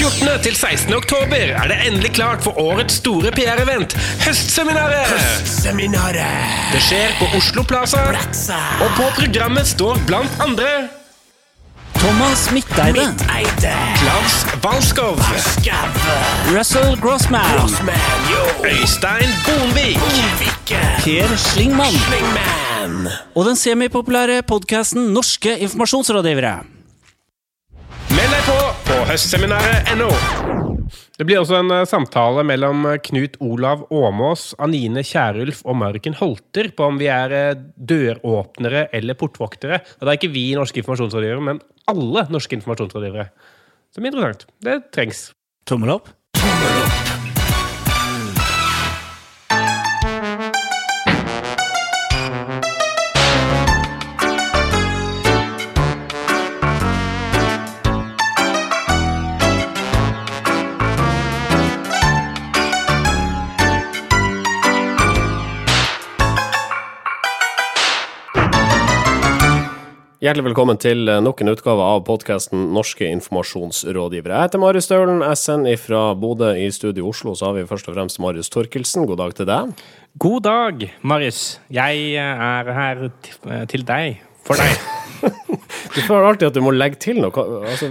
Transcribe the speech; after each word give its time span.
14. 0.00 0.28
til 0.42 0.54
16. 0.56 0.94
oktober 0.96 1.50
er 1.60 1.66
det 1.68 1.76
endelig 1.84 2.14
klart 2.16 2.40
for 2.40 2.56
årets 2.60 2.94
store 3.02 3.28
PR-event, 3.36 3.92
Høstseminaret. 4.24 5.10
Høstseminaret. 5.10 6.46
Det 6.72 6.80
skjer 6.86 7.12
på 7.18 7.28
Oslo 7.36 7.64
Plaza, 7.68 8.06
og 8.80 8.94
på 8.96 9.10
programmet 9.18 9.68
står 9.68 10.00
blant 10.08 10.40
andre 10.40 10.70
Thomas 11.98 12.46
Midteide. 12.56 13.10
Eide! 13.36 13.74
Klaus 14.00 14.38
Walskow. 14.64 15.20
Russell 16.48 16.96
Grossman. 17.04 17.44
Grossman! 17.58 18.00
Øystein 18.72 19.36
Bonvik! 19.44 20.00
Per 21.04 21.36
Slingmann. 21.36 22.02
Slingman! 22.08 23.08
Og 23.36 23.52
den 23.52 23.56
semipopulære 23.56 24.42
podkasten 24.48 25.12
Norske 25.12 25.58
informasjonsrådgivere. 25.58 26.79
Meld 28.10 28.32
deg 28.34 28.46
på 28.48 28.56
på 28.88 28.96
høstseminaret.no. 29.06 30.08
Det 31.20 31.26
blir 31.28 31.38
også 31.38 31.60
en 31.60 31.70
eh, 31.74 31.86
samtale 31.86 32.42
mellom 32.48 32.86
eh, 32.88 32.98
Knut 33.06 33.36
Olav 33.44 33.84
Åmås, 33.94 34.48
Anine 34.62 35.04
Kjærulf 35.06 35.60
og 35.62 35.78
Marken 35.78 36.16
Holter 36.18 36.72
på 36.74 36.88
om 36.90 36.98
vi 37.00 37.10
er 37.12 37.34
eh, 37.36 37.60
døråpnere 37.76 38.88
eller 38.96 39.18
portvoktere. 39.20 39.82
Og 39.98 40.06
det 40.06 40.14
er 40.14 40.18
ikke 40.18 40.32
vi 40.34 40.46
norske 40.58 40.82
informasjonsrådgivere, 40.82 41.44
men 41.52 41.62
alle 41.92 42.26
norske 42.32 42.58
informasjonsrådgivere. 42.58 43.28
Som 43.94 44.06
er 44.06 44.14
interessant. 44.14 44.48
Det 44.64 44.80
trengs. 44.96 45.28
Tommel 45.68 45.98
opp. 46.00 46.10
Hjertelig 70.20 70.50
velkommen 70.50 70.76
til 70.76 71.08
eh, 71.08 71.16
nok 71.24 71.38
en 71.40 71.48
utgave 71.48 71.80
av 71.80 72.02
podkasten 72.04 72.66
Norske 72.76 73.06
informasjonsrådgivere. 73.08 74.34
Jeg 74.34 74.50
heter 74.50 74.60
Marius 74.60 74.84
Staulen. 74.84 75.22
Jeg 75.24 75.38
sender 75.40 75.78
fra 75.80 76.00
Bodø 76.12 76.50
i 76.60 76.66
studio 76.76 77.06
Oslo. 77.08 77.32
Så 77.32 77.46
har 77.48 77.54
vi 77.56 77.62
først 77.64 77.88
og 77.88 77.96
fremst 77.96 78.20
Marius 78.20 78.52
Torkelsen. 78.52 79.06
God 79.08 79.16
dag 79.22 79.32
til 79.38 79.48
deg. 79.48 79.70
God 80.20 80.44
dag, 80.44 80.84
Marius. 81.00 81.40
Jeg 81.72 82.02
eh, 82.20 82.44
er 82.50 82.68
her 82.76 83.00
eh, 83.08 83.64
til 83.72 83.86
deg. 83.88 84.20
For 84.44 84.60
deg. 84.60 84.76
Du 85.90 85.98
føler 86.06 86.28
alltid 86.28 86.46
at 86.46 86.54
du 86.56 86.62
må 86.64 86.70
legge 86.72 87.00
til 87.00 87.18
noe. 87.20 87.42
Altså, 87.66 87.90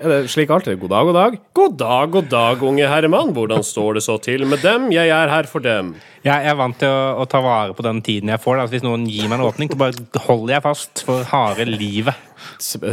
er 0.00 0.10
det 0.10 0.32
slik 0.32 0.50
alltid? 0.50 0.78
God 0.80 0.90
dag, 0.90 1.06
god 1.06 1.16
dag. 1.18 1.38
God 1.54 1.78
dag, 1.78 2.10
god 2.14 2.28
dag, 2.32 2.62
unge 2.66 2.88
herremann. 2.90 3.32
Hvordan 3.36 3.64
står 3.66 3.98
det 3.98 4.04
så 4.06 4.18
til 4.22 4.46
med 4.48 4.62
dem? 4.64 4.90
Jeg 4.94 5.12
er 5.12 5.30
her 5.30 5.48
for 5.50 5.64
dem. 5.64 5.94
Jeg 6.24 6.48
er 6.48 6.56
vant 6.56 6.78
til 6.80 6.88
å, 6.88 7.20
å 7.20 7.26
ta 7.28 7.42
vare 7.44 7.74
på 7.76 7.84
den 7.84 8.00
tiden 8.04 8.32
jeg 8.32 8.40
får. 8.40 8.60
Da. 8.60 8.68
Hvis 8.72 8.84
noen 8.86 9.04
gir 9.08 9.28
meg 9.28 9.38
en 9.38 9.48
åpning, 9.48 9.70
så 9.72 9.80
bare 9.80 10.24
holder 10.24 10.56
jeg 10.56 10.64
fast 10.64 11.04
for 11.04 11.26
harde 11.28 11.66
livet. 11.68 12.16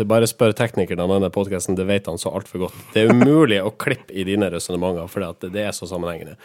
Bare 0.08 0.28
spør 0.30 0.54
teknikeren 0.56 1.02
av 1.04 1.12
denne 1.14 1.32
podkasten, 1.34 1.76
det 1.80 1.86
vet 1.90 2.08
han 2.10 2.20
så 2.20 2.32
altfor 2.36 2.66
godt. 2.66 2.78
Det 2.94 3.04
er 3.04 3.12
umulig 3.12 3.60
å 3.64 3.72
klippe 3.72 4.14
i 4.16 4.26
dine 4.28 4.50
resonnementer, 4.52 5.10
for 5.12 5.42
det 5.44 5.64
er 5.64 5.76
så 5.76 5.88
sammenhengende. 5.90 6.38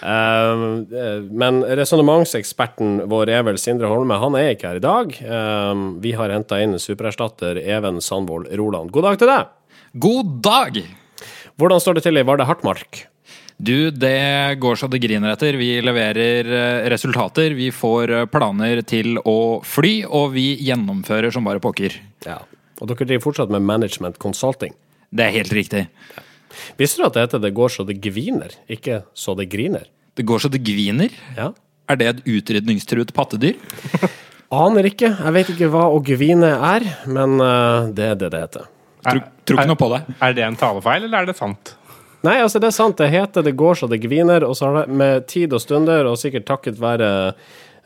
Um, 0.00 0.84
eh, 0.92 1.20
men 1.32 1.62
resonnementseksperten 1.80 3.04
vår 3.10 3.34
er 3.38 3.44
vel 3.48 3.60
Sindre 3.60 3.90
Holme. 3.92 4.20
Han 4.20 4.38
er 4.38 4.52
ikke 4.54 4.72
her 4.72 4.80
i 4.80 4.84
dag. 4.84 5.18
Um, 5.24 5.84
vi 6.04 6.14
har 6.18 6.32
henta 6.34 6.60
inn 6.62 6.78
supererstatter 6.80 7.60
Even 7.64 8.00
Sandvold 8.04 8.52
Roland. 8.58 8.92
God 8.94 9.10
dag 9.10 9.20
til 9.20 9.32
deg! 9.32 9.52
God 9.94 10.40
dag! 10.42 10.78
Hvordan 11.54 11.78
står 11.78 11.94
det 11.94 12.00
til 12.02 12.18
i 12.18 12.22
Vardø 12.26 12.42
Hartmark? 12.48 13.04
Du, 13.62 13.92
det 13.94 14.58
går 14.58 14.80
så 14.80 14.88
det 14.90 14.98
griner 15.04 15.30
etter. 15.30 15.54
Vi 15.54 15.68
leverer 15.86 16.50
eh, 16.50 16.86
resultater. 16.90 17.54
Vi 17.54 17.68
får 17.70 18.10
eh, 18.10 18.24
planer 18.26 18.82
til 18.90 19.20
å 19.22 19.60
fly, 19.62 19.92
og 20.10 20.32
vi 20.34 20.48
gjennomfører 20.66 21.30
som 21.30 21.46
bare 21.46 21.62
pokker. 21.62 21.94
Ja. 22.26 22.40
Og 22.80 22.90
dere 22.90 23.06
driver 23.06 23.22
fortsatt 23.28 23.54
med 23.54 23.62
management 23.62 24.18
consulting. 24.18 24.74
Det 25.14 25.28
er 25.28 25.36
helt 25.38 25.54
riktig. 25.54 25.84
Visste 26.74 26.98
du 26.98 27.06
at 27.06 27.14
det 27.14 27.28
heter 27.28 27.46
'det 27.46 27.54
går 27.54 27.70
så 27.70 27.86
det 27.86 28.00
gviner', 28.02 28.58
ikke 28.66 29.04
'så 29.14 29.38
det 29.38 29.46
griner'? 29.54 29.86
Det 30.18 30.26
går 30.26 30.42
så 30.42 30.50
det 30.50 30.64
gviner. 30.66 31.14
Ja. 31.38 31.52
Er 31.88 31.96
det 31.96 32.06
et 32.06 32.26
utrydningstruet 32.26 33.14
pattedyr? 33.14 33.54
Aner 34.50 34.90
ikke. 34.90 35.14
Jeg 35.22 35.32
vet 35.32 35.54
ikke 35.54 35.70
hva 35.70 35.86
å 35.86 36.02
gvine 36.02 36.50
er, 36.50 36.82
men 37.06 37.38
eh, 37.38 37.94
det 37.94 38.10
er 38.10 38.14
det 38.18 38.34
det 38.34 38.40
heter. 38.42 38.73
Tror, 39.04 39.58
ikke 39.58 39.70
noe 39.70 39.80
på 39.80 39.90
det. 39.92 40.02
Er 40.24 40.36
det 40.36 40.44
en 40.46 40.56
talefeil, 40.60 41.04
eller 41.06 41.24
er 41.24 41.30
det 41.30 41.36
sant? 41.38 41.74
Nei, 42.24 42.38
altså 42.40 42.60
det 42.62 42.70
er 42.70 42.76
sant. 42.76 42.96
Det 42.96 43.10
heter 43.12 43.42
'Det 43.42 43.56
går 43.56 43.74
så 43.74 43.88
det 43.88 44.00
gviner', 44.00 44.44
og 44.48 44.56
så 44.56 44.66
har 44.66 44.86
det 44.86 44.96
med 44.96 45.26
tid 45.28 45.52
og 45.52 45.60
stunder, 45.60 46.06
og 46.08 46.16
sikkert 46.16 46.46
takket 46.46 46.80
være 46.80 47.34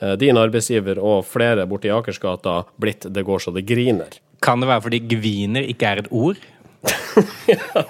eh, 0.01 0.15
din 0.17 0.37
arbeidsgiver 0.37 0.99
og 0.99 1.27
flere 1.27 1.67
borti 1.67 1.91
Akersgata, 1.91 2.65
blitt 2.78 3.12
'Det 3.12 3.25
går 3.25 3.39
så 3.39 3.55
det 3.55 3.67
griner'. 3.67 4.21
Kan 4.41 4.61
det 4.61 4.69
være 4.69 4.83
fordi 4.83 5.01
gviner 5.01 5.67
ikke 5.67 5.87
er 5.87 5.99
et 5.99 6.12
ord? 6.12 6.37
ja, 7.49 7.83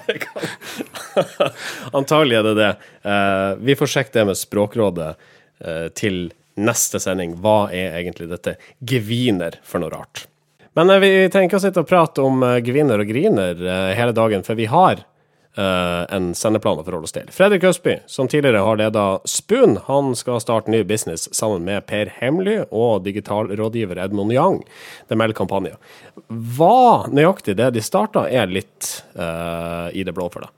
Antagelig 1.93 2.39
er 2.39 2.43
det 2.43 2.55
det. 2.57 2.71
Eh, 3.05 3.55
vi 3.61 3.75
får 3.75 3.87
sjekke 3.93 4.13
det 4.13 4.25
med 4.25 4.37
Språkrådet 4.37 5.15
eh, 5.61 5.87
til 5.93 6.31
neste 6.57 6.99
sending. 6.99 7.37
Hva 7.37 7.69
er 7.69 7.99
egentlig 8.01 8.29
dette 8.31 8.57
gviner 8.81 9.59
for 9.63 9.83
noe 9.83 9.93
rart? 9.93 10.25
Men 10.73 10.89
eh, 10.89 10.99
vi 10.99 11.13
trenger 11.29 11.49
ikke 11.49 11.61
å 11.61 11.63
sitte 11.67 11.83
og 11.83 11.89
prate 11.89 12.25
om 12.25 12.43
gvinner 12.65 13.01
og 13.01 13.09
griner 13.09 13.63
eh, 13.63 13.93
hele 13.97 14.15
dagen, 14.15 14.45
for 14.45 14.59
vi 14.59 14.67
har 14.69 15.01
eh, 15.01 16.03
en 16.15 16.29
sendeplan 16.37 16.81
å 16.81 16.85
forholde 16.85 17.09
oss 17.09 17.15
til. 17.15 17.31
Fredrik 17.33 17.65
Østby, 17.69 17.99
som 18.09 18.29
tidligere 18.31 18.63
har 18.65 18.79
leda 18.79 19.07
Spoon, 19.29 19.79
han 19.87 20.13
skal 20.19 20.41
starte 20.43 20.71
ny 20.73 20.83
business 20.87 21.27
sammen 21.35 21.65
med 21.67 21.87
Per 21.89 22.13
Hemly 22.19 22.59
og 22.69 23.03
digitalrådgiver 23.07 24.01
Edmund 24.05 24.35
Yang. 24.35 24.61
Det 25.09 25.17
melder 25.19 25.37
kampanjen. 25.37 25.81
Hva 26.27 27.09
nøyaktig 27.11 27.57
det 27.59 27.73
de 27.75 27.83
starta, 27.83 28.27
er 28.29 28.51
litt 28.51 28.93
uh, 29.17 29.89
i 29.95 30.05
det 30.05 30.13
blå 30.15 30.29
for 30.33 30.45
deg. 30.45 30.55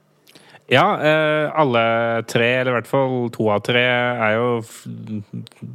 Ja, 0.72 1.02
eh, 1.04 1.52
alle 1.60 2.24
tre, 2.32 2.46
eller 2.62 2.72
i 2.72 2.76
hvert 2.78 2.88
fall 2.88 3.16
to 3.36 3.50
av 3.52 3.60
tre, 3.66 3.82
er 3.84 4.38
jo 4.38 4.62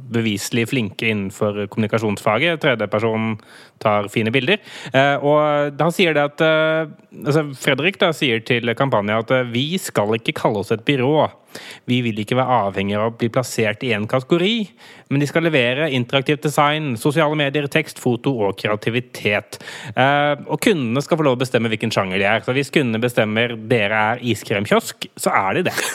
beviselig 0.09 0.63
flinke 0.71 1.05
innenfor 1.05 1.67
kommunikasjonsfaget. 1.69 2.63
Tredjeperson 2.63 3.35
tar 3.81 4.09
fine 4.11 4.31
bilder. 4.33 4.61
Eh, 4.93 5.15
og 5.23 5.79
han 5.79 5.93
sier 5.95 6.15
det 6.15 6.23
at 6.31 6.43
eh, 6.45 6.93
altså 7.23 7.47
Fredrik 7.57 7.99
da 8.01 8.11
sier 8.15 8.43
til 8.45 8.73
kampanje 8.77 9.17
at 9.23 9.33
eh, 9.35 9.49
vi 9.51 9.67
skal 9.81 10.15
ikke 10.17 10.35
kalle 10.37 10.63
oss 10.63 10.73
et 10.75 10.85
byrå. 10.87 11.27
Vi 11.89 12.01
vil 12.05 12.19
ikke 12.21 12.37
være 12.37 12.57
avhengig 12.67 12.97
av 12.99 13.07
å 13.07 13.15
bli 13.17 13.31
plassert 13.33 13.81
i 13.87 13.93
én 13.95 14.05
kategori, 14.09 14.55
men 15.09 15.23
de 15.23 15.29
skal 15.29 15.47
levere 15.47 15.87
interaktivt 15.95 16.43
design, 16.45 16.91
sosiale 17.01 17.37
medier, 17.39 17.65
tekst, 17.71 18.01
foto 18.03 18.35
og 18.45 18.59
kreativitet. 18.59 19.57
Og 19.95 20.59
kundene 20.61 21.01
skal 21.01 21.17
få 21.17 21.25
lov 21.25 21.39
å 21.39 21.41
bestemme 21.41 21.71
hvilken 21.71 21.93
sjanger 21.95 22.21
de 22.21 22.27
er. 22.29 22.43
Så 22.45 22.53
hvis 22.53 22.69
kundene 22.69 23.01
bestemmer 23.01 23.55
dere 23.71 24.03
er 24.11 24.25
iskremkiosk, 24.35 25.09
så 25.17 25.33
er 25.33 25.57
de 25.57 25.69
det. 25.71 25.77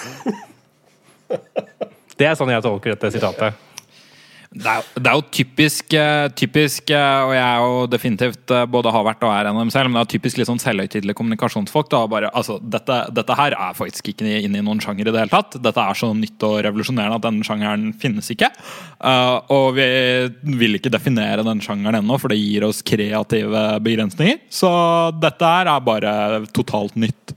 Det 2.23 2.27
er 2.29 2.37
sånn 2.39 2.53
jeg 2.53 2.63
tolker 2.63 2.93
dette 2.93 3.09
sitatet. 3.15 3.72
Det 4.53 4.69
er, 4.69 4.89
det 5.01 5.09
er 5.09 5.17
jo 5.17 5.23
typisk, 5.33 5.95
eh, 5.97 6.27
typisk 6.37 6.91
eh, 6.93 7.21
Og 7.25 7.31
jeg 7.33 7.41
er 7.43 7.63
jo 7.65 7.87
definitivt 7.89 8.53
eh, 8.53 8.67
både 8.69 8.91
har 8.93 9.07
vært 9.07 9.25
og 9.25 9.33
er 9.33 9.49
en 9.49 9.57
av 9.57 9.63
dem 9.63 9.71
selv, 9.73 9.89
men 9.89 9.97
det 9.97 10.03
er 10.05 10.11
typisk 10.13 10.37
litt 10.37 10.51
sånn 10.51 10.61
selvhøytidelige 10.61 11.17
kommunikasjonsfolk. 11.17 11.89
Da, 11.93 12.03
bare, 12.11 12.29
altså, 12.37 12.59
dette, 12.61 12.99
dette 13.17 13.37
her 13.39 13.57
er 13.57 13.79
faktisk 13.79 14.11
ikke 14.13 14.29
inne 14.29 14.61
i 14.61 14.65
noen 14.65 14.83
sjanger 14.85 15.09
i 15.09 15.15
det 15.15 15.23
hele 15.23 15.33
tatt. 15.33 15.57
Dette 15.65 15.87
er 15.87 15.97
så 15.97 16.11
nytt 16.17 16.45
og 16.45 16.59
revolusjonerende 16.67 17.17
at 17.17 17.25
denne 17.25 17.47
sjangeren 17.49 17.95
finnes 18.03 18.29
ikke. 18.35 18.51
Uh, 19.03 19.41
og 19.53 19.79
vi 19.79 19.87
vil 20.61 20.79
ikke 20.79 20.93
definere 20.93 21.47
den 21.47 21.63
sjangeren 21.65 22.03
ennå, 22.03 22.19
for 22.21 22.33
det 22.33 22.41
gir 22.41 22.67
oss 22.69 22.83
kreative 22.87 23.65
begrensninger. 23.85 24.43
Så 24.53 24.71
dette 25.23 25.49
her 25.49 25.71
er 25.73 25.87
bare 25.87 26.15
totalt 26.53 26.99
nytt. 27.01 27.35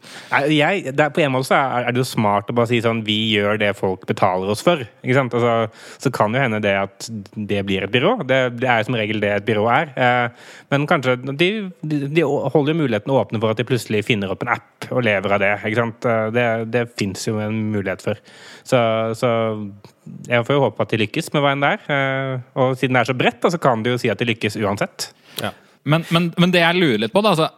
Jeg, 0.51 0.91
er, 0.91 1.09
på 1.15 1.23
en 1.23 1.33
måte 1.33 1.55
er, 1.55 1.87
er 1.87 1.95
det 1.95 2.03
jo 2.03 2.09
smart 2.09 2.51
å 2.51 2.55
bare 2.57 2.69
si 2.69 2.81
sånn 2.83 3.03
Vi 3.05 3.17
gjør 3.37 3.59
det 3.61 3.71
folk 3.77 4.03
betaler 4.09 4.51
oss 4.51 4.63
for. 4.65 4.83
Altså, 5.05 5.55
så 6.01 6.11
kan 6.13 6.35
jo 6.35 6.43
hende 6.43 6.61
det 6.63 6.75
at 6.83 7.04
det 7.09 7.61
blir 7.67 7.85
et 7.85 7.91
byrå. 7.93 8.11
Det, 8.27 8.39
det 8.61 8.69
er 8.71 8.85
som 8.87 8.97
regel 8.97 9.19
det 9.23 9.31
et 9.35 9.45
byrå 9.47 9.65
er. 9.71 9.91
Eh, 9.95 10.45
men 10.73 10.85
kanskje 10.89 11.15
de, 11.25 11.49
de, 11.81 11.99
de 12.07 12.25
holder 12.25 12.73
jo 12.73 12.79
muligheten 12.81 13.13
åpne 13.15 13.41
for 13.43 13.53
at 13.53 13.61
de 13.61 13.67
plutselig 13.67 14.03
finner 14.07 14.33
opp 14.33 14.45
en 14.45 14.53
app 14.55 14.87
og 14.91 15.03
lever 15.05 15.35
av 15.37 15.43
det. 15.43 15.53
Ikke? 15.71 15.87
Eh, 16.09 16.27
Det, 16.35 16.47
det 16.73 16.85
fins 16.99 17.27
jo 17.27 17.37
en 17.43 17.59
mulighet 17.73 18.05
for. 18.05 18.21
Så, 18.67 18.79
så 19.19 19.31
jeg 20.29 20.45
får 20.45 20.57
jo 20.57 20.63
håpe 20.67 20.85
at 20.85 20.93
de 20.93 21.01
lykkes 21.03 21.31
med 21.35 21.45
veien 21.45 21.65
der. 21.65 21.81
Eh, 21.89 22.45
og 22.61 22.77
siden 22.79 22.97
det 22.97 23.03
er 23.05 23.11
så 23.11 23.17
bredt, 23.17 23.49
så 23.53 23.61
kan 23.61 23.83
de 23.85 23.95
jo 23.95 24.01
si 24.01 24.11
at 24.13 24.21
de 24.21 24.29
lykkes 24.31 24.59
uansett. 24.61 25.09
Men, 25.85 26.05
men, 26.09 26.31
men 26.41 26.53
det 26.53 26.63
jeg 26.63 26.79
lurer 26.81 27.03
litt 27.05 27.13
på, 27.13 27.21
da, 27.21 27.35
altså, 27.35 27.51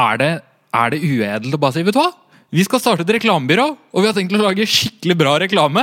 er 0.00 0.22
det, 0.22 0.30
er 0.76 0.94
det 0.94 1.02
uedelt 1.04 1.56
å 1.56 1.60
bare 1.60 1.76
si 1.76 1.84
Vet 1.84 1.96
du 1.96 2.00
hva? 2.00 2.12
Vi 2.54 2.62
skal 2.62 2.78
starte 2.80 3.02
et 3.02 3.10
reklamebyrå, 3.16 3.64
og 3.90 4.04
vi 4.04 4.06
har 4.06 4.14
tenkt 4.14 4.32
å 4.36 4.38
lage 4.38 4.64
skikkelig 4.70 5.16
bra 5.18 5.32
reklame. 5.42 5.82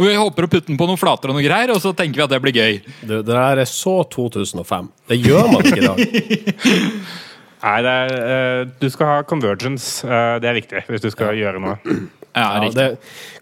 Og 0.00 0.06
vi 0.08 0.14
håper 0.16 0.46
å 0.46 0.48
putte 0.48 0.70
den 0.70 0.78
på 0.80 0.86
noen 0.88 0.96
flater 0.96 1.28
og 1.28 1.36
noe 1.36 1.44
greier, 1.44 1.74
og 1.74 1.82
så 1.82 1.92
tenker 1.96 2.22
vi 2.22 2.24
at 2.24 2.32
det 2.32 2.38
blir 2.40 2.56
gøy. 2.56 2.78
Det, 3.02 3.18
det 3.20 3.34
der 3.34 3.60
er 3.60 3.68
så 3.68 3.98
2005. 4.08 4.88
Det 5.12 5.18
gjør 5.20 5.50
man 5.52 5.66
ikke 5.68 5.82
i 5.82 5.84
dag. 5.84 6.00
Nei, 7.66 7.74
det 7.84 7.92
er, 7.92 8.14
uh, 8.16 8.62
du 8.80 8.86
skal 8.88 9.10
ha 9.10 9.18
convergence. 9.28 10.00
Uh, 10.06 10.38
det 10.40 10.48
er 10.48 10.56
viktig 10.56 10.82
hvis 10.88 11.04
du 11.04 11.10
skal 11.12 11.36
gjøre 11.36 11.60
noe. 11.60 11.76
Ja, 12.32 12.46
Ja, 12.56 12.70
det, 12.72 12.86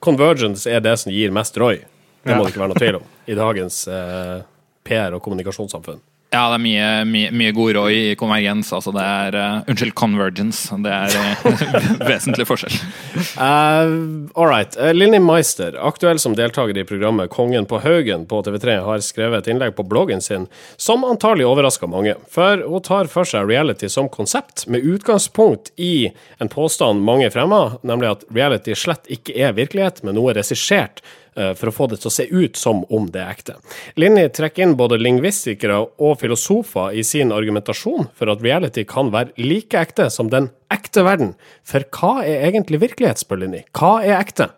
convergence 0.02 0.66
er 0.72 0.82
det 0.82 0.96
som 0.99 1.12
gir 1.14 1.31
mest 1.37 1.55
Roy. 1.60 1.84
Det 2.26 2.34
må 2.34 2.43
det 2.43 2.55
ikke 2.55 2.64
være 2.64 2.72
noe 2.72 2.81
tvil 2.81 2.99
om 2.99 3.06
i 3.28 3.37
dagens 3.38 3.82
uh, 3.87 4.40
PR- 4.88 5.14
og 5.14 5.22
kommunikasjonssamfunn. 5.22 6.00
Ja, 6.28 6.42
det 6.52 6.58
er 6.58 6.60
mye, 6.60 6.88
mye, 7.08 7.28
mye 7.32 7.52
god 7.56 7.70
råd 7.72 7.94
i 7.96 8.00
konvergens. 8.20 8.69
Altså 8.76 8.92
det 8.92 9.00
er 9.00 9.36
uh, 9.38 9.70
Unnskyld, 9.72 9.94
convergence. 9.96 10.76
Det 10.84 10.92
er 10.92 11.14
uh, 11.16 11.62
vesentlig 12.10 12.44
forskjell. 12.50 12.75
Uh, 13.40 14.28
all 14.36 14.50
right. 14.50 14.76
Linni 14.92 15.22
Meister, 15.25 15.78
aktuell 15.80 16.20
som 16.20 16.36
deltaker 16.36 16.76
i 16.76 16.84
programmet 16.84 17.32
Kongen 17.32 17.64
på 17.70 17.80
Haugen 17.80 18.26
på 18.28 18.42
TV3, 18.44 18.76
har 18.84 19.04
skrevet 19.06 19.46
et 19.46 19.48
innlegg 19.54 19.72
på 19.78 19.86
bloggen 19.88 20.20
sin 20.20 20.44
som 20.76 21.06
antagelig 21.08 21.46
overrasker 21.48 21.88
mange. 21.88 22.19
For 22.28 22.60
hun 22.60 22.84
tar 22.84 23.08
for 23.08 23.28
seg 23.28 23.48
reality 23.48 23.88
som 23.88 24.10
konsept, 24.12 24.66
med 24.69 24.84
utgangspunkt 24.84 25.72
i 25.80 26.10
en 26.44 26.52
påstand 26.52 27.08
mange 27.08 27.30
fremmer, 27.32 27.78
nemlig 27.80 28.12
at 28.12 28.28
reality 28.28 28.76
slett 28.76 29.08
ikke 29.08 29.32
er 29.32 29.56
virkelighet, 29.56 30.04
men 30.04 30.20
noe 30.20 30.36
regissert 30.36 31.00
for 31.58 31.70
å 31.70 31.75
få 31.75 31.88
det 31.93 32.00
til 32.02 32.11
å 32.11 32.14
se 32.14 32.26
ut 32.29 32.58
som 32.58 32.85
om 32.94 33.08
det 33.14 33.23
er 33.23 33.32
ekte. 33.32 33.56
Linni 34.00 34.26
trekker 34.35 34.67
inn 34.67 34.76
både 34.79 35.00
lingvistikere 35.00 35.81
og 35.85 36.19
filosofer 36.23 36.96
i 36.99 37.05
sin 37.06 37.32
argumentasjon 37.35 38.11
for 38.19 38.32
at 38.32 38.44
reality 38.44 38.85
kan 38.88 39.12
være 39.14 39.35
like 39.40 39.79
ekte 39.79 40.08
som 40.12 40.32
den 40.32 40.50
ekte 40.73 41.05
verden. 41.06 41.35
For 41.67 41.85
hva 41.94 42.23
er 42.26 42.49
egentlig 42.50 42.82
virkelighet, 42.82 43.23
spør 43.23 43.44
Linni? 43.44 43.64
Hva 43.76 43.99
er 44.05 44.19
ekte? 44.19 44.50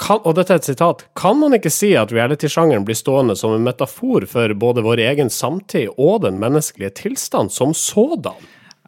Kan, 0.00 0.18
og 0.26 0.34
dette 0.34 0.56
er 0.56 0.58
et 0.58 0.66
sitat. 0.66 1.04
Kan 1.14 1.38
man 1.38 1.54
ikke 1.54 1.70
si 1.70 1.92
at 1.94 2.10
reality-sjangeren 2.10 2.86
blir 2.86 2.98
stående 2.98 3.36
som 3.38 3.54
en 3.54 3.62
metafor 3.62 4.26
for 4.26 4.54
både 4.58 4.82
vår 4.82 5.04
egen 5.06 5.30
samtid 5.30 5.92
og 5.94 6.24
den 6.24 6.40
menneskelige 6.42 6.96
tilstand 7.04 7.54
som 7.54 7.76
sådan? 7.78 8.34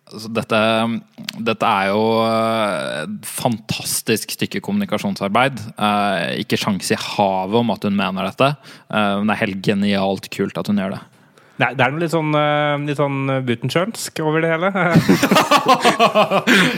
Altså, 0.06 0.28
dette, 0.30 0.58
dette 1.42 1.66
er 1.66 1.88
jo 1.90 2.02
eh, 2.22 3.02
et 3.02 3.26
fantastisk 3.26 4.30
stykke 4.36 4.60
kommunikasjonsarbeid. 4.62 5.58
Eh, 5.74 6.44
ikke 6.44 6.58
sjans 6.60 6.92
i 6.94 6.98
havet 7.00 7.58
om 7.58 7.72
at 7.74 7.82
hun 7.88 7.96
mener 7.98 8.28
dette, 8.28 8.52
eh, 8.86 9.14
men 9.18 9.26
det 9.26 9.34
er 9.34 9.42
helt 9.42 9.58
genialt 9.66 10.30
kult 10.30 10.60
at 10.62 10.70
hun 10.70 10.78
gjør 10.78 10.94
det. 10.94 11.02
Nei, 11.56 11.70
det 11.72 11.82
er 11.82 11.92
noe 11.92 12.02
litt 12.04 12.12
sånn, 12.12 12.34
eh, 12.36 12.76
litt 12.86 13.00
sånn 13.00 13.18
Butenschønsk 13.48 14.20
over 14.22 14.44
det 14.44 14.52
hele. 14.52 14.70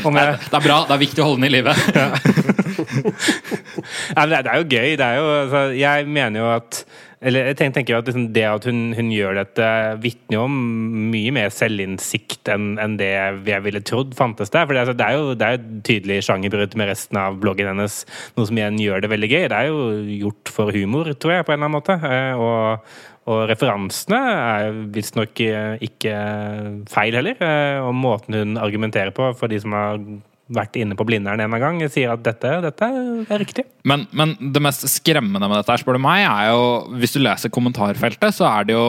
Om 0.08 0.14
jeg, 0.22 0.38
Det 0.48 0.54
er 0.54 0.64
bra, 0.64 0.76
det 0.86 0.94
er 0.96 1.04
viktig 1.04 1.24
å 1.24 1.28
holde 1.28 1.42
den 1.42 1.50
i 1.50 1.56
live. 1.58 1.74
Men 4.16 4.32
det, 4.32 4.38
er- 4.46 4.62
jo 4.62 4.66
gøy. 4.68 4.96
Er 4.98 5.18
jo, 5.20 5.28
altså, 5.42 5.60
jeg 5.78 6.08
mener 6.08 6.40
jo 6.44 6.48
at 6.56 6.82
eller 7.18 7.48
jeg 7.50 7.56
tenker, 7.74 7.96
jo 7.96 7.98
at 7.98 8.06
liksom 8.06 8.26
det 8.30 8.44
at 8.46 8.66
hun, 8.68 8.92
hun 8.94 9.08
gjør 9.10 9.40
dette, 9.40 9.68
vitner 10.04 10.44
om 10.44 10.52
mye 11.10 11.32
mer 11.34 11.48
selvinnsikt 11.50 12.46
enn 12.54 12.76
en 12.78 12.94
det 13.00 13.08
jeg 13.10 13.64
ville 13.64 13.80
trodd 13.82 14.12
fantes 14.14 14.52
der. 14.54 14.68
For 14.68 14.76
det, 14.76 14.84
altså, 14.84 14.94
det 14.94 15.08
er 15.08 15.16
jo 15.16 15.32
et 15.34 15.64
tydelig 15.88 16.20
sjangerbrudd 16.28 16.76
med 16.78 16.92
resten 16.92 17.18
av 17.18 17.40
bloggen 17.42 17.72
hennes, 17.72 18.04
noe 18.38 18.46
som 18.46 18.60
igjen 18.62 18.78
gjør 18.84 19.02
det 19.02 19.10
veldig 19.10 19.30
gøy. 19.34 19.48
Det 19.50 19.58
er 19.58 19.66
jo 19.72 19.82
gjort 20.28 20.54
for 20.60 20.70
humor, 20.78 21.10
tror 21.18 21.34
jeg, 21.40 21.48
på 21.48 21.56
en 21.56 21.58
eller 21.58 21.66
annen 21.72 21.78
måte. 21.80 21.98
Eh, 22.06 22.38
Og, 22.38 22.94
og 23.28 23.42
referansene 23.50 24.18
er 24.38 24.78
visstnok 24.94 25.42
ikke 25.42 26.14
feil 26.94 27.18
heller. 27.18 27.34
Eh, 27.42 27.82
Og 27.82 27.98
måten 27.98 28.38
hun 28.38 28.54
argumenterer 28.62 29.10
på, 29.10 29.32
for 29.36 29.50
de 29.50 29.58
som 29.60 29.74
har 29.74 29.98
vært 30.48 30.78
inne 30.80 30.96
på 30.96 31.04
Blindern 31.08 31.42
en 31.44 31.58
gang, 31.60 31.82
sier 31.92 32.14
at 32.14 32.24
dette, 32.24 32.54
dette 32.64 32.88
er 32.88 33.42
riktig. 33.42 33.66
Men, 33.88 34.06
men 34.16 34.34
det 34.54 34.62
mest 34.64 34.86
skremmende 34.90 35.44
med 35.44 35.60
dette, 35.60 35.74
her, 35.74 35.82
spør 35.82 35.98
du 35.98 36.02
meg, 36.04 36.24
er 36.24 36.50
jo 36.52 36.96
Hvis 37.00 37.16
du 37.16 37.22
leser 37.22 37.52
kommentarfeltet, 37.52 38.34
så 38.36 38.48
er 38.48 38.68
det 38.68 38.76
jo 38.78 38.88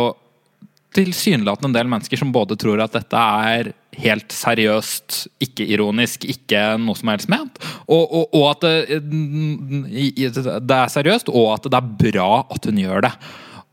tilsynelatende 0.95 1.69
en 1.69 1.75
del 1.75 1.89
mennesker 1.91 2.17
som 2.17 2.31
både 2.33 2.57
tror 2.57 2.81
at 2.81 2.95
dette 2.95 3.19
er 3.19 3.71
helt 3.99 4.33
seriøst, 4.33 5.19
ikke 5.45 5.67
ironisk, 5.75 6.25
ikke 6.25 6.63
noe 6.81 6.97
som 6.97 7.11
helst 7.11 7.29
ment, 7.29 7.59
og, 7.85 8.01
og, 8.07 8.33
og 8.33 8.45
at 8.55 8.65
det, 8.65 9.01
det 9.03 10.79
er 10.79 10.93
seriøst, 10.95 11.29
og 11.29 11.51
at 11.57 11.69
det 11.69 11.77
er 11.77 11.93
bra 12.07 12.31
at 12.55 12.65
hun 12.69 12.81
gjør 12.81 13.05
det. 13.05 13.13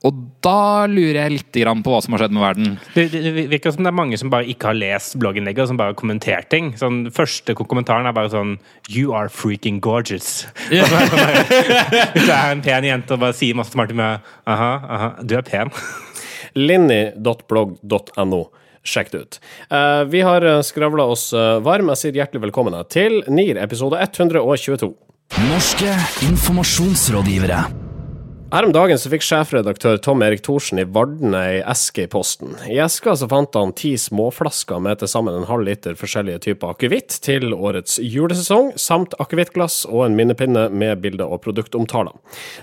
Og 0.06 0.18
da 0.44 0.86
lurer 0.86 1.18
jeg 1.24 1.34
litt 1.34 1.56
på 1.82 1.92
hva 1.92 2.00
som 2.04 2.14
har 2.14 2.22
skjedd 2.22 2.34
med 2.36 2.44
verden. 2.44 2.74
Det, 2.94 3.06
det 3.10 3.22
det 3.24 3.46
virker 3.50 3.74
som 3.74 3.86
det 3.86 3.90
er 3.90 3.98
mange 3.98 4.18
som 4.20 4.30
bare 4.30 4.46
ikke 4.50 4.70
har 4.70 4.78
lest 4.78 5.16
blogginnlegget, 5.18 5.64
og 5.64 5.70
som 5.72 5.80
bare 5.80 5.94
har 5.94 5.98
kommentert 5.98 6.50
ting. 6.52 6.72
Sånn, 6.78 7.06
første 7.14 7.56
kommentaren 7.58 8.06
er 8.06 8.14
bare 8.16 8.30
sånn 8.32 8.56
You 8.92 9.14
are 9.16 9.32
freaking 9.32 9.80
gorgeous. 9.82 10.46
Hvis 10.70 10.92
du 10.92 12.30
er 12.30 12.52
en 12.52 12.62
pen 12.64 12.86
jente 12.86 13.16
og 13.16 13.24
bare 13.24 13.36
sier 13.36 13.58
masse 13.58 13.74
smarte 13.74 13.96
med 13.96 14.22
Aha, 14.46 14.70
aha, 14.96 15.08
du 15.26 15.34
er 15.38 15.46
pen. 15.46 15.72
linni.blogg.no. 16.68 18.44
Sjekk 18.86 19.10
det 19.10 19.22
ut. 19.24 19.40
Uh, 19.72 20.04
vi 20.12 20.20
har 20.22 20.46
skravla 20.62 21.08
oss 21.10 21.32
eh, 21.34 21.56
varm. 21.66 21.90
Jeg 21.90 22.02
sier 22.04 22.20
hjertelig 22.20 22.44
velkommen 22.44 22.76
til 22.92 23.18
NIR 23.26 23.58
episode 23.64 23.98
122. 23.98 24.92
Norske 25.48 25.90
informasjonsrådgivere. 26.28 27.85
Her 28.46 28.62
om 28.62 28.70
dagen 28.70 28.94
så 28.94 29.10
fikk 29.10 29.24
sjefredaktør 29.26 29.96
Tom 29.98 30.20
Erik 30.22 30.44
Thorsen 30.46 30.78
i 30.78 30.84
Varden 30.86 31.34
ei 31.34 31.56
eske 31.66 32.04
i 32.04 32.10
posten. 32.10 32.52
I 32.70 32.76
eska 32.84 33.16
så 33.18 33.26
fant 33.26 33.56
han 33.58 33.72
ti 33.74 33.96
småflasker 33.98 34.78
med 34.84 35.00
til 35.00 35.10
sammen 35.10 35.34
en 35.34 35.48
halv 35.48 35.66
liter 35.66 35.96
forskjellige 35.98 36.44
typer 36.44 36.76
akevitt 36.76 37.16
til 37.26 37.50
årets 37.56 37.98
julesesong, 37.98 38.70
samt 38.78 39.16
akevittglass 39.18 39.80
og 39.90 40.04
en 40.04 40.14
minnepinne 40.20 40.68
med 40.70 41.02
bilder 41.02 41.26
og 41.26 41.42
produktomtaler. 41.48 42.14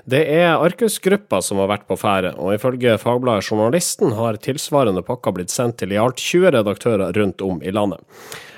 Det 0.07 0.23
er 0.37 0.55
Arcus-gruppa 0.55 1.43
som 1.43 1.59
har 1.59 1.73
vært 1.73 1.85
på 1.91 1.99
ferde, 1.99 2.31
og 2.39 2.55
ifølge 2.55 2.95
fagbladet 3.03 3.51
Journalisten 3.51 4.15
har 4.15 4.39
tilsvarende 4.39 5.03
pakker 5.03 5.35
blitt 5.35 5.51
sendt 5.51 5.81
til 5.83 5.91
i 5.91 5.99
alt 5.99 6.23
20 6.23 6.55
redaktører 6.55 7.11
rundt 7.19 7.43
om 7.43 7.59
i 7.59 7.75
landet. 7.75 7.99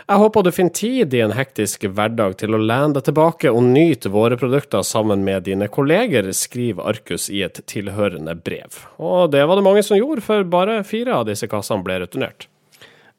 Jeg 0.06 0.22
håper 0.22 0.44
du 0.46 0.52
finner 0.54 0.74
tid 0.78 1.14
i 1.18 1.22
en 1.26 1.32
hektisk 1.34 1.88
hverdag 1.98 2.36
til 2.38 2.54
å 2.54 2.60
lene 2.62 2.94
deg 2.94 3.08
tilbake 3.08 3.50
og 3.50 3.64
nyte 3.66 4.12
våre 4.14 4.38
produkter 4.38 4.84
sammen 4.86 5.24
med 5.26 5.48
dine 5.48 5.66
kolleger, 5.66 6.28
skriver 6.30 6.92
Arcus 6.92 7.26
i 7.34 7.42
et 7.42 7.58
tilhørende 7.66 8.36
brev. 8.38 8.84
Og 9.02 9.32
det 9.34 9.42
var 9.50 9.58
det 9.58 9.66
mange 9.66 9.82
som 9.88 9.98
gjorde, 9.98 10.22
for 10.28 10.46
bare 10.46 10.84
fire 10.86 11.16
av 11.18 11.26
disse 11.26 11.50
kassene 11.50 11.82
ble 11.88 11.98
returnert. 12.04 12.46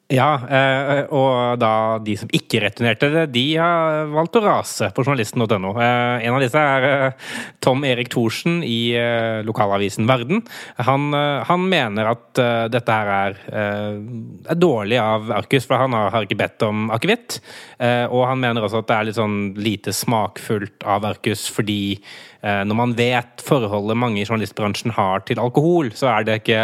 Ja, 0.07 0.27
eh, 0.47 1.01
og 1.11 1.57
da 1.59 1.99
de 1.99 2.13
som 2.15 2.29
ikke 2.31 2.61
returnerte 2.63 3.25
de 3.27 3.43
har 3.59 4.07
valgt 4.07 4.37
å 4.39 4.41
rase 4.45 4.87
på 4.95 5.03
journalisten.no. 5.03 5.73
Eh, 5.83 6.23
en 6.23 6.35
av 6.37 6.39
disse 6.39 6.61
er 6.61 6.85
eh, 6.87 7.33
Tom 7.59 7.83
Erik 7.83 8.07
Thorsen 8.13 8.61
i 8.63 8.95
lokalavisen 9.43 10.07
Verden. 10.07 10.39
Han, 10.87 11.11
han 11.11 11.65
mener 11.67 12.13
at 12.13 12.39
dette 12.71 12.93
her 12.93 13.09
er, 13.11 13.35
er 13.51 14.59
dårlig 14.59 14.99
av 15.01 15.27
Arcus, 15.41 15.67
for 15.67 15.81
han 15.81 15.95
har, 15.97 16.13
har 16.13 16.27
ikke 16.27 16.39
bedt 16.39 16.63
om 16.63 16.87
akevitt. 16.95 17.39
Og 17.81 18.23
han 18.29 18.39
mener 18.39 18.63
også 18.63 18.81
at 18.81 18.87
det 18.87 18.95
er 18.95 19.09
litt 19.09 19.19
sånn 19.19 19.37
lite 19.59 19.93
smakfullt 19.95 20.85
av 20.87 21.09
Arcus 21.09 21.47
fordi 21.51 21.97
når 22.41 22.77
man 22.79 22.95
vet 22.95 23.43
forholdet 23.43 23.99
mange 23.99 24.21
i 24.21 24.27
journalistbransjen 24.27 24.95
har 24.95 25.25
til 25.27 25.41
alkohol, 25.43 25.91
så 25.97 26.13
er 26.13 26.27
det 26.27 26.39
ikke 26.43 26.63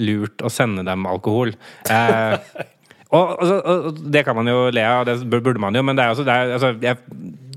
lurt 0.00 0.46
å 0.46 0.52
sende 0.52 0.86
dem 0.88 1.04
alkohol. 1.10 1.52
Og, 3.08 3.36
altså, 3.40 3.58
og 3.64 4.00
det 4.12 4.24
kan 4.26 4.36
man 4.36 4.48
jo 4.50 4.68
le 4.74 4.84
av, 4.84 5.06
det 5.08 5.22
burde 5.30 5.60
man 5.62 5.76
jo, 5.76 5.82
men 5.82 5.96
det 5.96 6.04
er, 6.04 6.12
også, 6.12 6.26
det 6.28 6.34
er, 6.34 6.54
altså, 6.58 6.74
jeg, 6.82 6.96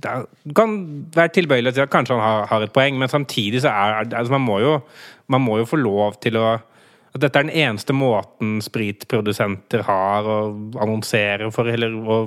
det 0.01 0.55
kan 0.55 0.75
være 1.15 1.33
tilbøyelig 1.35 1.73
til 1.75 1.83
at 1.83 1.91
kanskje 1.91 2.15
han 2.15 2.23
har, 2.23 2.45
har 2.47 2.65
et 2.65 2.73
poeng, 2.73 2.97
men 2.99 3.11
samtidig 3.11 3.61
så 3.61 3.69
er 3.69 4.05
altså, 4.15 4.37
man, 4.37 4.81
man 5.27 5.43
må 5.43 5.57
jo 5.59 5.67
få 5.67 5.81
lov 5.81 6.15
til 6.23 6.39
å 6.39 6.55
at 7.11 7.23
dette 7.25 7.39
er 7.41 7.47
den 7.47 7.57
eneste 7.65 7.93
måten 7.95 8.59
spritprodusenter 8.63 9.83
har 9.83 10.27
å 10.27 10.37
annonsere 10.79 11.49
for, 11.51 11.67
eller 11.67 11.91
å 11.91 12.19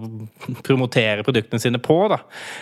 promotere 0.67 1.25
produktene 1.25 1.63
sine 1.63 1.81
på. 1.81 1.97
Da. 2.13 2.19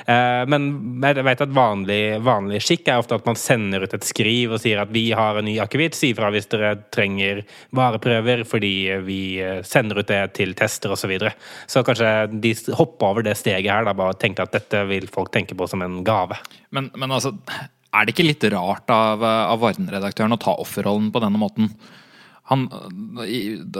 Eh, 0.06 0.42
men 0.50 0.68
jeg 1.02 1.24
vet 1.26 1.42
at 1.42 1.54
vanlig, 1.54 2.00
vanlig 2.22 2.60
skikk 2.62 2.92
er 2.92 3.02
ofte 3.02 3.18
at 3.18 3.26
man 3.26 3.38
sender 3.38 3.82
ut 3.82 3.96
et 3.96 4.06
skriv 4.06 4.54
og 4.54 4.62
sier 4.62 4.84
at 4.84 4.92
vi 4.94 5.08
har 5.18 5.40
en 5.40 5.48
ny 5.48 5.56
akevitt, 5.62 5.98
si 5.98 6.12
fra 6.14 6.30
hvis 6.30 6.46
dere 6.52 6.76
trenger 6.94 7.42
vareprøver, 7.74 8.44
fordi 8.46 8.74
vi 9.02 9.20
eh, 9.42 9.58
sender 9.66 10.02
ut 10.02 10.10
det 10.12 10.22
til 10.38 10.54
tester 10.58 10.94
osv. 10.94 11.00
Så, 11.02 11.08
videre. 11.10 11.32
så 11.66 11.80
kanskje 11.82 12.10
de 12.30 12.52
hopper 12.78 13.08
over 13.08 13.24
det 13.26 13.34
steget 13.34 13.66
her, 13.66 13.82
da, 13.82 13.96
bare 13.98 14.14
tenkte 14.14 14.44
at 14.46 14.54
dette 14.54 14.84
vil 14.86 15.08
folk 15.10 15.32
tenke 15.34 15.56
på 15.58 15.66
som 15.66 15.82
en 15.82 15.98
gave. 16.06 16.38
Men, 16.70 16.86
men 16.94 17.10
altså, 17.10 17.34
er 17.90 18.06
det 18.06 18.14
ikke 18.14 18.28
litt 18.28 18.46
rart 18.54 18.94
av, 18.94 19.26
av 19.26 19.58
Varden-redaktøren 19.60 20.38
å 20.38 20.40
ta 20.40 20.54
offerrollen 20.62 21.10
på 21.12 21.24
denne 21.26 21.42
måten? 21.42 21.72
Han, 22.52 22.66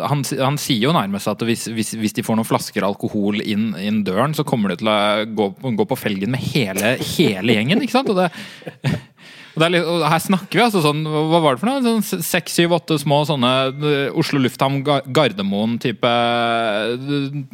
han, 0.09 0.25
han 0.41 0.59
sier 0.61 0.89
jo 0.89 0.97
nærmest 0.97 1.31
at 1.31 1.45
hvis, 1.47 1.69
hvis, 1.77 1.95
hvis 2.01 2.17
de 2.17 2.25
får 2.27 2.39
noen 2.39 2.49
flasker 2.49 2.85
alkohol 2.87 3.43
inn, 3.45 3.73
inn 3.79 4.03
døren, 4.07 4.35
så 4.37 4.47
kommer 4.49 4.73
det 4.73 4.81
til 4.83 4.91
å 4.93 4.99
gå, 5.29 5.49
gå 5.79 5.89
på 5.89 5.99
felgen 6.01 6.33
med 6.35 6.43
hele, 6.53 6.97
hele 7.15 7.59
gjengen. 7.59 7.85
ikke 7.85 7.99
sant? 7.99 8.11
Og 8.13 8.19
det, 8.19 9.69
litt, 9.75 9.85
her 10.09 10.23
snakker 10.25 10.57
vi 10.59 10.65
altså 10.65 10.81
sånn 10.81 11.03
Hva 11.05 11.41
var 11.45 11.57
det 11.57 11.61
for 11.61 11.69
noe? 11.69 11.83
Sånn 11.85 12.23
Seks, 12.25 12.55
syv, 12.57 12.73
åtte 12.79 12.97
små 13.01 13.19
sånne 13.29 13.51
eh, 13.69 14.19
Oslo 14.19 14.41
lufthavn 14.41 14.81
Gardermoen-type 14.87 16.13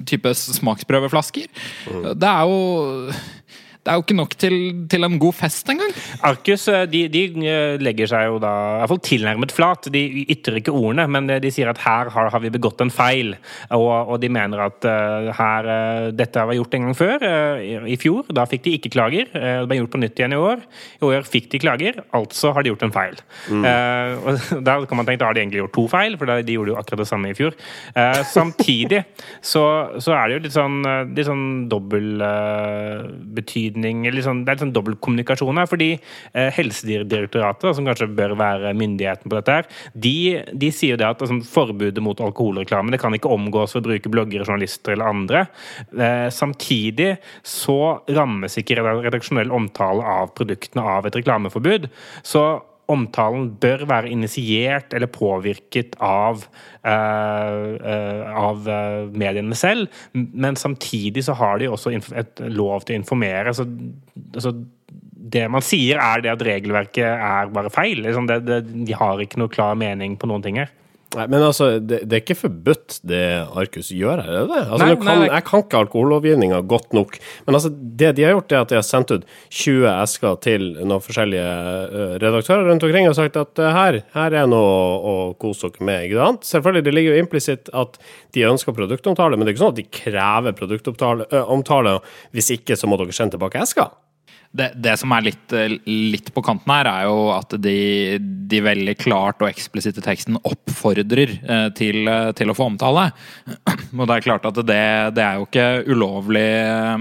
type 0.07 0.35
smaksprøveflasker. 0.39 1.51
Det 2.15 2.31
er 2.31 2.47
jo 2.47 2.61
Det 3.89 3.93
er 3.93 3.97
jo 3.97 4.03
ikke 4.05 4.17
nok 4.19 4.35
til, 4.37 4.55
til 4.91 5.07
en 5.07 5.17
god 5.23 5.35
fest 5.39 5.69
engang. 5.73 5.93
Arcus 6.27 6.67
eh, 6.69 6.85
de, 6.91 7.07
de 7.13 7.23
eh, 7.49 7.77
legger 7.81 8.11
seg 8.11 8.27
jo 8.27 8.41
da 8.43 8.51
i 8.51 8.81
hvert 8.83 8.93
fall 8.93 9.01
tilnærmet 9.07 9.55
flat. 9.55 9.89
De 9.95 10.03
ytrer 10.29 10.59
ikke 10.61 10.75
ordene, 10.75 11.07
men 11.09 11.31
de 11.31 11.53
sier 11.55 11.71
at 11.71 11.81
her 11.81 12.11
har, 12.13 12.29
har 12.35 12.43
vi 12.43 12.51
begått 12.53 12.83
en 12.85 12.93
feil. 12.93 13.33
Og, 13.73 13.89
og 14.13 14.19
de 14.21 14.29
mener 14.33 14.61
at 14.67 14.85
uh, 14.85 15.31
her, 15.39 15.69
uh, 15.69 16.09
dette 16.13 16.45
var 16.51 16.57
gjort 16.59 16.77
en 16.77 16.89
gang 16.89 16.99
før, 16.99 17.25
uh, 17.25 17.63
i, 17.65 17.79
i 17.95 17.97
fjor. 18.01 18.29
Da 18.35 18.45
fikk 18.51 18.67
de 18.67 18.75
ikke 18.77 18.93
klager. 18.93 19.31
Det 19.33 19.69
ble 19.71 19.81
gjort 19.81 19.95
på 19.95 20.03
nytt 20.03 20.21
igjen 20.21 20.37
i 20.37 20.43
år. 20.43 20.67
I 20.99 21.09
år 21.09 21.29
fikk 21.29 21.49
de 21.55 21.63
klager, 21.63 22.03
altså 22.17 22.53
har 22.57 22.67
de 22.67 22.75
gjort 22.75 22.85
en 22.89 22.95
feil. 22.95 23.17
Uh, 23.49 24.19
og 24.25 24.45
Da 24.69 24.77
kan 24.89 24.99
man 25.01 25.07
tenke 25.09 25.23
da 25.23 25.31
har 25.31 25.37
de 25.39 25.43
egentlig 25.47 25.63
gjort 25.63 25.77
to 25.79 25.87
feil, 25.91 26.19
for 26.21 26.29
de 26.29 26.59
gjorde 26.59 26.75
jo 26.75 26.79
akkurat 26.81 27.01
det 27.01 27.09
samme 27.09 27.31
i 27.31 27.37
fjor. 27.37 27.55
Samtidig 28.29 29.01
så, 29.45 29.63
så 30.03 30.13
er 30.19 30.29
det 30.29 30.37
jo 30.37 30.43
litt 30.45 30.55
sånn, 30.55 30.79
litt 31.17 31.29
sånn 31.29 31.47
dobbel 31.71 32.21
uh, 32.21 33.07
betydning 33.79 34.07
eller 34.07 34.23
sånn, 34.23 34.45
Det 34.45 34.51
er 34.51 34.57
litt 34.57 34.65
sånn 34.67 34.75
dobbeltkommunikasjon 34.75 35.59
her. 35.59 35.69
Fordi 35.69 35.91
eh, 36.35 36.51
Helsedirektoratet, 36.55 37.77
som 37.77 37.87
kanskje 37.87 38.09
bør 38.09 38.37
være 38.39 38.75
myndigheten 38.75 39.29
på 39.29 39.39
dette, 39.39 39.53
her, 39.53 39.67
de, 39.95 40.43
de 40.53 40.71
sier 40.71 40.97
jo 40.97 41.01
det 41.01 41.09
at 41.09 41.23
altså, 41.23 41.41
forbudet 41.45 42.03
mot 42.03 42.19
alkoholreklame 42.19 42.93
det 42.93 43.01
kan 43.01 43.15
ikke 43.15 43.31
omgås 43.31 43.75
ved 43.75 43.85
å 43.85 43.89
bruke 43.89 44.13
bloggere, 44.13 44.47
journalister 44.47 44.95
eller 44.95 45.13
andre. 45.13 45.47
Eh, 45.99 46.29
samtidig 46.31 47.17
så 47.43 48.01
rammes 48.09 48.59
ikke 48.59 48.81
redaksjonell 48.81 49.53
omtale 49.53 50.05
av 50.05 50.33
produktene 50.37 50.85
av 50.85 51.07
et 51.09 51.19
reklameforbud. 51.19 51.89
Så 52.27 52.45
omtalen 52.89 53.51
bør 53.61 53.85
være 53.89 54.11
initiert 54.13 54.95
eller 54.97 55.11
påvirket 55.13 55.97
av, 56.05 56.47
uh, 56.87 57.67
uh, 57.77 58.23
av 58.33 58.69
eh, 58.73 59.11
mediene 59.13 59.59
selv, 59.59 59.93
men 60.15 60.57
samtidig 60.57 61.27
så 61.27 61.37
har 61.37 61.61
de 61.61 61.69
også 61.69 61.93
et 61.99 62.43
lov 62.49 62.87
til 62.87 62.97
å 62.97 63.03
informere. 63.03 63.53
Så, 63.57 63.69
altså, 64.33 64.55
det 65.29 65.45
man 65.53 65.65
sier, 65.65 66.01
er 66.01 66.25
det 66.25 66.33
at 66.33 66.45
regelverket 66.49 67.05
er 67.05 67.53
bare 67.53 67.73
feil. 67.73 68.01
Liksom 68.07 68.29
det, 68.31 68.41
det, 68.49 68.63
de 68.89 68.97
har 68.97 69.21
ikke 69.21 69.43
noe 69.43 69.53
klar 69.53 69.77
mening 69.79 70.17
på 70.17 70.31
noen 70.31 70.45
ting 70.45 70.61
her. 70.63 70.73
Nei, 71.17 71.25
men 71.33 71.41
altså, 71.41 71.71
det, 71.81 72.03
det 72.05 72.17
er 72.19 72.21
ikke 72.21 72.35
forbudt 72.37 72.99
det 73.09 73.23
Arcus 73.57 73.89
gjør 73.97 74.21
her, 74.21 74.29
er 74.29 74.43
det 74.43 74.51
det? 74.51 74.59
Altså, 74.67 74.81
Nei, 74.83 74.97
kan, 75.01 75.21
nei. 75.23 75.29
Jeg 75.31 75.45
kan 75.47 75.63
ikke 75.65 75.79
alkohollovgivninga 75.81 76.59
godt 76.69 76.93
nok, 76.97 77.17
men 77.47 77.57
altså, 77.57 77.71
det 77.73 78.11
de 78.19 78.27
har 78.27 78.35
gjort, 78.35 78.53
er 78.53 78.67
at 78.67 78.75
de 78.75 78.77
har 78.77 78.85
sendt 78.85 79.15
ut 79.15 79.25
20 79.49 79.87
esker 79.95 80.37
til 80.45 80.67
noen 80.83 81.05
forskjellige 81.05 82.19
redaktører 82.21 82.69
rundt 82.69 82.85
omkring 82.85 83.09
og 83.09 83.17
sagt 83.17 83.39
at 83.41 83.63
her, 83.79 84.03
her 84.13 84.37
er 84.43 84.51
noe 84.53 84.69
å, 84.69 84.75
å 84.99 85.15
kose 85.41 85.73
dere 85.73 85.89
med. 85.89 86.05
ikke 86.11 86.21
sant? 86.21 86.51
Selvfølgelig, 86.51 86.85
det 86.85 86.95
ligger 86.99 87.17
jo 87.17 87.25
implisitt 87.25 87.73
at 87.85 87.97
de 88.37 88.45
ønsker 88.51 88.77
produktomtale, 88.77 89.39
men 89.39 89.49
det 89.49 89.55
er 89.55 89.57
ikke 89.57 89.65
sånn 89.65 89.75
at 89.79 89.81
de 89.81 89.89
krever 90.03 90.59
produktomtale, 90.61 91.31
omtale, 91.49 91.97
hvis 92.37 92.53
ikke 92.59 92.77
så 92.77 92.91
må 92.91 93.01
dere 93.01 93.17
sende 93.17 93.39
tilbake 93.39 93.65
esker. 93.65 93.89
Det, 94.49 94.71
det 94.81 94.95
som 94.97 95.13
er 95.13 95.27
litt, 95.27 95.53
eh, 95.53 95.75
litt 95.85 96.31
på 96.33 96.43
kanten 96.45 96.73
her, 96.73 96.89
er 96.89 97.05
jo 97.05 97.29
at 97.35 97.53
de, 97.61 98.17
de 98.49 98.61
veldig 98.65 98.95
klart 98.97 99.43
og 99.45 99.51
eksplisitte 99.51 100.01
teksten 100.05 100.39
oppfordrer 100.41 101.35
eh, 101.37 101.67
til, 101.77 102.09
eh, 102.09 102.31
til 102.39 102.49
å 102.49 102.57
få 102.57 102.71
omtale. 102.71 103.11
Og 103.99 104.07
det 104.09 104.17
er 104.17 104.25
klart 104.25 104.49
at 104.49 104.61
det, 104.65 104.81
det 105.19 105.25
er 105.25 105.37
jo 105.37 105.45
ikke 105.45 105.67
ulovlig, 105.93 106.47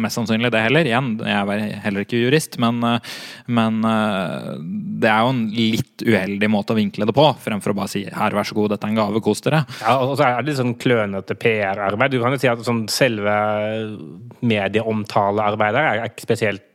mest 0.04 0.20
sannsynlig, 0.20 0.52
det 0.52 0.66
heller. 0.66 0.90
Igjen, 0.92 1.14
jeg 1.24 1.56
er 1.56 1.64
heller 1.86 2.04
ikke 2.04 2.20
jurist, 2.20 2.60
men, 2.62 2.84
men 3.48 3.80
det 3.84 5.10
er 5.12 5.24
jo 5.24 5.34
en 5.34 5.42
litt 5.52 6.04
uheldig 6.04 6.50
måte 6.52 6.76
å 6.76 6.78
vinkle 6.80 7.08
det 7.08 7.16
på, 7.16 7.26
fremfor 7.44 7.74
å 7.74 7.78
bare 7.80 7.92
si 7.92 8.04
'her, 8.08 8.36
vær 8.36 8.48
så 8.48 8.56
god, 8.58 8.74
dette 8.74 8.88
er 8.88 8.94
en 8.94 9.00
gave, 9.00 9.24
kos 9.24 9.44
dere'. 9.46 9.64
Ja, 9.82 9.98
og 10.04 10.16
så 10.18 10.28
er 10.28 10.40
det 10.40 10.52
litt 10.52 10.60
sånn 10.62 10.78
klønete 10.80 11.38
PR-arbeid. 11.40 12.12
Du 12.12 12.22
kan 12.22 12.36
jo 12.36 12.42
si 12.42 12.52
at 12.52 12.64
sånn 12.66 12.86
selve 12.92 13.36
medieomtalearbeidet 14.42 15.84
er 15.84 16.06
ikke 16.08 16.28
spesielt 16.28 16.66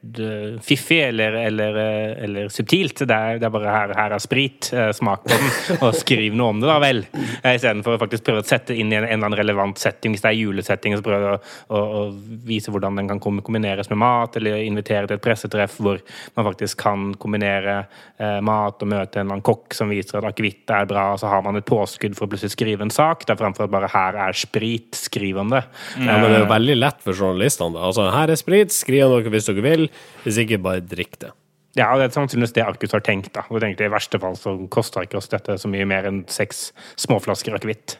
fiffig 0.64 1.00
eller, 1.08 1.36
eller, 1.46 1.78
eh, 1.82 2.24
eller 2.24 2.48
subtilt. 2.52 3.04
Det 3.08 3.16
er, 3.16 3.40
det 3.40 3.48
er 3.48 3.54
bare 3.54 3.74
her, 3.74 3.94
her 3.98 4.14
er 4.16 4.22
sprit, 4.22 4.70
eh, 4.74 4.90
smak 4.96 5.24
på 5.26 5.32
den, 5.32 5.52
og 5.84 5.96
skriv 5.98 6.36
noe 6.38 6.54
om 6.54 6.62
det, 6.62 6.68
da 6.70 6.78
vel. 6.82 7.02
Uh, 7.12 7.52
Istedenfor 7.52 7.96
å 7.96 8.02
faktisk 8.02 8.26
prøve 8.28 8.44
å 8.44 8.46
sette 8.46 8.76
inn 8.76 8.92
i 8.92 8.98
en, 8.98 9.06
en 9.06 9.12
eller 9.16 9.30
annen 9.30 9.38
relevant 9.40 9.80
setting. 9.80 10.14
Hvis 10.14 10.24
det 10.24 10.32
er 10.32 10.38
julesetting, 10.38 10.96
så 10.98 11.06
prøve 11.06 11.36
å, 11.36 11.40
å, 11.72 11.82
å 11.82 12.02
vise 12.48 12.72
hvordan 12.72 13.00
den 13.00 13.10
kan 13.10 13.22
kombineres 13.22 13.90
med 13.92 14.00
mat, 14.02 14.38
eller 14.40 14.62
invitere 14.62 15.08
til 15.08 15.18
et 15.18 15.24
pressetreff 15.24 15.78
hvor 15.82 16.00
man 16.36 16.48
faktisk 16.50 16.80
kan 16.82 17.12
kombinere 17.20 17.82
eh, 18.18 18.38
mat 18.44 18.82
og 18.82 18.90
møte 18.90 19.20
en 19.20 19.26
eller 19.26 19.38
annen 19.38 19.46
kokk 19.46 19.76
som 19.76 19.92
viser 19.92 20.20
at 20.20 20.28
akevitt 20.32 20.70
er 20.72 20.88
bra, 20.90 21.10
og 21.14 21.20
så 21.22 21.30
har 21.32 21.44
man 21.44 21.58
et 21.58 21.68
påskudd 21.68 22.16
for 22.18 22.26
å 22.26 22.32
plutselig 22.32 22.54
skrive 22.56 22.86
en 22.86 22.92
sak. 22.94 23.26
Det 23.26 23.34
er 23.34 23.40
fremfor 23.40 23.66
at 23.66 23.74
bare 23.74 23.90
'her 23.92 24.18
er 24.28 24.36
sprit', 24.36 24.94
skriv 24.98 25.38
om 25.38 25.50
det. 25.50 25.64
Ja, 25.98 26.18
men 26.18 26.28
det 26.30 26.36
er 26.36 26.44
jo 26.44 26.52
veldig 26.52 26.78
lett 26.78 27.00
for 27.04 27.12
journalistene. 27.12 27.78
Altså, 27.78 28.10
her 28.12 28.30
er 28.30 28.40
sprit, 28.40 28.72
skriv 28.74 29.06
om 29.06 29.16
dere 29.16 29.32
hvis 29.32 29.48
dere 29.48 29.64
vil. 29.64 29.88
Hvis 30.24 30.38
ikke, 30.42 30.51
bare 30.60 30.84
drikk 30.84 31.18
det. 31.24 31.32
Ja, 31.78 31.88
og 31.88 32.02
det 32.02 32.10
er 32.10 32.16
sannsynligvis 32.18 32.52
det 32.52 32.66
Arcus 32.66 32.92
har 32.92 33.00
tenkt. 33.00 33.32
da. 33.32 33.46
Og 33.48 33.62
tenkte 33.64 33.86
I 33.86 33.92
verste 33.92 34.20
fall 34.20 34.36
så 34.36 34.58
koster 34.72 35.06
ikke 35.06 35.22
oss 35.22 35.30
dette 35.32 35.56
så 35.56 35.70
mye 35.72 35.88
mer 35.88 36.08
enn 36.10 36.24
seks 36.28 36.70
småflasker 37.00 37.56
akevitt. 37.56 37.96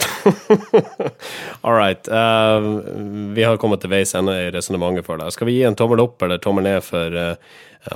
All 1.62 1.74
right. 1.74 2.08
Uh, 2.08 2.80
vi 3.34 3.44
har 3.44 3.58
kommet 3.60 3.82
til 3.82 3.92
veis 3.92 4.14
ende 4.18 4.34
i 4.46 4.48
resonnementet 4.54 5.06
for 5.06 5.20
deg. 5.20 5.32
Skal 5.34 5.48
vi 5.48 5.58
gi 5.58 5.66
en 5.68 5.76
tommel 5.78 6.02
opp 6.04 6.22
eller 6.24 6.40
tommel 6.42 6.66
ned 6.66 6.80
for 6.86 7.18
uh, 7.18 7.34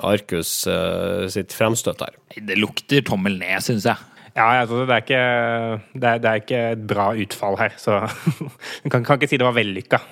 Arcus 0.07 0.53
uh, 0.71 1.27
sitt 1.33 1.55
fremstøt 1.57 2.05
her? 2.05 2.19
Det 2.37 2.59
lukter 2.61 3.05
tommel 3.07 3.39
ned, 3.41 3.59
syns 3.65 3.89
jeg. 3.89 4.13
Ja, 4.37 4.51
altså, 4.61 4.83
det, 4.85 4.93
er 4.93 5.05
ikke, 5.05 5.25
det, 5.97 6.05
er, 6.05 6.21
det 6.21 6.31
er 6.31 6.43
ikke 6.43 6.63
et 6.75 6.87
bra 6.91 7.09
utfall 7.17 7.57
her, 7.63 7.77
så 7.81 8.03
du 8.85 8.91
kan, 8.93 9.01
kan 9.01 9.17
ikke 9.17 9.33
si 9.33 9.41
det 9.41 9.49
var 9.49 9.57
vellykka. 9.57 10.03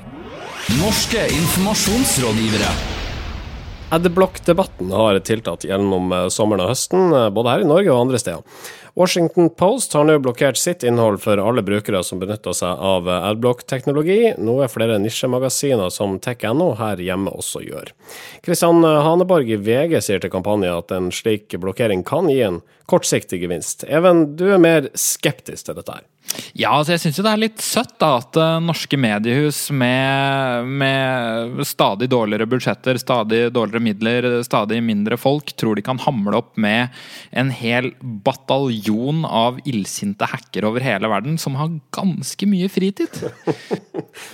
Norske 0.80 1.28
informasjonsrådgivere. 1.28 2.93
Adblock-debatten 3.90 4.92
har 4.92 5.18
tiltatt 5.18 5.64
gjennom 5.64 6.12
eh, 6.12 6.28
sommeren 6.32 6.64
og 6.64 6.70
høsten, 6.72 7.12
eh, 7.12 7.28
både 7.34 7.52
her 7.52 7.64
i 7.64 7.68
Norge 7.68 7.92
og 7.92 8.06
andre 8.06 8.20
steder. 8.20 8.62
Washington 8.94 9.50
Post 9.58 9.92
har 9.98 10.06
nå 10.06 10.16
blokkert 10.22 10.56
sitt 10.58 10.86
innhold 10.86 11.18
for 11.22 11.40
alle 11.42 11.64
brukere 11.66 12.00
som 12.06 12.20
benytter 12.22 12.56
seg 12.56 12.80
av 12.80 13.10
eh, 13.10 13.26
adblock-teknologi, 13.32 14.34
noe 14.40 14.70
flere 14.72 14.96
nisjemagasiner 15.02 15.92
som 15.92 16.16
tech.no 16.22 16.70
her 16.80 17.02
hjemme 17.04 17.34
også 17.36 17.62
gjør. 17.66 17.92
Kristian 18.46 18.80
Haneborg 18.82 19.52
i 19.52 19.60
VG 19.60 20.00
sier 20.00 20.24
til 20.24 20.32
kampanjen 20.32 20.78
at 20.78 20.94
en 20.94 21.12
slik 21.14 21.52
blokkering 21.60 22.06
kan 22.08 22.32
gi 22.32 22.40
en 22.48 22.62
kortsiktig 22.90 23.42
gevinst. 23.44 23.84
Even, 23.84 24.30
du 24.40 24.48
er 24.54 24.62
mer 24.62 24.90
skeptisk 24.98 25.68
til 25.68 25.78
dette 25.78 26.00
her. 26.00 26.08
Ja, 26.54 26.72
altså 26.74 26.94
jeg 26.94 27.02
syns 27.02 27.18
det 27.20 27.30
er 27.30 27.40
litt 27.40 27.62
søtt 27.62 27.94
da, 28.02 28.14
at 28.20 28.38
eh, 28.40 28.56
norske 28.62 28.98
mediehus 29.00 29.68
med, 29.74 30.70
med 30.82 31.62
stadig 31.66 32.08
dårligere 32.12 32.48
budsjetter, 32.50 32.98
stadig 33.00 33.40
dårligere 33.54 33.84
midler, 33.84 34.28
stadig 34.46 34.80
mindre 34.84 35.18
folk, 35.20 35.54
tror 35.58 35.78
de 35.78 35.84
kan 35.86 36.00
hamle 36.02 36.38
opp 36.40 36.54
med 36.60 36.94
en 37.34 37.52
hel 37.54 37.92
bataljon 38.00 39.24
av 39.28 39.60
illsinte 39.68 40.28
hacker 40.30 40.66
over 40.70 40.84
hele 40.84 41.10
verden 41.10 41.38
som 41.40 41.58
har 41.60 41.74
ganske 41.94 42.48
mye 42.50 42.70
fritid. 42.72 43.10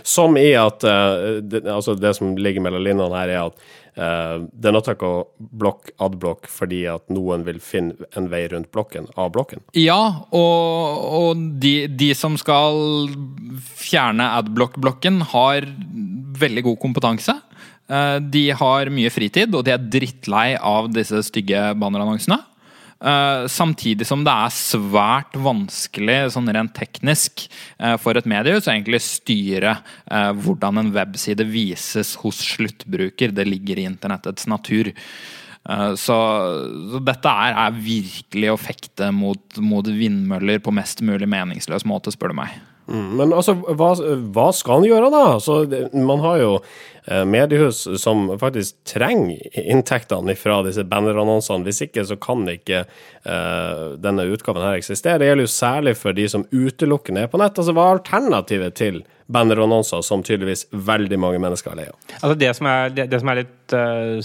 Som 0.04 0.36
i 0.36 0.50
at 0.60 0.84
uh, 0.84 1.40
det, 1.40 1.62
altså 1.68 1.94
det 1.96 2.12
som 2.18 2.34
ligger 2.36 2.60
mellom 2.64 2.82
linjene 2.84 3.16
her, 3.16 3.30
er 3.32 3.46
at 3.46 3.62
eh, 3.96 4.36
det 4.52 4.70
er 4.70 4.74
nødt 4.76 4.88
til 4.88 5.04
å 5.06 5.12
blokke 5.38 5.94
adblock 6.02 6.48
fordi 6.50 6.82
at 6.90 7.06
noen 7.12 7.44
vil 7.46 7.60
finne 7.64 8.08
en 8.16 8.28
vei 8.32 8.44
rundt 8.52 8.70
blokken 8.74 9.08
av 9.16 9.32
blokken. 9.34 9.62
Ja, 9.78 10.26
og, 10.30 11.06
og 11.20 11.46
de, 11.62 11.86
de 11.88 12.12
som 12.18 12.36
skal 12.40 13.08
fjerne 13.80 14.28
adblock-blokken, 14.40 15.22
har 15.32 15.66
veldig 16.40 16.66
god 16.70 16.80
kompetanse. 16.82 17.36
Eh, 17.90 18.18
De 18.32 18.44
har 18.56 18.90
mye 18.94 19.10
fritid, 19.12 19.54
og 19.54 19.64
de 19.66 19.74
er 19.74 19.88
drittlei 19.90 20.54
av 20.56 20.90
disse 20.94 21.22
stygge 21.26 21.70
bannerannonsene. 21.80 22.38
Eh, 23.00 23.46
samtidig 23.48 24.04
som 24.06 24.20
det 24.26 24.32
er 24.32 24.52
svært 24.52 25.36
vanskelig 25.40 26.34
sånn 26.34 26.50
rent 26.52 26.74
teknisk 26.76 27.46
uh, 27.80 27.94
for 27.96 28.18
et 28.18 28.26
mediehus 28.28 28.66
å 28.68 28.74
egentlig 28.74 29.00
styre 29.00 29.78
uh, 29.80 30.32
hvordan 30.36 30.82
en 30.82 30.90
webside 30.92 31.46
vises 31.48 32.12
hos 32.20 32.42
sluttbruker. 32.44 33.32
Det 33.32 33.46
ligger 33.48 33.80
i 33.80 33.86
internettets 33.88 34.50
natur. 34.50 34.92
Så, 36.00 36.14
så 36.88 36.98
dette 37.04 37.28
er, 37.28 37.52
er 37.66 37.74
virkelig 37.84 38.48
å 38.48 38.56
fekte 38.58 39.10
mot, 39.12 39.58
mot 39.60 39.84
vindmøller 39.84 40.62
på 40.64 40.72
mest 40.72 41.02
mulig 41.04 41.28
meningsløs 41.28 41.84
måte, 41.86 42.14
spør 42.14 42.32
du 42.32 42.38
meg. 42.38 42.54
Mm, 42.90 43.10
Men 43.20 43.32
altså, 43.36 43.54
hva, 43.54 43.92
hva 44.34 44.48
skal 44.56 44.80
han 44.80 44.88
gjøre 44.88 45.10
da? 45.14 45.20
Altså, 45.36 45.60
det, 45.70 45.82
man 45.94 46.20
har 46.24 46.40
jo 46.42 46.48
eh, 47.06 47.22
mediehus 47.24 47.84
som 48.02 48.24
faktisk 48.40 48.76
trenger 48.90 49.38
inntektene 49.62 50.34
fra 50.38 50.58
disse 50.66 50.82
bannerannonsene. 50.90 51.62
Hvis 51.68 51.82
ikke 51.86 52.04
så 52.08 52.16
kan 52.20 52.42
ikke 52.50 52.82
eh, 52.82 53.86
denne 54.02 54.26
utgaven 54.34 54.66
her 54.66 54.80
eksistere. 54.80 55.20
Det 55.22 55.30
gjelder 55.30 55.46
jo 55.46 55.54
særlig 55.54 55.96
for 56.00 56.16
de 56.18 56.26
som 56.32 56.46
utelukkende 56.50 57.24
er 57.26 57.32
på 57.32 57.38
nett. 57.40 57.56
Altså, 57.62 57.74
hva 57.76 57.86
er 57.92 57.98
alternativet 58.00 58.74
til 58.80 59.02
bannerannonser 59.30 60.02
som 60.02 60.24
tydeligvis 60.26 60.66
veldig 60.74 61.18
mange 61.22 61.38
mennesker 61.42 61.70
er 61.76 61.84
lei? 61.84 61.88
Altså 62.20 62.34
det 62.40 62.54
som 62.58 62.66
er, 62.66 62.88
det, 62.96 63.08
det 63.12 63.20
som 63.22 63.30
er 63.30 63.44
litt 63.44 63.76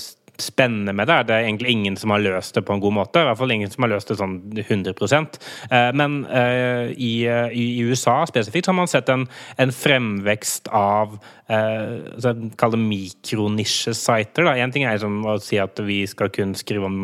s- 0.02 0.16
spennende 0.42 0.94
med 0.96 1.08
det 1.08 1.22
det 1.30 1.36
er 1.36 1.48
egentlig 1.48 1.72
ingen 1.72 1.98
som 2.00 2.14
har 2.14 2.24
løst 2.24 2.56
det 2.56 2.66
på 2.66 2.76
en 2.76 2.84
god 2.84 2.96
måte. 3.00 3.22
I 3.22 3.30
hvert 3.30 3.40
fall 3.40 3.54
ingen 3.56 3.72
som 3.72 3.86
har 3.86 3.94
løst 3.94 4.12
det 4.12 4.20
sånn 4.20 4.38
100 4.56 4.96
Eh, 5.72 5.92
Men 5.94 6.26
eh, 6.26 6.92
i, 6.98 7.26
eh, 7.28 7.50
i 7.54 7.82
USA 7.82 8.26
spesifikt 8.28 8.68
har 8.68 8.78
man 8.78 8.88
sett 8.88 9.10
en, 9.10 9.28
fremvekst 9.58 10.68
av 10.74 11.18
altså, 11.48 12.34
Kall 12.58 12.74
det 12.74 12.82
mikronisjesiter. 12.82 14.48
Én 14.56 14.74
ting 14.74 14.86
er 14.86 14.98
som 15.02 15.24
å 15.26 15.38
si 15.42 15.60
at 15.62 15.80
vi 15.86 16.06
skal 16.10 16.32
kun 16.34 16.56
skrive 16.58 16.90
om 16.90 17.00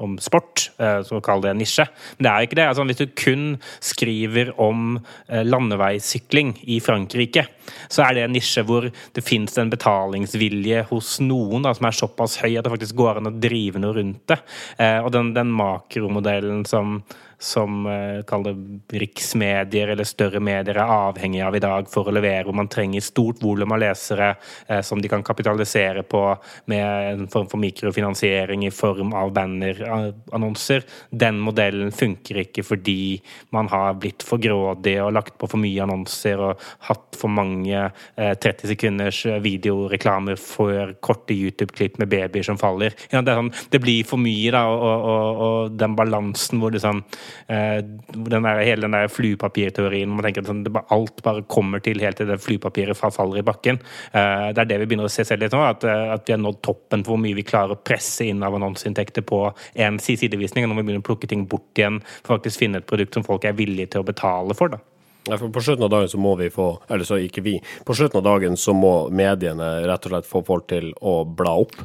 om 0.00 0.16
sport, 0.22 0.70
eh, 0.78 1.00
så 1.06 1.20
kall 1.24 1.42
det 1.44 1.52
en 1.52 1.60
nisje. 1.62 1.86
Men 2.16 2.26
det 2.26 2.32
er 2.32 2.46
ikke 2.46 2.58
det. 2.58 2.68
Altså, 2.68 2.86
hvis 2.88 3.00
du 3.00 3.16
kun 3.18 3.44
skriver 3.80 4.52
om 4.62 5.00
eh, 5.28 5.42
landeveissykling 5.46 6.54
i 6.72 6.78
Frankrike, 6.84 7.46
så 7.92 8.06
er 8.06 8.16
det 8.16 8.26
en 8.26 8.34
nisje 8.36 8.64
hvor 8.66 8.88
det 8.88 9.24
fins 9.24 9.58
en 9.60 9.72
betalingsvilje 9.72 10.86
hos 10.90 11.16
noen 11.24 11.66
da, 11.66 11.74
som 11.76 11.88
er 11.88 11.98
såpass 11.98 12.38
høy 12.42 12.56
at 12.56 12.66
det 12.66 12.74
faktisk 12.74 12.98
går 12.98 13.20
an 13.20 13.30
å 13.32 13.36
drive 13.42 13.82
noe 13.82 13.96
rundt 13.98 14.24
det. 14.32 14.40
Eh, 14.78 14.98
og 15.02 15.12
den, 15.14 15.34
den 15.36 15.52
makromodellen 15.56 16.64
som 16.68 17.00
som 17.42 17.86
eh, 17.86 18.22
kall 18.26 18.44
det 18.46 18.98
riksmedier 19.02 19.88
eller 19.88 20.06
større 20.06 20.40
medier 20.40 20.78
er 20.78 20.92
avhengig 20.94 21.42
av 21.42 21.56
i 21.56 21.62
dag 21.62 21.88
for 21.90 22.06
å 22.06 22.14
levere, 22.14 22.44
hvor 22.46 22.56
man 22.56 22.70
trenger 22.70 23.02
stort 23.02 23.42
volum 23.42 23.74
av 23.74 23.80
lesere 23.82 24.28
eh, 24.68 24.80
som 24.86 25.02
de 25.02 25.10
kan 25.10 25.24
kapitalisere 25.26 26.04
på 26.06 26.22
med 26.70 26.84
en 26.86 27.26
form 27.32 27.48
for 27.50 27.62
mikrofinansiering 27.62 28.66
i 28.66 28.70
form 28.74 29.12
av 29.18 29.32
bannerannonser. 29.34 30.86
Den 31.10 31.40
modellen 31.42 31.90
funker 31.92 32.44
ikke 32.44 32.64
fordi 32.66 33.18
man 33.50 33.70
har 33.72 33.98
blitt 33.98 34.22
for 34.26 34.42
grådig 34.42 34.96
og 35.02 35.12
lagt 35.18 35.34
på 35.40 35.50
for 35.50 35.62
mye 35.62 35.82
annonser 35.82 36.40
og 36.46 36.62
hatt 36.88 37.18
for 37.18 37.32
mange 37.32 37.74
eh, 37.88 38.32
30 38.38 38.70
sekunders 38.70 39.24
videoreklamer 39.42 40.38
for 40.38 40.94
korte 41.02 41.34
YouTube-klipp 41.34 41.98
med 41.98 42.12
babyer 42.12 42.46
som 42.46 42.60
faller. 42.60 42.94
Er 43.10 43.26
sånn, 43.26 43.50
det 43.72 43.82
blir 43.82 44.06
for 44.06 44.20
mye, 44.22 44.54
da, 44.54 44.64
og, 44.70 45.06
og, 45.10 45.44
og 45.46 45.78
den 45.80 45.98
balansen 45.98 46.62
hvor 46.62 46.70
det 46.70 46.82
sånn 46.84 47.02
eh, 47.02 47.31
den 47.48 48.46
der, 48.46 48.62
hele 48.66 48.86
den 48.86 48.96
der 48.96 49.10
flypapirteorien 49.12 50.08
hvor 50.08 50.20
man 50.20 50.26
tenker 50.26 50.44
at 50.44 50.50
sånn, 50.50 50.64
alt 50.94 51.22
bare 51.24 51.44
kommer 51.50 51.82
til 51.84 52.02
helt 52.02 52.20
til 52.20 52.30
det 52.30 52.40
flypapiret 52.42 52.98
faller 52.98 53.40
i 53.40 53.46
bakken. 53.46 53.80
Eh, 54.12 54.48
det 54.52 54.64
er 54.64 54.70
det 54.70 54.80
vi 54.82 54.90
begynner 54.90 55.08
å 55.08 55.12
se 55.12 55.24
selv 55.26 55.44
litt 55.44 55.56
nå, 55.56 55.62
at, 55.66 55.84
eh, 55.88 56.04
at 56.14 56.28
vi 56.28 56.36
har 56.36 56.42
nådd 56.42 56.62
toppen 56.64 57.04
for 57.04 57.14
hvor 57.14 57.22
mye 57.22 57.38
vi 57.38 57.46
klarer 57.46 57.76
å 57.76 57.82
presse 57.82 58.26
inn 58.28 58.42
av 58.46 58.56
annonseinntekter 58.58 59.26
på 59.26 59.44
en 59.86 60.00
sidevisning, 60.02 60.64
og 60.64 60.72
når 60.72 60.80
vi 60.80 60.86
begynner 60.88 61.04
å 61.04 61.10
plukke 61.10 61.30
ting 61.30 61.46
bort 61.50 61.78
igjen 61.78 62.00
for 62.22 62.36
faktisk 62.36 62.64
finne 62.64 62.82
et 62.82 62.88
produkt 62.88 63.18
som 63.18 63.26
folk 63.26 63.44
er 63.48 63.58
villige 63.58 63.94
til 63.94 64.04
å 64.04 64.08
betale 64.08 64.56
for. 64.58 64.72
da. 64.72 64.91
Ja, 65.28 65.36
for 65.38 65.52
På 65.54 65.62
slutten 65.62 65.84
av 65.86 65.92
dagen 65.92 66.10
så 66.10 66.18
må 66.18 66.34
vi 66.40 66.48
få 66.50 66.68
Eller 66.90 67.06
så 67.06 67.18
ikke 67.22 67.44
vi. 67.44 67.58
På 67.86 67.94
slutten 67.94 68.18
av 68.18 68.24
dagen 68.26 68.56
så 68.58 68.74
må 68.74 69.08
mediene 69.14 69.74
rett 69.86 70.08
og 70.08 70.14
slett 70.14 70.30
få 70.30 70.42
folk 70.46 70.66
til 70.72 70.90
å 71.00 71.22
bla 71.24 71.54
opp. 71.62 71.76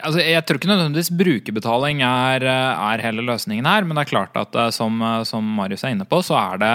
Altså, 0.00 0.22
jeg 0.24 0.44
tror 0.48 0.58
ikke 0.58 0.70
nødvendigvis 0.70 1.12
brukerbetaling 1.16 2.00
er, 2.06 2.44
er 2.48 3.04
hele 3.04 3.24
løsningen 3.28 3.66
her, 3.68 3.84
men 3.84 3.98
det 3.98 4.06
er 4.06 4.12
klart 4.14 4.36
at 4.40 4.56
eh, 4.56 4.70
som, 4.72 5.00
som 5.28 5.44
Marius 5.58 5.84
er 5.84 5.92
inne 5.92 6.08
på, 6.08 6.22
så 6.24 6.38
er 6.40 6.62
det 6.62 6.74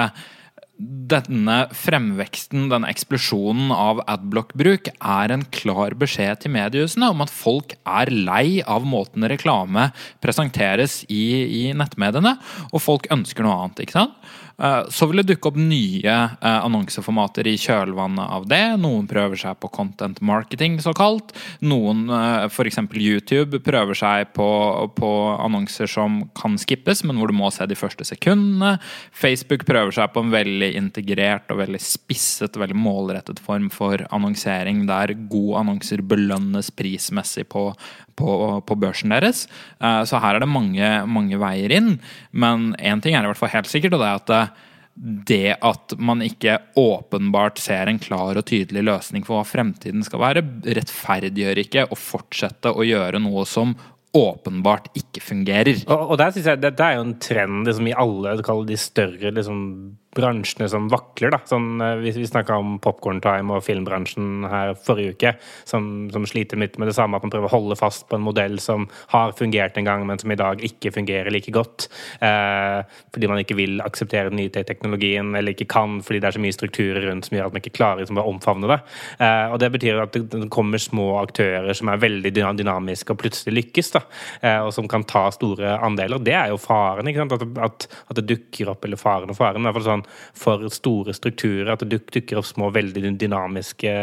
denne 0.78 1.56
fremveksten, 1.74 2.68
denne 2.70 2.90
eksplosjonen 2.92 3.72
av 3.74 4.04
adblock-bruk, 4.06 4.92
er 4.94 5.34
en 5.34 5.46
klar 5.54 5.96
beskjed 5.98 6.44
til 6.44 6.54
mediehusene 6.54 7.10
om 7.14 7.24
at 7.26 7.34
folk 7.34 7.74
er 7.82 8.12
lei 8.14 8.62
av 8.62 8.86
måten 8.86 9.26
reklame 9.30 9.90
presenteres 10.22 11.00
i, 11.10 11.24
i 11.50 11.64
nettmediene, 11.78 12.36
og 12.70 12.84
folk 12.84 13.10
ønsker 13.14 13.48
noe 13.48 13.58
annet. 13.64 13.82
ikke 13.88 13.98
sant? 13.98 14.36
Eh, 14.58 14.84
Så 14.90 15.06
vil 15.06 15.22
det 15.22 15.28
dukke 15.30 15.52
opp 15.52 15.58
nye 15.60 16.14
eh, 16.14 16.60
annonseformater 16.66 17.48
i 17.48 17.56
kjølvannet 17.62 18.26
av 18.26 18.48
det. 18.50 18.64
Noen 18.82 19.06
prøver 19.10 19.38
seg 19.38 19.60
på 19.62 19.70
content 19.74 20.20
marketing, 20.26 20.80
såkalt. 20.82 21.34
Noen, 21.62 22.08
eh, 22.10 22.48
f.eks. 22.50 22.80
YouTube, 22.98 23.62
prøver 23.66 23.98
seg 23.98 24.32
på, 24.34 24.48
på 24.98 25.12
annonser 25.38 25.90
som 25.92 26.24
kan 26.38 26.58
skippes, 26.58 27.04
men 27.06 27.22
hvor 27.22 27.30
du 27.30 27.38
må 27.38 27.52
se 27.54 27.68
de 27.70 27.78
første 27.78 28.08
sekundene. 28.08 28.78
Facebook 29.14 29.68
prøver 29.70 29.94
seg 29.94 30.10
på 30.14 30.26
en 30.26 30.34
veldig 30.34 30.72
integrert 30.80 31.54
og 31.54 31.62
veldig 31.62 31.82
spisset 31.84 32.58
veldig 32.58 32.78
målrettet 32.78 33.42
form 33.44 33.70
for 33.74 34.02
annonsering, 34.10 34.86
der 34.90 35.14
gode 35.30 35.62
annonser 35.62 36.02
belønnes 36.02 36.72
prismessig 36.74 37.46
på, 37.52 37.70
på, 38.18 38.32
på 38.66 38.80
børsen 38.80 39.14
deres. 39.14 39.46
Så 39.78 40.22
her 40.24 40.38
er 40.38 40.42
det 40.42 40.50
mange, 40.50 40.90
mange 41.06 41.38
veier 41.42 41.74
inn. 41.78 41.98
Men 42.32 42.72
én 42.80 43.04
ting 43.04 43.18
er 43.18 43.26
i 43.26 43.30
hvert 43.30 43.40
fall 43.40 43.54
helt 43.54 43.70
sikkert, 43.70 43.98
og 43.98 44.02
det 44.02 44.10
er 44.10 44.22
at 44.22 44.47
det 44.98 45.58
at 45.62 45.94
man 46.02 46.24
ikke 46.26 46.58
åpenbart 46.80 47.62
ser 47.62 47.90
en 47.90 48.00
klar 48.02 48.40
og 48.40 48.48
tydelig 48.50 48.82
løsning 48.88 49.26
for 49.28 49.38
hva 49.38 49.46
fremtiden 49.46 50.06
skal 50.06 50.24
være, 50.24 50.44
rettferdiggjør 50.66 51.62
ikke 51.62 51.86
å 51.94 52.00
fortsette 52.00 52.74
å 52.74 52.86
gjøre 52.88 53.22
noe 53.22 53.46
som 53.50 53.76
åpenbart 54.18 54.90
ikke 54.98 55.22
fungerer. 55.22 55.84
Og, 55.86 56.14
og 56.14 56.20
der 56.20 56.34
synes 56.34 56.50
jeg 56.50 56.62
det 56.64 56.74
er 56.82 56.98
jo 56.98 57.06
en 57.06 57.18
trend 57.22 57.70
liksom, 57.70 57.90
i 57.92 57.98
alle 57.98 58.38
de 58.42 58.80
større 58.82 59.34
liksom, 59.36 59.62
bransjene 60.18 60.70
som 60.72 60.90
vakler. 60.92 61.32
da. 61.36 61.42
Sånn, 61.48 61.82
eh, 61.82 61.96
vi 62.02 62.12
vi 62.18 62.28
snakka 62.28 62.58
om 62.58 62.78
Popcorn 62.84 63.22
Time 63.22 63.58
og 63.58 63.64
filmbransjen 63.66 64.48
her 64.50 64.74
forrige 64.74 65.16
uke, 65.16 65.34
som, 65.66 66.10
som 66.14 66.26
sliter 66.26 66.60
litt 66.60 66.78
med 66.82 66.90
det 66.90 66.96
samme. 66.98 67.18
At 67.18 67.26
man 67.26 67.34
prøver 67.34 67.50
å 67.50 67.56
holde 67.56 67.78
fast 67.80 68.08
på 68.10 68.18
en 68.18 68.26
modell 68.26 68.58
som 68.64 68.88
har 69.14 69.36
fungert 69.38 69.78
en 69.78 69.88
gang, 69.88 70.06
men 70.08 70.20
som 70.20 70.32
i 70.34 70.40
dag 70.40 70.64
ikke 70.64 70.94
fungerer 70.96 71.32
like 71.34 71.54
godt. 71.54 71.90
Eh, 72.22 72.82
fordi 73.14 73.30
man 73.32 73.42
ikke 73.44 73.58
vil 73.60 73.82
akseptere 73.86 74.32
den 74.32 74.42
nye 74.42 74.52
teknologien, 74.52 75.34
eller 75.38 75.54
ikke 75.54 75.70
kan 75.70 76.00
fordi 76.02 76.22
det 76.22 76.30
er 76.30 76.38
så 76.38 76.44
mye 76.44 76.56
strukturer 76.56 77.08
rundt 77.10 77.28
som 77.28 77.38
gjør 77.38 77.50
at 77.50 77.56
man 77.56 77.64
ikke 77.64 77.76
klarer 77.78 78.04
liksom, 78.04 78.20
å 78.22 78.28
omfavne 78.32 78.72
det. 78.72 78.80
Eh, 79.20 79.46
og 79.52 79.60
Det 79.62 79.72
betyr 79.74 80.02
at 80.04 80.18
det 80.18 80.50
kommer 80.54 80.82
små 80.82 81.10
aktører 81.22 81.74
som 81.78 81.92
er 81.92 82.02
veldig 82.02 82.34
dynamiske 82.34 83.14
og 83.14 83.22
plutselig 83.22 83.56
lykkes, 83.58 83.94
da, 83.98 84.04
eh, 84.42 84.60
og 84.64 84.74
som 84.76 84.88
kan 84.90 85.06
ta 85.08 85.28
store 85.36 85.78
andeler. 85.84 86.22
Det 86.24 86.36
er 86.38 86.54
jo 86.54 86.62
faren. 86.62 87.08
ikke 87.08 87.26
sant? 87.26 87.38
At, 87.38 87.48
at, 87.68 87.88
at 88.10 88.20
det 88.22 88.28
dukker 88.32 88.74
opp, 88.74 88.86
eller 88.86 89.00
faren 89.00 89.34
og 89.34 89.40
faren, 89.40 89.62
i 89.62 89.70
hvert 89.70 89.80
fall 89.80 89.90
sånn 89.92 90.07
for 90.38 90.68
store 90.74 91.16
strukturer. 91.18 91.74
At 91.74 91.84
det 91.84 91.92
duk, 91.94 92.10
dukker 92.14 92.42
opp 92.42 92.50
små, 92.50 92.72
veldig 92.76 93.14
dynamiske 93.20 93.94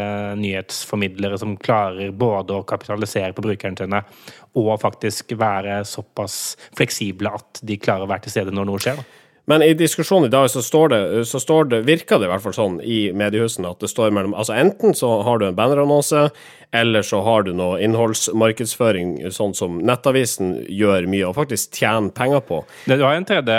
nyhetsformidlere 0.41 1.39
som 1.41 1.57
klarer 1.57 2.15
både 2.15 2.57
å 2.57 2.65
kapitalisere 2.67 3.33
på 3.35 3.45
brukerne 3.45 3.79
sine 3.79 4.01
og 4.55 4.77
faktisk 4.79 5.33
være 5.35 5.81
såpass 5.87 6.55
fleksible 6.77 7.33
at 7.35 7.59
de 7.65 7.75
klarer 7.81 8.05
å 8.05 8.11
være 8.11 8.25
til 8.25 8.37
stede 8.37 8.55
når 8.55 8.69
noe 8.69 8.83
skjer. 8.83 9.01
da. 9.01 9.24
Men 9.45 9.61
i 9.61 9.73
diskusjonen 9.77 10.25
i 10.25 10.33
dag 10.33 10.49
så 10.49 10.61
står 10.65 10.89
det, 10.89 11.01
så 11.29 11.39
står 11.41 11.69
det 11.69 11.81
virker 11.85 12.19
det 12.19 12.25
i 12.25 12.31
hvert 12.33 12.43
fall 12.45 12.55
sånn 12.57 12.79
i 12.81 12.99
mediehusene 13.13 13.69
at 13.75 13.83
det 13.83 13.91
står 13.91 14.13
mellom 14.15 14.33
Altså 14.33 14.55
enten 14.57 14.95
så 14.97 15.19
har 15.25 15.39
du 15.39 15.45
en 15.47 15.57
bannerannonse, 15.57 16.29
eller 16.75 17.05
så 17.05 17.21
har 17.23 17.45
du 17.45 17.51
noe 17.55 17.77
innholdsmarkedsføring, 17.85 19.13
sånn 19.31 19.53
som 19.55 19.77
Nettavisen 19.85 20.57
gjør 20.65 21.07
mye, 21.11 21.29
og 21.29 21.37
faktisk 21.37 21.77
tjener 21.77 22.09
penger 22.15 22.41
på. 22.47 22.63
Du 22.89 22.97
har 22.97 23.15
en 23.15 23.27
tredje, 23.27 23.57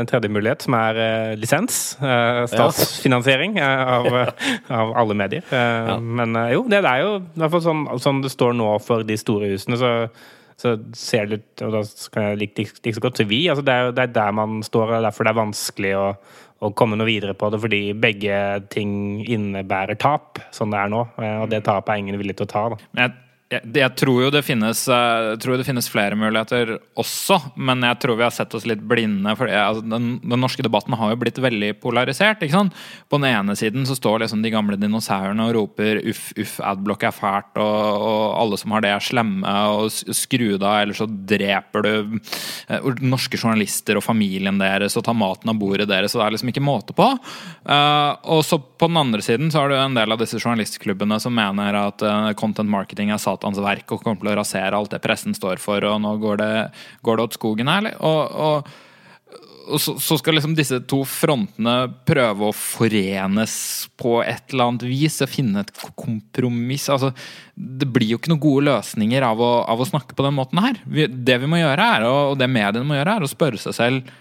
en 0.00 0.08
tredje 0.08 0.30
mulighet, 0.32 0.64
som 0.64 0.78
er 0.78 1.02
eh, 1.04 1.36
lisens. 1.40 1.82
Eh, 1.98 2.42
statsfinansiering 2.54 3.58
eh, 3.60 3.94
av, 3.98 4.10
av 4.80 4.94
alle 5.02 5.18
medier. 5.18 5.44
Ja. 5.50 5.98
Men 5.98 6.38
jo, 6.54 6.64
det 6.70 6.84
er 6.84 7.04
jo 7.04 7.16
i 7.18 7.42
hvert 7.42 7.56
fall 7.56 7.66
sånn, 7.66 7.88
sånn 8.00 8.22
det 8.24 8.32
står 8.32 8.54
nå 8.56 8.76
for 8.84 9.04
de 9.06 9.18
store 9.20 9.50
husene. 9.50 9.80
så 9.80 9.94
så 10.60 10.74
ser 10.96 11.30
det 11.30 11.40
ut, 11.40 11.64
og 11.66 11.72
da 11.78 11.80
kan 12.12 12.28
jeg 12.28 12.40
like, 12.42 12.58
like, 12.60 12.82
like 12.84 12.98
så 12.98 13.02
godt 13.06 13.22
så 13.22 13.26
vi, 13.30 13.40
altså 13.48 13.64
det 13.64 13.74
er 13.74 13.90
det 13.96 14.04
er 14.04 14.14
der 14.18 14.36
man 14.36 14.60
står, 14.66 14.94
og 14.98 15.06
derfor 15.06 15.24
det 15.26 15.32
er 15.32 15.40
vanskelig 15.40 15.92
å, 15.96 16.04
å 16.60 16.70
komme 16.76 16.98
noe 17.00 17.08
videre 17.08 17.32
på 17.38 17.48
det, 17.52 17.62
fordi 17.62 17.80
begge 17.96 18.36
ting 18.74 18.92
innebærer 19.24 19.96
tap, 20.00 20.42
sånn 20.52 20.74
det 20.74 20.82
er 20.82 20.92
nå. 20.92 21.06
eh, 21.22 21.38
Og 21.40 21.48
det 21.52 21.64
tapet 21.64 21.94
er 21.94 22.02
ingen 22.04 22.20
villig 22.20 22.36
til 22.40 22.48
å 22.48 22.52
ta. 22.52 22.64
da. 22.74 22.80
Men 22.92 23.06
jeg, 23.06 23.16
jeg, 23.50 23.66
jeg 23.74 23.90
tror 23.98 24.20
jo 24.22 24.30
det 24.30 24.44
finnes, 24.46 24.80
eh, 24.94 25.28
tror 25.42 25.58
det 25.58 25.66
finnes 25.66 25.88
flere 25.90 26.14
muligheter 26.18 26.76
også, 27.00 27.38
men 27.58 27.82
jeg 27.82 27.98
tror 28.02 28.18
vi 28.20 28.22
har 28.22 28.34
sett 28.34 28.54
oss 28.54 28.66
litt 28.68 28.82
blinde. 28.86 29.32
For 29.38 29.50
altså, 29.50 29.82
den, 29.90 30.12
den 30.22 30.42
norske 30.42 30.62
debatten 30.62 30.94
har 30.98 31.10
jo 31.10 31.18
blitt 31.18 31.40
veldig 31.42 31.72
polarisert. 31.82 32.44
ikke 32.44 32.54
sant? 32.54 32.76
På 33.10 33.18
den 33.18 33.32
ene 33.32 33.56
siden 33.58 33.88
så 33.88 33.96
står 33.98 34.22
liksom 34.22 34.44
de 34.44 34.52
gamle 34.54 34.78
dinosaurene 34.78 35.48
og 35.48 35.56
roper 35.56 35.98
'uff, 36.04 36.30
uff, 36.38 36.60
adblock 36.62 37.08
er 37.08 37.16
fælt', 37.16 37.58
og, 37.58 38.06
og 38.06 38.22
alle 38.38 38.60
som 38.60 38.76
har 38.76 38.86
det, 38.86 38.94
er 38.94 39.02
slemme, 39.08 39.56
og 39.74 39.90
skru 39.90 40.54
det 40.54 40.62
av, 40.62 40.84
ellers 40.84 41.02
så 41.02 41.08
dreper 41.10 41.86
du 41.86 41.92
eh, 42.70 42.88
norske 43.02 43.40
journalister 43.40 43.98
og 43.98 44.06
familien 44.06 44.62
deres 44.62 44.94
og 44.96 45.04
tar 45.08 45.18
maten 45.18 45.50
av 45.50 45.58
bordet 45.58 45.88
deres, 45.90 46.14
og 46.14 46.22
det 46.22 46.28
er 46.28 46.36
liksom 46.36 46.54
ikke 46.54 46.64
måte 46.64 46.94
på. 46.94 47.08
Uh, 47.66 48.14
og 48.30 48.44
så 48.46 48.60
på 48.60 48.86
den 48.88 48.98
andre 49.00 49.22
siden 49.24 49.50
så 49.50 49.62
har 49.62 49.70
du 49.70 49.76
en 49.76 49.96
del 49.96 50.12
av 50.12 50.20
disse 50.20 50.38
journalistklubbene 50.38 51.18
som 51.22 51.34
mener 51.34 51.76
at 51.76 52.02
uh, 52.06 52.30
content 52.38 52.70
marketing 52.70 53.10
er 53.10 53.20
satans 53.40 53.60
verk 53.64 53.88
og 53.90 54.04
kommer 54.04 54.20
til 54.20 54.34
å 54.34 54.38
rasere 54.40 54.76
alt 54.76 54.92
det 54.92 55.02
pressen 55.02 55.34
står 55.34 55.60
for, 55.62 55.82
og 55.84 56.00
nå 56.02 56.14
går 56.20 56.40
det, 56.40 56.54
går 57.02 57.16
det 57.16 57.26
åt 57.26 57.36
skogen 57.38 57.68
her. 57.68 57.90
Og, 58.04 58.30
og, 58.30 58.70
og 59.70 59.80
så, 59.80 59.96
så 60.02 60.18
skal 60.18 60.36
liksom 60.36 60.54
disse 60.58 60.80
to 60.90 61.02
frontene 61.08 61.92
prøve 62.06 62.50
å 62.50 62.56
forenes 62.56 63.54
på 64.00 64.18
et 64.24 64.52
eller 64.52 64.72
annet 64.72 64.86
vis 64.90 65.20
og 65.24 65.30
finne 65.30 65.64
et 65.64 65.72
kompromiss. 65.96 66.88
Altså, 66.92 67.12
det 67.54 67.88
blir 67.88 68.12
jo 68.12 68.20
ikke 68.20 68.34
noen 68.34 68.44
gode 68.44 68.66
løsninger 68.68 69.24
av 69.24 69.40
å, 69.40 69.52
av 69.64 69.80
å 69.80 69.88
snakke 69.88 70.16
på 70.16 70.26
den 70.26 70.36
måten 70.36 70.60
her. 70.62 70.82
Vi, 70.84 71.06
det 71.08 71.40
vi 71.42 71.50
må 71.50 71.62
gjøre 71.62 71.92
er, 71.96 72.08
og 72.10 72.36
det 72.40 72.50
mediene 72.50 72.86
må 72.86 72.98
gjøre, 72.98 73.20
er 73.20 73.26
å 73.26 73.30
spørre 73.30 73.60
seg 73.60 73.76
selv 73.76 74.18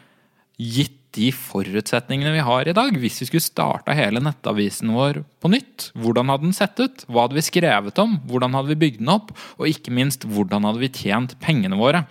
Gitt 0.59 0.98
de 1.17 1.31
forutsetningene 1.33 2.33
vi 2.35 2.45
har 2.45 2.69
i 2.69 2.75
dag. 2.75 2.95
Hvis 3.01 3.19
vi 3.23 3.29
skulle 3.29 3.45
starta 3.45 3.95
hele 3.97 4.21
nettavisen 4.23 4.93
vår 4.93 5.23
på 5.41 5.51
nytt, 5.51 5.89
hvordan 5.97 6.31
hadde 6.31 6.49
den 6.49 6.57
sett 6.57 6.79
ut? 6.79 7.05
Hva 7.09 7.25
hadde 7.25 7.39
vi 7.39 7.45
skrevet 7.45 8.01
om? 8.01 8.19
Hvordan 8.29 8.57
hadde 8.57 8.73
vi 8.73 8.81
bygd 8.85 9.03
den 9.03 9.13
opp? 9.13 9.33
Og 9.57 9.69
ikke 9.71 9.93
minst, 9.95 10.27
hvordan 10.29 10.67
hadde 10.69 10.83
vi 10.83 10.91
tjent 11.01 11.37
pengene 11.43 11.79
våre? 11.79 12.05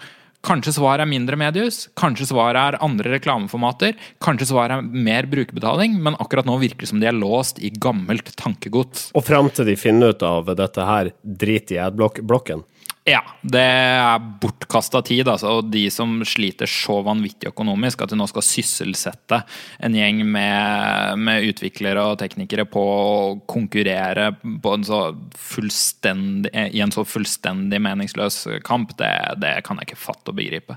Kanskje 0.47 0.77
svaret 0.77 1.03
er 1.03 1.11
mindre 1.11 1.35
mediehus, 1.37 1.89
kanskje 1.99 2.29
svaret 2.31 2.61
er 2.61 2.77
andre 2.85 3.11
reklameformater, 3.17 3.97
kanskje 4.23 4.47
svaret 4.53 4.77
er 4.77 5.03
mer 5.09 5.27
brukerbetaling, 5.27 5.97
men 6.05 6.15
akkurat 6.23 6.47
nå 6.47 6.55
virker 6.63 6.87
det 6.87 6.91
som 6.93 7.03
de 7.03 7.09
er 7.11 7.17
låst 7.17 7.59
i 7.59 7.73
gammelt 7.75 8.31
tankegods. 8.39 9.09
Og 9.19 9.27
fram 9.27 9.51
til 9.51 9.67
de 9.67 9.75
finner 9.77 10.15
ut 10.15 10.23
av 10.23 10.47
dette 10.61 10.87
her, 10.87 11.11
drit 11.27 11.75
i 11.75 11.81
adblocken. 11.83 12.63
Ja, 13.09 13.23
det 13.41 13.63
er 13.65 14.25
bortkasta 14.43 15.01
tid. 15.07 15.29
Altså, 15.31 15.59
og 15.59 15.71
de 15.73 15.87
som 15.93 16.19
sliter 16.29 16.69
så 16.69 16.99
vanvittig 17.07 17.49
økonomisk 17.53 18.05
at 18.05 18.13
de 18.13 18.19
nå 18.21 18.27
skal 18.29 18.45
sysselsette 18.45 19.41
en 19.85 19.97
gjeng 19.97 20.21
med, 20.29 21.23
med 21.25 21.49
utviklere 21.49 22.05
og 22.11 22.19
teknikere 22.21 22.67
på 22.69 22.83
å 22.83 23.09
konkurrere 23.49 24.31
på 24.43 24.75
en 24.77 24.85
så 24.85 25.01
i 25.49 26.83
en 26.85 26.93
så 26.95 27.05
fullstendig 27.09 27.81
meningsløs 27.83 28.43
kamp, 28.67 28.95
det, 29.01 29.13
det 29.41 29.55
kan 29.67 29.81
jeg 29.81 29.91
ikke 29.91 30.03
fatte 30.03 30.33
og 30.33 30.39
begripe. 30.39 30.77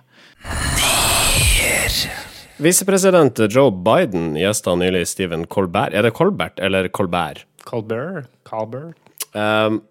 Visepresident 2.62 3.39
Joe 3.52 3.72
Biden 3.74 4.36
gjesta 4.39 4.76
nylig 4.78 5.08
Stephen 5.10 5.48
Colbert. 5.50 5.96
Er 5.98 6.06
det 6.06 6.15
Colbert 6.15 6.60
eller 6.62 6.88
Colbert? 6.94 7.46
Colbert. 7.65 8.30
Colbert. 8.48 8.98
Um, 9.34 9.82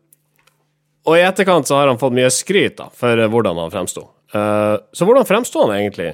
og 1.08 1.16
i 1.16 1.22
etterkant 1.24 1.68
så 1.68 1.78
har 1.78 1.88
han 1.90 2.00
fått 2.00 2.16
mye 2.16 2.30
skryt 2.32 2.76
da, 2.80 2.88
for 2.96 3.18
eh, 3.18 3.30
hvordan 3.30 3.58
han 3.58 3.72
fremsto. 3.72 4.08
Uh, 4.30 4.76
så 4.94 5.06
hvordan 5.08 5.26
fremsto 5.26 5.64
han 5.64 5.72
egentlig? 5.78 6.12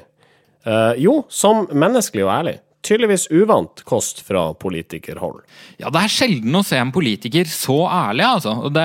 Uh, 0.67 0.95
jo, 1.01 1.19
som 1.29 1.67
menneskelig 1.69 2.25
og 2.25 2.33
ærlig. 2.33 2.55
Tydeligvis 2.87 3.27
uvant 3.35 3.81
kost 3.89 4.21
fra 4.23 4.45
politikerhold. 4.55 5.41
Ja, 5.81 5.91
det 5.91 6.05
er 6.05 6.13
sjelden 6.13 6.55
å 6.55 6.63
se 6.67 6.79
en 6.79 6.93
politiker 6.95 7.49
så 7.51 7.81
ærlig, 7.91 8.23
altså. 8.29 8.53
Og, 8.69 8.71
det, 8.77 8.85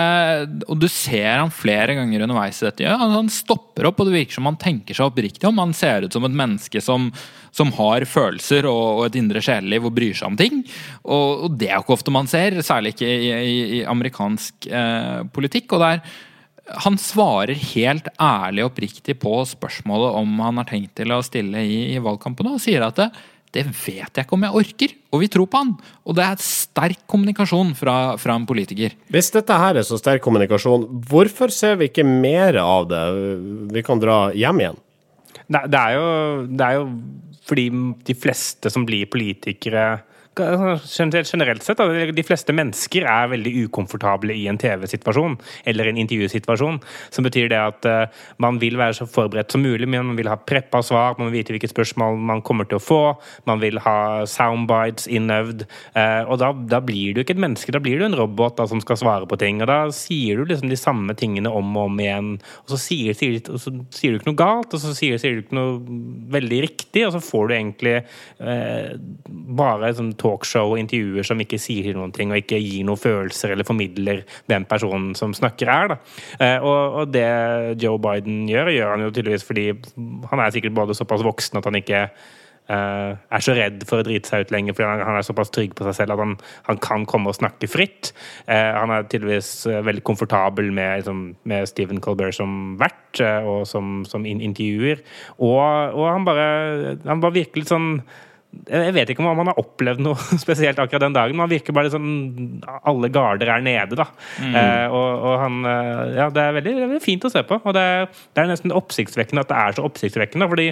og 0.66 0.80
du 0.82 0.88
ser 0.90 1.38
han 1.38 1.54
flere 1.54 1.94
ganger 2.00 2.26
underveis 2.26 2.64
i 2.64 2.68
dette. 2.68 2.88
Ja, 2.88 2.96
han 2.98 3.30
stopper 3.30 3.92
opp, 3.92 4.02
og 4.02 4.10
det 4.10 4.16
virker 4.16 4.40
som 4.40 4.50
han 4.50 4.58
tenker 4.62 4.98
seg 4.98 5.12
oppriktig 5.12 5.46
om. 5.50 5.62
Han 5.62 5.76
ser 5.78 6.08
ut 6.08 6.18
som 6.18 6.26
et 6.26 6.40
menneske 6.42 6.82
som, 6.82 7.12
som 7.54 7.74
har 7.78 8.08
følelser 8.10 8.66
og, 8.70 8.82
og 8.98 9.06
et 9.10 9.20
indre 9.22 9.44
sjeleliv 9.46 9.86
og 9.92 9.96
bryr 10.00 10.18
seg 10.18 10.32
om 10.32 10.40
ting. 10.40 10.64
Og, 11.06 11.46
og 11.46 11.62
det 11.62 11.70
er 11.70 11.78
jo 11.78 11.86
ikke 11.86 11.98
ofte 12.00 12.16
man 12.18 12.32
ser, 12.32 12.58
særlig 12.66 12.96
ikke 12.96 13.12
i, 13.12 13.32
i, 13.38 13.62
i 13.78 13.86
amerikansk 13.86 14.68
eh, 14.72 15.22
politikk. 15.36 15.78
og 15.78 15.86
det 15.86 15.94
er 15.94 16.04
han 16.86 16.96
svarer 17.02 17.58
helt 17.74 18.08
ærlig 18.22 18.64
og 18.64 18.72
oppriktig 18.72 19.18
på 19.20 19.34
spørsmålet 19.50 20.18
om 20.22 20.40
han 20.46 20.62
har 20.62 20.70
tenkt 20.70 20.94
til 21.00 21.12
å 21.12 21.24
stille 21.26 21.64
i, 21.68 21.80
i 21.96 22.02
valgkampen, 22.02 22.48
og 22.48 22.62
sier 22.64 22.86
at 22.86 23.00
det, 23.02 23.10
det 23.52 23.66
vet 23.68 24.16
jeg 24.16 24.24
ikke 24.24 24.38
om 24.38 24.46
jeg 24.48 24.58
orker, 24.62 24.94
og 25.12 25.24
vi 25.24 25.28
tror 25.32 25.48
på 25.52 25.60
han. 25.60 25.72
Og 26.08 26.16
det 26.16 26.24
er 26.24 26.44
sterk 26.44 27.02
kommunikasjon 27.12 27.74
fra, 27.76 27.96
fra 28.22 28.38
en 28.40 28.46
politiker. 28.48 28.96
Hvis 29.12 29.32
dette 29.36 29.58
her 29.60 29.80
er 29.80 29.88
så 29.88 30.00
sterk 30.00 30.24
kommunikasjon, 30.24 30.88
hvorfor 31.12 31.52
ser 31.52 31.76
vi 31.82 31.90
ikke 31.92 32.08
mer 32.08 32.60
av 32.64 32.88
det? 32.92 33.02
Vi 33.76 33.84
kan 33.84 34.00
dra 34.00 34.22
hjem 34.32 34.64
igjen. 34.64 34.80
Nei, 35.52 35.66
det 35.68 35.82
er 35.82 35.98
jo, 35.98 36.08
det 36.48 36.68
er 36.70 36.80
jo 36.80 36.88
fordi 37.52 37.68
de 38.08 38.16
fleste 38.16 38.72
som 38.72 38.86
blir 38.88 39.10
politikere 39.12 39.86
Generelt 40.32 41.64
sett, 41.64 41.78
da, 41.78 41.88
De 41.92 42.24
fleste 42.24 42.54
mennesker 42.56 43.04
er 43.04 43.32
veldig 43.34 43.52
ukomfortable 43.66 44.32
i 44.32 44.46
en 44.48 44.58
TV-situasjon 44.60 45.36
eller 45.68 45.90
en 45.90 45.98
intervjusituasjon. 46.00 46.78
Som 47.12 47.26
betyr 47.28 47.50
det 47.52 47.60
at 47.60 47.88
uh, 47.90 48.22
man 48.40 48.60
vil 48.62 48.78
være 48.80 48.96
så 48.96 49.08
forberedt 49.12 49.52
som 49.52 49.64
mulig, 49.66 49.90
men 49.90 50.08
man 50.08 50.16
vil 50.16 50.30
ha 50.32 50.38
preppa 50.40 50.80
svar, 50.88 51.18
man 51.20 51.28
vil 51.28 51.42
vite 51.42 51.52
hvilke 51.52 51.68
spørsmål 51.68 52.16
man 52.32 52.44
kommer 52.48 52.70
til 52.70 52.80
å 52.80 52.84
få, 52.84 53.02
man 53.50 53.60
vil 53.60 53.82
ha 53.84 54.24
soundbites 54.24 55.10
innøvd. 55.12 55.66
Uh, 55.98 56.24
og 56.32 56.40
da, 56.40 56.54
da, 56.78 56.80
blir 56.80 57.12
du 57.12 57.26
ikke 57.26 57.36
et 57.36 57.44
menneske, 57.44 57.76
da 57.76 57.84
blir 57.84 58.00
du 58.00 58.08
en 58.08 58.16
robot 58.16 58.56
da, 58.62 58.70
som 58.72 58.80
skal 58.84 59.02
svare 59.04 59.28
på 59.28 59.40
ting. 59.42 59.60
Og 59.60 59.68
da 59.68 59.82
sier 59.96 60.40
du 60.40 60.48
liksom 60.48 60.72
de 60.72 60.80
samme 60.80 61.18
tingene 61.20 61.52
om 61.52 61.76
og 61.76 61.90
om 61.90 62.00
igjen, 62.00 62.32
og 62.64 62.72
så 62.72 62.80
sier, 62.80 63.20
sier, 63.20 63.36
så 63.52 63.76
sier 63.92 64.16
du 64.16 64.22
ikke 64.22 64.32
noe 64.32 64.40
galt, 64.40 64.72
og 64.72 64.80
så 64.80 64.96
sier, 64.96 65.20
sier, 65.20 65.36
du 65.36 65.44
ikke 65.44 65.60
noe 65.60 66.00
veldig 66.40 66.64
riktig, 66.70 67.04
og 67.10 67.18
så 67.18 67.24
får 67.28 67.52
du 67.52 67.58
egentlig 67.60 67.98
uh, 68.40 68.96
bare 69.60 69.92
sånn 70.00 70.16
talkshow 70.22 70.74
og 70.74 70.82
intervjuer 70.82 71.28
som 71.28 71.42
ikke 71.42 71.60
sier 71.62 71.96
noen 71.98 72.14
ting, 72.16 72.32
og 72.32 72.42
ikke 72.42 72.60
gir 72.62 72.86
noen 72.88 73.02
følelser 73.02 73.56
eller 73.56 73.68
formidler 73.68 74.24
hvem 74.50 74.68
personen 74.70 75.16
som 75.18 75.36
snakker, 75.38 75.72
er. 75.72 75.94
Da. 75.94 75.98
Eh, 76.40 76.60
og, 76.60 77.00
og, 77.02 77.16
det 77.16 77.28
Joe 77.82 78.00
Biden 78.02 78.46
gjør, 78.50 78.72
gjør 78.76 78.94
han 78.96 79.08
jo 79.08 79.16
tydeligvis 79.16 79.48
fordi 79.48 79.66
han 80.32 80.44
er 80.44 80.54
sikkert 80.54 80.78
både 80.78 80.96
såpass 80.98 81.26
voksen 81.26 81.60
at 81.60 81.68
han 81.68 81.80
ikke 81.80 82.06
uh, 82.72 83.18
er 83.18 83.44
så 83.44 83.56
redd 83.58 83.84
for 83.90 84.02
å 84.02 84.06
drite 84.06 84.30
seg 84.30 84.46
ut 84.46 84.54
lenger, 84.54 84.76
fordi 84.78 84.90
han, 84.90 85.04
han, 85.08 85.20
er 85.20 85.28
såpass 85.28 85.52
trygg 85.54 85.76
på 85.78 85.86
seg 85.88 85.98
selv 85.98 86.16
at 86.16 86.24
han, 86.24 86.36
han 86.70 86.82
kan 86.84 87.06
komme 87.10 87.32
og 87.32 87.38
snakke 87.38 87.70
fritt. 87.72 88.14
Uh, 88.46 88.72
han 88.78 88.94
er 88.94 89.08
tydeligvis 89.12 89.52
uh, 89.70 89.82
veldig 89.88 90.06
komfortabel 90.08 90.72
med, 90.74 91.02
liksom, 91.02 91.24
med 91.50 91.70
Stephen 91.70 92.02
Colbert 92.04 92.38
som 92.38 92.76
vert 92.82 92.98
og 93.22 93.66
som, 93.68 94.02
som 94.08 94.26
intervjuer. 94.26 95.02
Og, 95.44 95.60
og 95.60 96.06
han 96.08 96.28
bare 96.28 96.46
han 97.04 97.24
bare 97.24 97.42
virker 97.42 97.66
sånn 97.68 97.98
jeg 98.52 98.94
vet 98.96 99.12
ikke 99.12 99.24
om 99.24 99.40
han 99.40 99.50
har 99.52 99.60
opplevd 99.62 100.02
noe 100.04 100.16
spesielt 100.44 100.80
akkurat 100.82 101.06
den 101.06 101.16
dagen. 101.16 101.38
Men 101.38 101.46
han 101.46 101.54
virker 101.54 101.76
bare 101.76 101.92
sånn 101.94 102.62
Alle 102.88 103.12
garder 103.14 103.52
er 103.54 103.64
nede, 103.64 103.98
da. 104.00 104.08
Mm. 104.44 104.56
Eh, 104.60 104.88
og, 104.92 105.10
og, 105.28 105.36
han 105.42 105.60
Ja, 106.18 106.30
det 106.34 106.44
er 106.44 106.58
veldig, 106.60 106.76
veldig, 106.86 107.04
fint 107.04 107.28
å 107.28 107.32
se 107.32 107.44
på. 107.48 107.62
Og 107.64 107.78
det, 107.78 107.86
det 108.36 108.44
er 108.44 108.52
nesten 108.52 108.76
oppsiktsvekkende 108.76 109.46
at 109.46 109.54
det 109.54 109.62
er 109.62 109.78
så 109.78 109.88
oppsiktsvekkende. 109.88 110.50
fordi 110.52 110.68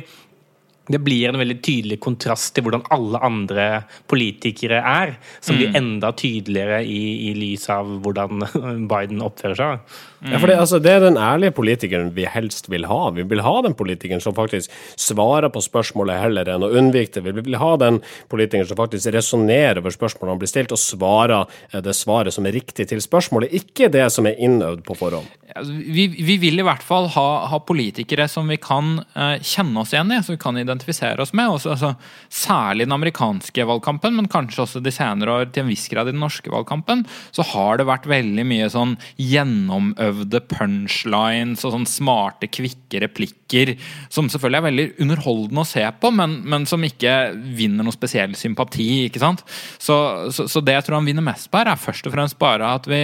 det 0.90 1.00
blir 1.06 1.30
en 1.30 1.40
veldig 1.40 1.60
tydelig 1.64 2.00
kontrast 2.04 2.56
til 2.56 2.66
hvordan 2.66 2.86
alle 2.94 3.22
andre 3.24 3.68
politikere 4.10 4.82
er, 4.84 5.16
som 5.40 5.56
blir 5.56 5.70
Mm. 5.70 5.76
enda 5.76 6.12
tydeligere 6.12 6.84
i, 6.84 7.30
i 7.30 7.34
lys 7.38 7.70
av 7.70 7.86
hvordan 8.04 8.42
Biden 8.92 9.22
oppfører 9.22 9.60
seg. 9.60 9.98
Ja, 10.20 10.40
for 10.40 10.52
det, 10.52 10.58
altså, 10.60 10.80
det 10.84 10.92
er 10.92 11.04
den 11.06 11.18
ærlige 11.18 11.54
politikeren 11.56 12.10
vi 12.16 12.26
helst 12.28 12.68
vil 12.72 12.88
ha. 12.90 13.10
Vi 13.16 13.24
vil 13.24 13.40
ha 13.46 13.54
den 13.64 13.76
politikeren 13.78 14.20
som 14.20 14.36
faktisk 14.36 14.74
svarer 15.00 15.48
på 15.54 15.62
spørsmålet 15.64 16.20
heller 16.20 16.50
enn 16.52 16.66
å 16.66 16.72
unnvike 16.76 17.22
det. 17.22 17.24
Vi 17.38 17.46
vil 17.46 17.60
ha 17.62 17.72
den 17.80 18.02
politikeren 18.32 18.68
som 18.68 18.80
faktisk 18.80 19.14
resonnerer 19.16 19.80
over 19.80 19.96
spørsmålet 19.96 20.34
han 20.34 20.42
blir 20.42 20.52
stilt, 20.52 20.76
og 20.76 20.82
svarer 20.82 21.46
eh, 21.72 21.80
det 21.86 21.96
svaret 21.96 22.36
som 22.36 22.48
er 22.50 22.58
riktig 22.58 22.90
til 22.90 23.00
spørsmålet, 23.04 23.54
ikke 23.62 23.88
det 23.94 24.10
som 24.12 24.28
er 24.28 24.40
innøvd 24.44 24.84
på 24.88 24.98
forhånd. 25.00 25.30
Altså, 25.56 25.72
vi, 25.72 26.10
vi 26.12 26.36
vil 26.42 26.60
i 26.60 26.68
hvert 26.68 26.84
fall 26.84 27.08
ha, 27.16 27.28
ha 27.54 27.62
politikere 27.64 28.28
som 28.30 28.52
vi 28.52 28.60
kan 28.62 29.00
uh, 29.16 29.38
kjenne 29.40 29.82
oss 29.82 29.96
igjen 29.96 30.12
i, 30.14 30.20
som 30.26 30.36
vi 30.36 30.42
kan 30.42 30.60
identifisere 30.60 30.79
oss 30.88 31.34
med. 31.34 31.50
Også, 31.50 31.74
altså, 31.74 31.96
særlig 32.30 32.86
den 32.88 32.96
amerikanske 32.96 33.66
valgkampen, 33.66 34.16
men 34.16 34.30
kanskje 34.32 34.64
også 34.64 34.82
de 34.84 34.92
senere 34.94 35.32
år 35.32 35.50
til 35.52 35.64
en 35.64 35.72
viss 35.72 35.88
grad 35.92 36.08
i 36.08 36.14
den 36.14 36.22
norske 36.22 36.52
valgkampen, 36.52 37.06
så 37.32 37.46
har 37.54 37.78
det 37.78 37.88
vært 37.90 38.08
veldig 38.10 38.46
mye 38.48 38.70
sånn 38.72 38.96
gjennomøvde 39.18 40.44
punchlines 40.52 41.66
og 41.66 41.76
sånn 41.76 41.90
smarte, 41.90 42.52
kvikke 42.52 43.04
replikker, 43.06 43.76
som 44.10 44.30
selvfølgelig 44.30 44.60
er 44.60 44.68
veldig 44.70 44.88
underholdende 45.06 45.66
å 45.66 45.72
se 45.72 45.86
på, 46.00 46.14
men, 46.16 46.40
men 46.46 46.70
som 46.70 46.84
ikke 46.86 47.34
vinner 47.58 47.86
noe 47.88 47.96
spesiell 47.96 48.38
sympati. 48.40 49.06
ikke 49.08 49.24
sant? 49.24 49.44
Så, 49.78 49.98
så, 50.36 50.48
så 50.50 50.64
det 50.64 50.78
jeg 50.78 50.88
tror 50.88 51.00
han 51.00 51.10
vinner 51.10 51.26
mest 51.26 51.52
på 51.52 51.62
her, 51.62 51.74
er 51.74 51.82
først 51.82 52.08
og 52.08 52.16
fremst 52.16 52.40
bare 52.40 52.78
at 52.78 52.90
vi 52.90 53.04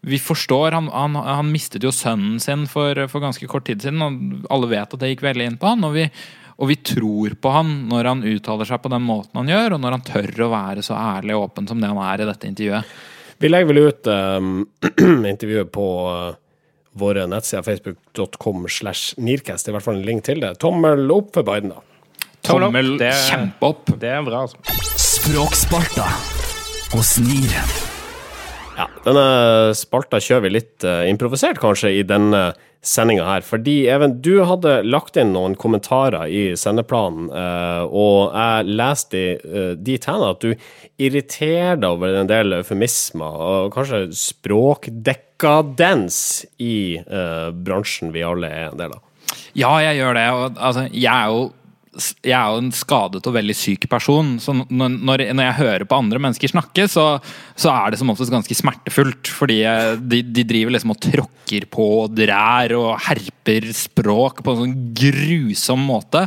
vi 0.00 0.18
forstår, 0.18 0.72
han, 0.72 0.88
han, 0.94 1.16
han 1.16 1.50
mistet 1.50 1.82
jo 1.82 1.90
sønnen 1.94 2.38
sin 2.40 2.66
for, 2.70 2.94
for 3.10 3.22
ganske 3.22 3.46
kort 3.50 3.66
tid 3.66 3.82
siden, 3.82 4.02
og 4.02 4.46
alle 4.52 4.70
vet 4.70 4.94
at 4.94 5.00
det 5.02 5.10
gikk 5.12 5.24
veldig 5.26 5.48
inn 5.50 5.58
på 5.58 5.72
han. 5.72 5.82
Og 5.88 5.96
vi, 5.96 6.04
og 6.58 6.70
vi 6.72 6.76
tror 6.82 7.36
på 7.38 7.52
han 7.54 7.70
når 7.90 8.08
han 8.10 8.24
uttaler 8.26 8.66
seg 8.66 8.80
på 8.82 8.90
den 8.90 9.04
måten 9.06 9.38
han 9.38 9.50
gjør, 9.52 9.76
og 9.76 9.82
når 9.84 9.94
han 9.94 10.06
tør 10.08 10.44
å 10.46 10.50
være 10.50 10.82
så 10.82 10.96
ærlig 10.98 11.36
og 11.36 11.46
åpen 11.48 11.68
som 11.70 11.78
det 11.78 11.90
han 11.92 12.00
er 12.02 12.24
i 12.24 12.28
dette 12.28 12.50
intervjuet. 12.50 12.96
Vi 13.38 13.50
legger 13.50 13.70
vel 13.70 13.82
ut 13.86 14.10
um, 14.10 14.48
intervjuet 15.32 15.70
på 15.70 15.86
uh, 16.10 16.32
våre 16.98 17.28
nettsider 17.30 17.62
facebook.com 17.62 18.66
slash 18.74 19.14
nearcast, 19.22 19.70
i 19.70 19.76
hvert 19.76 19.86
fall 19.86 20.00
en 20.00 20.08
link 20.08 20.26
til 20.26 20.42
det. 20.42 20.56
Tommel 20.58 21.06
opp 21.14 21.30
for 21.38 21.46
Biden, 21.46 21.76
da. 21.76 21.84
Tommel 22.42 22.66
opp, 22.66 22.72
Tommel 22.72 22.90
det- 23.04 23.12
kjempeopp. 23.28 23.94
Det 24.02 24.10
er 24.16 24.26
bra, 24.26 24.42
altså. 24.48 24.58
Språksparta 24.98 26.10
hos 26.96 27.14
NIR. 27.22 27.87
Ja, 28.78 28.84
denne 29.02 29.74
spalta 29.74 30.20
kjører 30.22 30.44
vi 30.46 30.54
litt 30.54 30.84
uh, 30.86 31.02
improvisert, 31.10 31.58
kanskje, 31.58 31.90
i 31.98 32.06
denne 32.06 32.54
sendinga 32.84 33.24
her. 33.26 33.42
Fordi, 33.42 33.88
Even, 33.90 34.22
du 34.22 34.44
hadde 34.46 34.86
lagt 34.86 35.16
inn 35.18 35.32
noen 35.34 35.56
kommentarer 35.58 36.30
i 36.30 36.54
sendeplanen, 36.58 37.26
uh, 37.32 37.82
og 37.90 38.30
jeg 38.30 38.64
leste 38.78 39.38
uh, 39.42 39.74
dit 39.74 40.04
hen 40.06 40.22
at 40.28 40.38
du 40.44 40.54
irriterer 41.02 41.76
deg 41.82 41.90
over 41.90 42.14
en 42.20 42.30
del 42.30 42.54
eufemismer, 42.60 43.32
og 43.50 43.72
kanskje 43.74 44.14
språkdekadens 44.14 46.46
i 46.62 47.02
uh, 47.02 47.50
bransjen 47.50 48.14
vi 48.14 48.22
alle 48.26 48.46
er 48.46 48.70
en 48.70 48.78
del 48.78 48.94
av. 48.94 49.02
Ja, 49.58 49.74
jeg 49.82 49.98
gjør 49.98 50.14
det. 50.16 50.30
Og, 50.38 50.54
altså, 50.54 50.86
jeg 50.94 51.12
er 51.12 51.26
jo 51.34 51.50
jeg 51.98 52.34
er 52.36 52.52
jo 52.52 52.60
en 52.62 52.70
skadet 52.74 53.26
og 53.26 53.34
veldig 53.34 53.54
syk 53.56 53.86
person. 53.90 54.36
Så 54.42 54.54
når, 54.54 55.24
når 55.34 55.44
jeg 55.44 55.58
hører 55.58 55.84
på 55.88 55.98
andre 55.98 56.20
mennesker 56.22 56.52
snakke, 56.52 56.86
så, 56.90 57.06
så 57.58 57.72
er 57.72 57.92
det 57.92 58.00
som 58.00 58.12
oftest 58.12 58.32
ganske 58.32 58.56
smertefullt. 58.56 59.30
Fordi 59.34 59.60
jeg, 59.62 59.98
de, 60.10 60.22
de 60.22 60.46
driver 60.48 60.76
liksom 60.76 60.94
og 60.94 61.00
tråkker 61.08 61.68
på 61.72 61.88
og 62.04 62.14
drær 62.16 62.76
og 62.78 62.90
herper 63.08 63.68
språk 63.76 64.44
på 64.44 64.54
en 64.54 64.62
sånn 64.62 64.76
grusom 64.98 65.84
måte. 65.88 66.24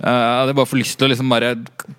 Uh, 0.00 0.50
jeg 0.50 0.58
bare 0.58 0.70
får 0.72 0.82
lyst 0.82 0.98
til 0.98 1.08
å 1.08 1.12
liksom 1.12 1.32
bare 1.32 1.54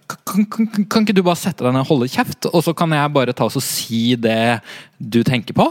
kan, 0.06 0.46
kan, 0.52 0.70
kan 0.84 1.06
ikke 1.06 1.16
du 1.16 1.24
bare 1.26 1.40
sette 1.40 1.66
deg 1.66 1.74
ned 1.74 1.86
og 1.86 1.92
holde 1.94 2.12
kjeft, 2.12 2.50
og 2.52 2.62
så 2.66 2.76
kan 2.78 2.94
jeg 2.94 3.16
bare 3.16 3.36
ta 3.36 3.48
oss 3.48 3.58
og 3.60 3.66
si 3.66 4.18
det 4.20 4.60
du 5.00 5.22
tenker 5.28 5.56
på? 5.58 5.70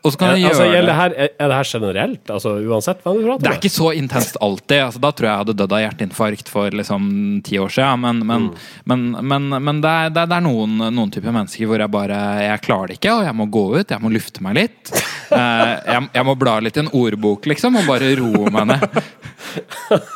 Og 0.00 0.14
så 0.14 0.16
kan 0.16 0.30
jeg 0.32 0.48
altså, 0.48 0.64
gjøre 0.64 0.86
det. 0.88 0.94
her, 0.96 1.14
er 1.28 1.48
det 1.50 1.56
her 1.58 1.68
generelt? 1.68 2.30
Altså 2.32 2.54
Uansett 2.64 3.02
hva 3.04 3.12
du 3.12 3.20
prater 3.26 3.42
Det 3.44 3.50
er 3.50 3.58
ikke 3.58 3.70
så 3.74 3.90
intenst 3.92 4.38
alltid. 4.40 4.78
Altså, 4.86 5.00
da 5.04 5.10
tror 5.12 5.26
jeg 5.28 5.32
jeg 5.34 5.42
hadde 5.42 5.54
dødd 5.60 5.74
av 5.76 5.82
hjerteinfarkt 5.84 6.48
for 6.48 6.76
liksom 6.80 7.08
ti 7.44 7.58
år 7.60 7.74
siden. 7.74 8.00
Men, 8.06 8.22
men, 8.30 8.46
men, 8.88 9.04
men, 9.32 9.48
men 9.66 9.82
det, 9.84 9.90
er, 9.90 10.14
det 10.16 10.22
er- 10.24 10.30
det 10.32 10.38
er 10.38 10.46
noen, 10.46 10.78
noen 10.96 11.12
typer 11.12 11.34
mennesker 11.36 11.68
hvor 11.68 11.82
jeg 11.84 11.92
bare 11.92 12.20
Jeg 12.46 12.62
klarer 12.64 12.92
det 12.92 12.96
ikke, 13.00 13.12
og 13.18 13.26
jeg 13.28 13.36
må 13.42 13.48
gå 13.52 13.64
ut. 13.76 13.90
Jeg 13.92 14.00
må 14.06 14.12
lufte 14.14 14.44
meg 14.46 14.56
litt. 14.60 14.92
Eh, 15.30 15.74
jeg, 15.92 16.08
jeg 16.16 16.26
må 16.26 16.36
bla 16.40 16.56
litt 16.64 16.80
i 16.80 16.84
en 16.86 16.92
ordbok, 16.96 17.50
liksom, 17.52 17.76
og 17.82 17.90
bare 17.90 18.14
roe 18.22 18.50
meg 18.56 18.70
ned. 18.72 19.00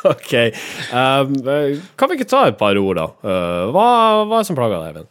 Ok. 0.05 0.31
Um, 0.95 1.31
eh, 1.51 1.79
kan 1.99 2.07
vi 2.07 2.15
ikke 2.15 2.27
ta 2.29 2.45
et 2.47 2.57
par 2.59 2.77
ord, 2.79 2.95
da? 2.95 3.07
Uh, 3.25 3.71
hva, 3.75 3.87
hva 4.23 4.37
er 4.37 4.45
det 4.45 4.47
som 4.47 4.55
plager 4.57 4.77
deg, 4.79 4.93
Eivind? 4.93 5.09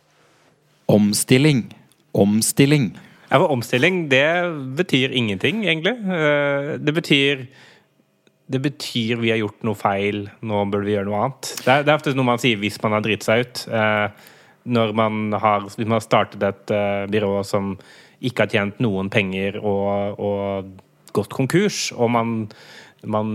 Omstilling. 0.95 1.61
Omstilling. 2.17 2.87
Ja, 3.35 3.41
for 3.43 3.51
omstilling, 3.51 4.05
det 4.13 4.23
betyr 4.79 5.11
ingenting, 5.11 5.65
egentlig. 5.67 5.97
Eh, 6.07 6.79
Det 6.79 6.95
betyr 6.95 7.47
det 8.47 8.61
betyr 8.61 9.17
vi 9.23 9.31
har 9.33 9.39
gjort 9.41 9.63
noe 9.65 9.75
feil, 9.75 10.27
nå 10.45 10.61
burde 10.69 10.85
vi 10.85 10.93
gjøre 10.93 11.09
noe 11.09 11.23
annet. 11.25 11.49
Det 11.65 11.71
er, 11.73 11.83
det 11.83 11.91
er 11.91 11.97
ofte 11.97 12.13
noe 12.15 12.29
man 12.29 12.39
sier 12.43 12.61
hvis 12.61 12.77
man 12.83 12.93
har 12.93 13.03
dritt 13.03 13.25
seg 13.25 13.41
ut. 13.41 13.63
Eh, 13.73 14.09
når 14.77 14.93
man 14.97 15.33
har, 15.41 15.65
hvis 15.65 15.81
man 15.89 15.97
har 15.97 16.05
startet 16.05 16.45
et 16.45 16.73
eh, 16.77 17.07
byrå 17.11 17.41
som 17.49 17.73
ikke 18.25 18.45
har 18.45 18.53
tjent 18.53 18.79
noen 18.85 19.11
penger 19.13 19.57
og, 19.65 20.21
og 20.21 21.17
gått 21.17 21.33
konkurs, 21.35 21.89
og 21.97 22.13
man, 22.13 22.35
man 23.03 23.35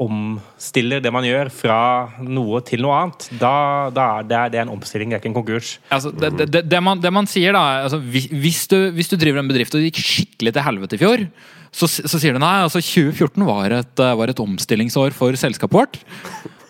omstiller 0.00 1.02
det 1.04 1.12
man 1.12 1.26
gjør 1.26 1.50
fra 1.52 1.80
noe 2.24 2.62
til 2.66 2.82
noe 2.84 2.96
annet, 3.02 3.26
da, 3.40 3.54
da 3.92 4.06
er 4.20 4.28
det, 4.28 4.42
det 4.54 4.60
er 4.60 4.66
en 4.66 4.74
omstilling, 4.74 5.12
det 5.12 5.18
er 5.18 5.22
ikke 5.22 5.30
en 5.32 5.36
konkurs. 5.36 5.74
Altså, 5.92 6.12
det, 6.14 6.32
det, 6.40 6.64
det, 6.70 6.82
man, 6.84 7.02
man 7.12 7.28
sier 7.30 7.56
da 7.56 7.64
altså, 7.84 8.00
hvis, 8.00 8.64
du, 8.70 8.78
hvis 8.96 9.12
du 9.12 9.18
driver 9.20 9.42
en 9.42 9.50
bedrift 9.50 9.76
og 9.76 9.82
det 9.82 9.90
gikk 9.90 10.04
skikkelig 10.04 10.54
til 10.56 10.66
helvete 10.66 10.96
i 10.96 11.02
fjor, 11.02 11.26
så, 11.70 11.86
så 11.86 12.18
sier 12.18 12.34
du 12.34 12.40
nei, 12.42 12.56
altså 12.64 12.82
2014 12.82 13.44
var 13.46 13.76
et, 13.76 14.02
eh, 14.02 14.16
var 14.18 14.32
et 14.32 14.42
omstillingsår 14.42 15.14
for 15.14 15.36
selskapet 15.38 15.78
vårt. 15.78 16.00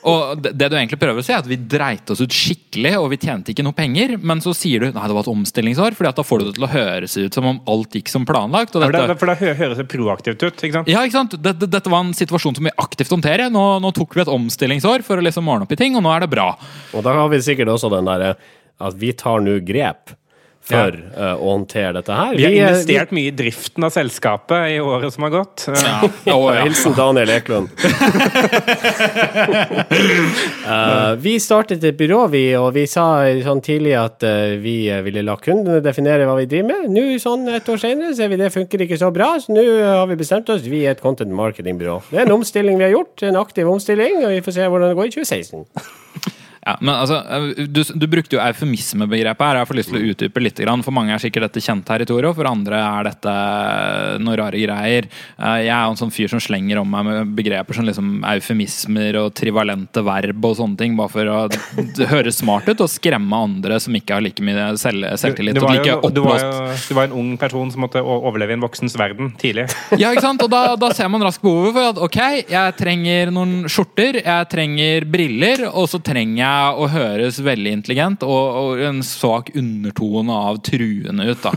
Og 0.08 0.40
det, 0.40 0.52
det 0.56 0.68
du 0.70 0.76
egentlig 0.78 0.98
prøver 1.00 1.20
å 1.20 1.24
si, 1.24 1.32
er 1.34 1.42
at 1.42 1.48
vi 1.50 1.58
dreit 1.60 2.10
oss 2.12 2.22
ut 2.22 2.34
skikkelig, 2.34 2.92
og 3.00 3.10
vi 3.12 3.18
tjente 3.20 3.52
ikke 3.52 3.64
noe 3.66 3.76
penger. 3.76 4.14
Men 4.22 4.42
så 4.44 4.54
sier 4.56 4.84
du 4.84 4.86
nei, 4.94 5.06
det 5.10 5.16
var 5.16 5.26
et 5.26 5.32
omstillingsår, 5.32 5.96
Fordi 5.98 6.10
at 6.12 6.20
da 6.20 6.24
får 6.26 6.40
du 6.40 6.46
det 6.48 6.54
til 6.58 6.66
å 6.66 6.70
høres 6.72 7.16
ut 7.18 7.36
som 7.36 7.48
om 7.50 7.60
alt 7.74 7.98
gikk 7.98 8.12
som 8.12 8.26
planlagt. 8.28 8.76
Og 8.76 8.84
For 8.86 8.96
da, 8.96 9.02
dette, 9.06 9.18
for 9.20 9.32
da 9.32 9.36
høres 9.40 9.82
det 9.82 9.88
proaktivt 9.90 10.46
ut. 10.46 10.62
ikke 10.62 10.78
sant? 10.78 10.92
ja, 10.92 11.04
ikke 11.04 11.18
sant? 11.18 11.36
Dette, 11.42 11.68
dette 11.70 11.92
var 11.92 12.06
en 12.06 12.14
situasjon 12.16 12.56
som 12.60 12.70
vi 12.70 12.76
aktivt 12.80 13.12
håndterer. 13.16 13.52
Nå, 13.52 13.66
nå 13.84 13.92
tok 13.96 14.16
vi 14.16 14.24
et 14.24 14.32
omstillingsår 14.32 15.04
for 15.06 15.20
å 15.20 15.26
liksom 15.26 15.50
ordne 15.50 15.68
opp 15.68 15.76
i 15.76 15.80
ting, 15.80 15.98
og 15.98 16.06
nå 16.06 16.14
er 16.14 16.24
det 16.24 16.32
bra. 16.32 16.52
Og 16.96 17.04
da 17.06 17.18
har 17.20 17.28
vi 17.32 17.42
sikkert 17.44 17.74
også 17.74 17.92
den 17.92 18.08
derre 18.08 18.34
at 18.80 18.96
vi 18.96 19.12
tar 19.12 19.42
nå 19.44 19.58
grep 19.66 20.14
for 20.70 21.00
eh, 21.00 21.35
å 21.35 21.52
håndtere 21.54 21.92
dette 22.00 22.20
her. 22.22 22.37
Vi 22.38 22.46
har 22.46 22.56
investert 22.61 23.00
investert 23.00 23.14
mye 23.16 23.30
i 23.30 23.35
driften 23.35 23.87
av 23.87 23.94
selskapet 23.94 24.74
i 24.74 24.80
året 24.80 25.14
som 25.14 25.26
har 25.28 25.37
gått. 25.40 25.66
Eh, 25.80 25.87
Ja. 26.24 26.37
Ja. 26.40 26.62
Hilsen 26.64 26.92
Daniel 26.96 27.30
Eklund. 27.30 27.68
uh, 30.66 31.14
vi 31.24 31.35
startet 31.40 31.85
et 31.85 31.96
byrå, 31.98 32.26
vi, 32.33 32.42
og 32.59 32.72
vi 32.74 32.85
sa 32.90 33.04
sånn 33.44 33.62
tidlig 33.64 33.94
at 33.98 34.24
uh, 34.26 34.56
vi 34.61 34.74
eh, 34.90 35.00
ville 35.04 35.24
la 35.26 35.37
kundene 35.40 35.80
definere 35.85 36.26
hva 36.28 36.37
vi 36.38 36.48
driver 36.50 36.68
med. 36.72 36.90
Nå, 36.94 37.04
sånn 37.22 37.48
et 37.54 37.68
år 37.70 37.80
senere, 37.83 38.14
ser 38.16 38.30
vi 38.33 38.40
det 38.40 38.52
funker 38.54 38.85
ikke 38.85 39.00
så 39.00 39.11
bra, 39.14 39.33
så 39.40 39.54
nå 39.56 39.64
har 39.85 40.06
vi 40.11 40.18
bestemt 40.20 40.50
oss. 40.52 40.66
Vi 40.66 40.85
er 40.85 40.96
et 40.96 41.04
content 41.04 41.33
marketing-byrå. 41.37 42.00
Det 42.11 42.20
er 42.20 42.28
en 42.28 42.37
omstilling 42.40 42.80
vi 42.80 42.88
har 42.88 42.94
gjort, 42.98 43.24
en 43.26 43.40
aktiv 43.40 43.70
omstilling, 43.70 44.20
og 44.24 44.35
vi 44.37 44.44
får 44.44 44.59
se 44.59 44.68
hvordan 44.68 44.92
det 44.92 45.00
går 45.00 45.11
i 45.11 45.16
2016. 45.18 46.38
Ja, 46.60 46.74
men 46.84 46.92
altså, 46.92 47.22
du, 47.72 47.80
du 47.96 48.04
brukte 48.12 48.36
jo 48.36 48.40
eufemismebegrepet 48.44 49.46
her. 49.46 49.58
Jeg 49.62 49.68
får 49.70 49.78
lyst 49.78 49.92
til 49.94 49.96
å 50.00 50.10
utdype 50.12 50.42
litt. 50.44 50.58
For 50.84 50.92
mange 50.92 51.14
er 51.14 51.22
sikkert 51.22 51.46
dette 51.48 51.62
kjent 51.64 51.86
territorium, 51.88 52.34
for 52.36 52.48
andre 52.50 52.76
er 52.84 53.06
dette 53.08 53.32
noe 54.20 54.36
rare 54.36 54.60
greier. 54.60 55.08
Eh, 55.40 55.54
Jeg 55.64 55.72
er 55.72 55.86
jo 55.86 55.94
en 55.94 56.00
sånn 56.02 56.12
fyr 56.12 56.28
som 56.32 56.42
slenger 56.42 56.82
om 56.82 56.90
meg 56.92 57.06
med 57.08 57.32
begreper 57.38 57.78
som 57.78 57.86
liksom 57.88 58.10
eufemismer 58.28 59.16
og 59.22 59.30
trivalente 59.40 60.02
verb 60.04 60.44
og 60.50 60.58
sånne 60.58 60.76
ting, 60.82 60.98
bare 60.98 61.12
for 61.14 61.30
å 61.32 61.38
høre 62.12 62.34
smart 62.34 62.68
ut 62.68 62.84
og 62.84 62.92
skremme 62.92 63.40
andre 63.48 63.80
som 63.80 63.96
ikke 63.96 64.18
har 64.18 64.24
like 64.26 64.44
mye 64.44 64.68
selv, 64.80 65.08
selvtillit 65.20 65.56
Du 65.56 65.62
og 65.64 65.70
var, 65.70 65.80
like 65.80 65.94
jo, 65.94 66.12
du, 66.12 66.20
var 66.26 66.44
jo, 66.44 66.76
du 66.76 66.94
var 66.98 67.08
en 67.08 67.16
ung 67.22 67.32
person 67.40 67.72
som 67.72 67.86
måtte 67.86 68.04
overleve 68.04 68.52
i 68.52 68.58
en 68.58 68.64
voksens 68.66 68.98
verden 69.00 69.32
tidlig. 69.40 69.64
Ja, 69.96 70.12
ikke 70.12 70.26
sant? 70.28 70.44
Og 70.44 70.52
da, 70.52 70.76
da 70.80 70.92
ser 70.96 71.08
man 71.08 71.24
raskt 71.24 71.40
behovet 71.44 71.72
for 71.78 71.94
at 71.94 72.04
ok, 72.04 72.20
jeg 72.52 72.76
trenger 72.80 73.32
noen 73.32 73.64
skjorter, 73.70 74.20
jeg 74.20 74.52
trenger 74.52 75.08
briller, 75.08 75.64
og 75.72 75.88
så 75.88 76.02
trenger 76.04 76.36
jeg 76.42 76.49
å 76.76 76.88
høres 76.90 77.40
veldig 77.44 77.72
intelligent 77.78 78.26
og, 78.26 78.44
og 78.60 78.84
en 78.90 79.02
svak 79.06 79.50
undertone 79.58 80.38
av 80.50 80.60
truende 80.66 81.32
ut, 81.32 81.46
da. 81.46 81.52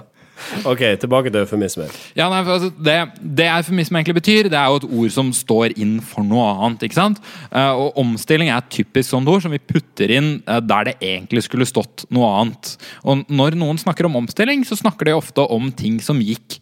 Ok, 0.66 0.80
tilbake 1.00 1.30
til 1.30 1.44
eufemismer. 1.44 1.90
Ja, 2.16 2.26
nei, 2.32 2.40
altså, 2.42 2.70
det, 2.82 2.96
det 3.20 3.46
eufemisme 3.52 4.00
egentlig 4.00 4.16
betyr, 4.18 4.48
det 4.50 4.58
er 4.58 4.70
jo 4.72 4.80
et 4.80 4.88
ord 4.88 5.12
som 5.14 5.32
står 5.36 5.76
inn 5.80 5.98
for 6.04 6.26
noe 6.26 6.46
annet. 6.64 6.86
ikke 6.86 6.98
sant? 6.98 7.20
Eh, 7.52 7.70
og 7.70 7.98
omstilling 8.00 8.50
er 8.50 8.62
et 8.62 8.72
typisk 8.72 9.12
sånt 9.12 9.30
ord 9.30 9.44
som 9.44 9.54
vi 9.54 9.62
putter 9.62 10.12
inn 10.16 10.32
eh, 10.40 10.62
der 10.64 10.90
det 10.90 10.96
egentlig 10.98 11.44
skulle 11.46 11.68
stått 11.68 12.06
noe 12.14 12.32
annet. 12.40 12.74
Og 13.04 13.24
når 13.30 13.58
noen 13.60 13.80
snakker 13.80 14.08
om 14.08 14.18
omstilling, 14.22 14.64
så 14.66 14.78
snakker 14.80 15.10
de 15.10 15.18
ofte 15.18 15.44
om 15.44 15.70
ting 15.76 16.00
som 16.04 16.20
gikk 16.24 16.58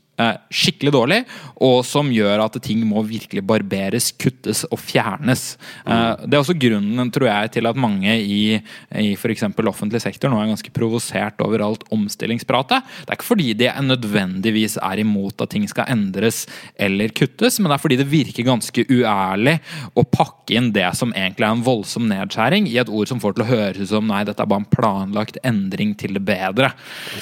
skikkelig 0.51 0.93
dårlig, 0.95 1.19
og 1.63 1.81
som 1.87 2.11
gjør 2.13 2.43
at 2.45 2.59
ting 2.65 2.83
må 2.87 3.03
virkelig 3.07 3.43
barberes, 3.47 4.11
kuttes 4.19 4.65
og 4.69 4.81
fjernes. 4.83 5.57
Eh, 5.87 6.25
det 6.27 6.35
er 6.35 6.43
også 6.43 6.57
grunnen, 6.59 7.13
tror 7.15 7.29
jeg, 7.31 7.53
til 7.59 7.71
at 7.71 7.79
mange 7.79 8.15
i, 8.19 8.41
i 8.99 9.13
f.eks. 9.15 9.47
offentlig 9.69 10.03
sektor 10.03 10.33
nå 10.33 10.41
er 10.43 10.51
ganske 10.51 10.73
provosert 10.75 11.43
over 11.45 11.63
alt 11.65 11.87
omstillingspratet. 11.95 12.87
Det 13.05 13.13
er 13.13 13.19
ikke 13.19 13.31
fordi 13.31 13.53
de 13.59 13.71
er 13.71 13.87
nødvendigvis 13.87 14.79
er 14.83 15.03
imot 15.05 15.45
at 15.45 15.53
ting 15.55 15.67
skal 15.71 15.89
endres 15.93 16.45
eller 16.75 17.15
kuttes, 17.15 17.61
men 17.61 17.71
det 17.71 17.79
er 17.79 17.85
fordi 17.85 18.01
det 18.01 18.09
virker 18.11 18.49
ganske 18.49 18.87
uærlig 18.89 19.59
å 19.99 20.07
pakke 20.07 20.59
inn 20.59 20.73
det 20.75 20.89
som 20.99 21.13
egentlig 21.15 21.47
er 21.47 21.55
en 21.55 21.67
voldsom 21.67 22.09
nedskjæring, 22.11 22.69
i 22.69 22.79
et 22.81 22.91
ord 22.91 23.11
som 23.11 23.23
får 23.23 23.37
til 23.37 23.45
å 23.45 23.51
høres 23.53 23.83
ut 23.83 23.93
som 23.93 24.09
nei, 24.09 24.25
dette 24.27 24.43
er 24.43 24.51
bare 24.51 24.65
en 24.65 24.71
planlagt 24.73 25.39
endring 25.47 25.95
til 25.99 26.17
det 26.17 26.25
bedre. 26.27 26.73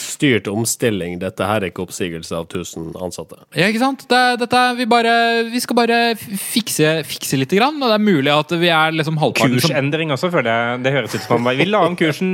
Styrt 0.01 0.49
omstilling, 0.51 1.19
dette 1.23 1.47
her 1.47 1.61
er 1.61 1.71
ikke 1.71 1.87
oppsigelse 1.87 2.37
av 2.37 2.49
1000 2.49 2.86
ansatte. 2.95 3.39
Ja, 3.57 3.69
ikke 3.71 3.83
sant? 3.83 4.07
Det, 4.11 4.23
dette, 4.43 4.63
vi, 4.79 4.87
bare, 4.91 5.15
vi 5.51 5.63
skal 5.63 5.79
bare 5.79 5.99
fikse, 6.17 7.01
fikse 7.09 7.41
litt, 7.41 7.53
grann, 7.57 7.81
og 7.81 7.91
det 7.91 7.99
er 7.99 8.07
mulig 8.07 8.33
at 8.33 8.55
vi 8.61 8.71
er 8.73 8.95
liksom 8.95 9.19
halvparten 9.23 9.59
som 9.59 9.71
Kursendring 9.71 10.15
også, 10.15 10.31
føler 10.35 10.51
jeg. 10.53 10.81
Det 10.87 10.95
høres 10.97 11.17
ut 11.17 11.27
som 11.27 11.39
om 11.41 11.51
vi 11.57 11.69
la 11.69 11.83
om 11.87 11.99
kursen 11.99 12.33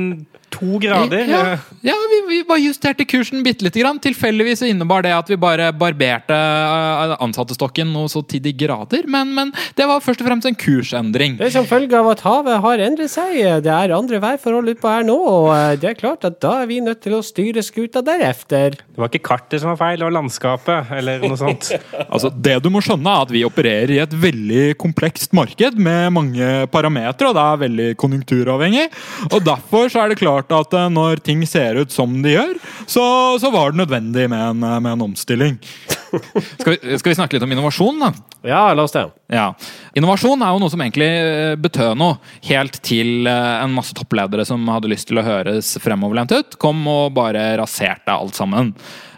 to 0.53 0.79
grader. 0.81 1.25
Ja, 1.29 1.41
ja 1.89 1.95
vi, 2.11 2.19
vi 2.29 2.39
bare 2.47 2.63
justerte 2.63 3.05
kursen 3.09 3.43
bitte 3.45 3.65
lite 3.65 3.81
grann. 3.81 3.99
Tilfeldigvis 4.03 4.63
innebar 4.67 5.05
det 5.05 5.13
at 5.15 5.29
vi 5.31 5.37
bare 5.39 5.71
barberte 5.75 6.37
ansattestokken 7.23 7.91
noe 7.93 8.11
så 8.11 8.23
til 8.27 8.43
de 8.43 8.53
grader. 8.57 9.07
Men, 9.09 9.33
men 9.35 9.53
det 9.77 9.87
var 9.89 10.03
først 10.03 10.23
og 10.23 10.29
fremst 10.29 10.49
en 10.49 10.57
kursendring. 10.59 11.37
Det 11.39 11.49
er 11.49 11.55
som 11.57 11.67
følge 11.69 11.97
av 11.99 12.11
at 12.13 12.23
havet 12.25 12.61
har 12.65 12.85
endret 12.87 13.13
seg. 13.13 13.39
Det 13.65 13.73
er 13.73 13.95
andre 13.95 14.21
værforhold 14.23 14.73
utpå 14.75 14.91
her 14.91 15.07
nå, 15.07 15.17
og 15.17 15.49
eh, 15.55 15.73
det 15.81 15.93
er 15.93 15.99
klart 15.99 16.27
at 16.27 16.39
da 16.43 16.59
er 16.61 16.69
vi 16.69 16.81
nødt 16.83 17.03
til 17.03 17.17
å 17.17 17.23
styre 17.25 17.63
skuta 17.65 18.03
deretter. 18.05 18.77
Det 18.77 19.01
var 19.01 19.11
ikke 19.11 19.25
kartet 19.25 19.63
som 19.63 19.73
var 19.73 19.81
feil, 19.81 20.05
og 20.05 20.13
landskapet, 20.15 20.93
eller 20.99 21.23
noe 21.25 21.39
sånt. 21.39 21.71
Altså, 22.13 22.29
det 22.45 22.55
du 22.61 22.67
må 22.69 22.81
skjønne, 22.83 23.09
er 23.09 23.25
at 23.25 23.31
vi 23.33 23.41
opererer 23.45 23.91
i 23.95 23.99
et 24.03 24.11
veldig 24.17 24.75
komplekst 24.81 25.31
marked 25.35 25.79
med 25.81 26.11
mange 26.13 26.49
parametere, 26.73 27.31
og 27.31 27.37
det 27.37 27.43
er 27.43 27.61
veldig 27.63 27.87
konjunkturavhengig. 28.01 28.83
Og 29.31 29.39
derfor 29.45 29.89
så 29.89 30.03
er 30.03 30.11
det 30.11 30.19
klart 30.21 30.42
at 30.51 30.73
eh, 30.75 30.89
når 30.91 31.21
ting 31.23 31.45
ser 31.47 31.79
ut 31.79 31.91
som 31.93 32.11
de 32.23 32.33
gjør, 32.35 32.57
så, 32.89 33.03
så 33.39 33.51
var 33.53 33.71
det 33.71 33.79
nødvendig 33.85 34.27
med 34.29 34.41
en, 34.51 34.59
med 34.83 34.91
en 34.97 35.05
omstilling. 35.07 35.59
Skal 36.59 36.75
vi, 36.75 36.97
skal 36.99 37.09
vi 37.09 37.15
snakke 37.17 37.33
litt 37.33 37.43
om 37.45 37.51
innovasjon, 37.55 37.95
da? 37.97 38.11
Ja, 38.45 38.59
la 38.77 38.83
oss 38.85 38.93
det. 38.93 39.01
Ja. 39.33 39.47
Innovasjon 39.97 40.43
er 40.45 40.51
jo 40.53 40.59
noe 40.61 40.69
som 40.69 40.83
egentlig 40.83 41.07
eh, 41.09 41.55
betød 41.57 41.95
noe, 41.97 42.19
helt 42.45 42.77
til 42.85 43.25
eh, 43.25 43.55
en 43.63 43.73
masse 43.73 43.95
toppledere 43.97 44.45
som 44.45 44.61
hadde 44.69 44.91
lyst 44.91 45.07
til 45.09 45.17
å 45.17 45.25
høres 45.25 45.71
fremoverlent 45.81 46.35
ut, 46.35 46.59
kom 46.61 46.83
og 46.91 47.15
bare 47.17 47.47
raserte 47.57 48.13
alt 48.13 48.37
sammen. 48.37 48.75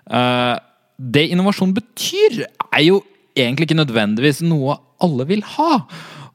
Eh, 0.08 0.54
Det 0.96 1.26
innovasjon 1.36 1.74
betyr, 1.76 2.46
er 2.72 2.84
jo 2.86 3.02
egentlig 3.36 3.68
ikke 3.68 3.82
nødvendigvis 3.82 4.40
noe 4.48 4.78
alle 5.04 5.26
vil 5.28 5.44
ha. 5.58 5.82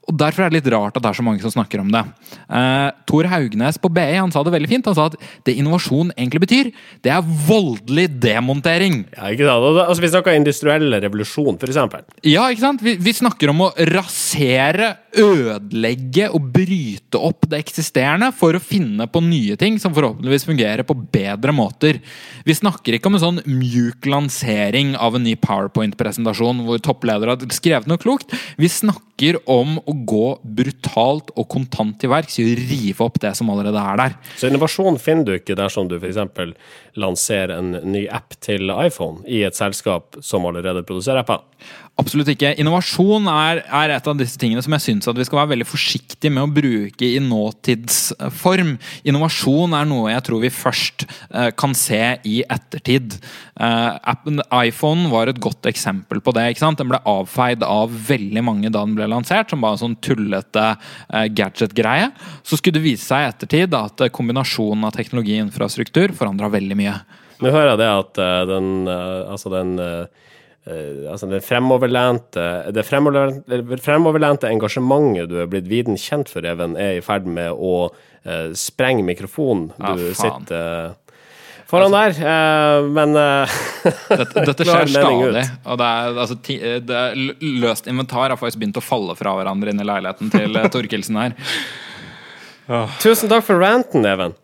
Og 0.09 0.17
Derfor 0.19 0.45
er 0.45 0.51
det 0.51 0.61
litt 0.61 0.71
rart 0.73 0.97
at 0.97 1.05
det 1.05 1.11
er 1.11 1.19
så 1.19 1.25
mange 1.25 1.43
som 1.43 1.53
snakker 1.53 1.83
om 1.83 1.91
det. 1.93 2.03
Uh, 2.49 2.89
Tor 3.09 3.29
Haugnes 3.31 3.79
på 3.81 3.91
BI 3.93 4.17
han 4.17 4.33
sa 4.33 4.43
det 4.47 4.55
veldig 4.55 4.71
fint. 4.71 4.89
Han 4.89 4.97
sa 4.97 5.09
at 5.11 5.19
det 5.47 5.55
innovasjon 5.61 6.11
egentlig 6.17 6.43
betyr, 6.47 6.71
det 7.05 7.13
er 7.15 7.29
voldelig 7.47 8.09
demontering. 8.23 9.05
Ja, 9.15 9.31
ikke 9.31 9.47
sant? 9.47 9.69
Altså, 9.85 10.05
vi 10.05 10.13
snakker 10.15 10.39
industriell 10.39 10.97
revolusjon, 11.05 11.61
for 11.61 11.71
eksempel. 11.71 12.07
Ja, 12.27 12.49
ikke 12.51 12.65
sant? 12.65 12.85
Vi, 12.85 12.97
vi 13.01 13.15
snakker 13.17 13.53
om 13.53 13.67
å 13.69 13.71
rasere 13.93 14.95
ødelegge 15.19 16.29
og 16.31 16.51
bryte 16.55 17.19
opp 17.19 17.47
det 17.51 17.61
eksisterende 17.65 18.31
for 18.37 18.57
å 18.57 18.63
finne 18.63 19.07
på 19.11 19.23
nye 19.25 19.57
ting 19.61 19.79
som 19.83 19.95
forhåpentligvis 19.97 20.47
fungerer 20.49 20.87
på 20.87 20.97
bedre 21.13 21.55
måter. 21.57 22.01
Vi 22.47 22.57
snakker 22.57 22.97
ikke 22.97 23.11
om 23.11 23.19
en 23.19 23.25
sånn 23.25 23.43
mjuk 23.47 24.07
lansering 24.11 24.95
av 24.99 25.19
en 25.19 25.27
ny 25.27 25.37
PowerPoint-presentasjon 25.41 26.65
hvor 26.67 26.83
toppledere 26.85 27.35
har 27.35 27.57
skrevet 27.57 27.91
noe 27.91 28.01
klokt. 28.01 28.35
Vi 28.61 28.71
snakker 28.71 29.41
om 29.51 29.77
å 29.83 29.95
gå 30.09 30.27
brutalt 30.45 31.33
og 31.37 31.49
kontant 31.53 31.99
til 32.01 32.13
verks 32.13 32.39
i 32.41 32.47
å 32.47 32.55
rive 32.57 33.05
opp 33.05 33.21
det 33.21 33.35
som 33.37 33.51
allerede 33.53 33.83
er 33.83 34.01
der. 34.01 34.17
Så 34.41 34.49
innovasjon 34.49 35.01
finner 35.03 35.27
du 35.27 35.35
ikke 35.37 35.59
dersom 35.59 35.91
du 35.91 35.99
f.eks. 35.99 36.55
lanserer 37.01 37.59
en 37.59 37.75
ny 37.93 38.07
app 38.09 38.39
til 38.41 38.73
iPhone 38.73 39.27
i 39.29 39.43
et 39.47 39.59
selskap 39.59 40.21
som 40.25 40.47
allerede 40.49 40.87
produserer 40.87 41.25
apper. 41.25 41.45
Absolutt 42.01 42.31
ikke. 42.33 42.55
Innovasjon 42.61 43.27
er, 43.29 43.61
er 43.67 43.93
et 43.93 44.07
av 44.09 44.17
disse 44.17 44.39
tingene 44.41 44.63
som 44.65 44.73
jeg 44.77 44.85
syns 44.87 45.09
vi 45.11 45.27
skal 45.27 45.43
være 45.43 45.53
veldig 45.53 45.67
forsiktige 45.69 46.33
med 46.33 46.47
å 46.47 46.53
bruke 46.55 47.05
i 47.05 47.21
nåtidsform. 47.21 48.73
Innovasjon 49.09 49.75
er 49.77 49.89
noe 49.89 50.13
jeg 50.15 50.25
tror 50.27 50.41
vi 50.41 50.53
først 50.55 51.05
uh, 51.35 51.51
kan 51.61 51.75
se 51.77 52.01
i 52.25 52.41
ettertid. 52.47 53.19
Uh, 53.61 54.41
iPhone 54.63 55.11
var 55.13 55.29
et 55.29 55.43
godt 55.43 55.69
eksempel 55.69 56.23
på 56.25 56.35
det. 56.37 56.47
ikke 56.51 56.65
sant? 56.65 56.81
Den 56.81 56.89
ble 56.93 57.03
avfeid 57.11 57.67
av 57.67 57.93
veldig 58.09 58.45
mange 58.47 58.73
da 58.73 58.87
den 58.87 58.97
ble 58.97 59.11
lansert, 59.11 59.53
som 59.53 59.61
bare 59.61 59.77
en 59.77 59.85
sånn 59.85 59.99
tullete 60.01 60.67
uh, 60.73 61.27
gadget-greie. 61.29 62.09
Så 62.47 62.61
skulle 62.61 62.79
det 62.79 62.87
vise 62.87 63.05
seg 63.11 63.27
i 63.27 63.31
ettertid 63.35 63.77
at 63.77 64.07
kombinasjonen 64.17 64.89
av 64.89 64.97
teknologi 64.97 65.37
og 65.37 65.51
infrastruktur 65.51 66.17
forandra 66.17 66.49
veldig 66.55 66.81
mye. 66.81 66.97
Nå 67.41 67.53
hører 67.53 67.75
jeg 67.75 67.81
det 67.81 67.93
at 67.93 68.19
den, 68.51 68.67
altså 68.89 69.49
den 69.53 69.71
altså 70.69 71.27
det 71.31 71.41
fremoverlente, 71.47 72.47
det 72.77 72.85
fremoverlente, 72.85 73.79
fremoverlente 73.81 74.51
engasjementet 74.51 75.31
du 75.31 75.39
er 75.41 75.49
blitt 75.51 75.69
viden 75.71 75.97
kjent 75.99 76.29
for, 76.29 76.45
Even, 76.47 76.77
er 76.77 76.99
i 76.99 77.05
ferd 77.05 77.29
med 77.29 77.53
å 77.57 77.89
eh, 78.25 78.51
sprenge 78.59 79.05
mikrofonen. 79.07 79.71
Du 79.73 79.87
ah, 79.89 80.03
sitter 80.19 80.59
eh, 80.59 81.15
foran 81.71 81.95
der, 81.95 82.17
eh, 82.19 82.89
men 82.91 83.17
eh, 83.17 83.57
Dette, 84.21 84.45
dette 84.51 84.67
skjer 84.69 84.93
stadig. 84.93 85.47
Og 85.65 85.81
det 85.81 85.89
er, 85.89 86.21
altså, 86.27 86.37
ti, 86.45 86.59
det 86.61 87.01
er, 87.01 87.25
løst 87.63 87.89
inventar 87.91 88.29
har 88.29 88.41
faktisk 88.41 88.61
begynt 88.61 88.81
å 88.81 88.85
falle 88.85 89.17
fra 89.19 89.35
hverandre 89.39 89.73
inn 89.73 89.81
i 89.83 89.89
leiligheten 89.89 90.33
til 90.35 90.61
eh, 90.61 90.69
Torkelsen 90.75 91.21
her. 91.21 91.39
Tusen 93.03 93.33
takk 93.33 93.49
for 93.49 93.59
ranten, 93.59 94.05
Even. 94.07 94.37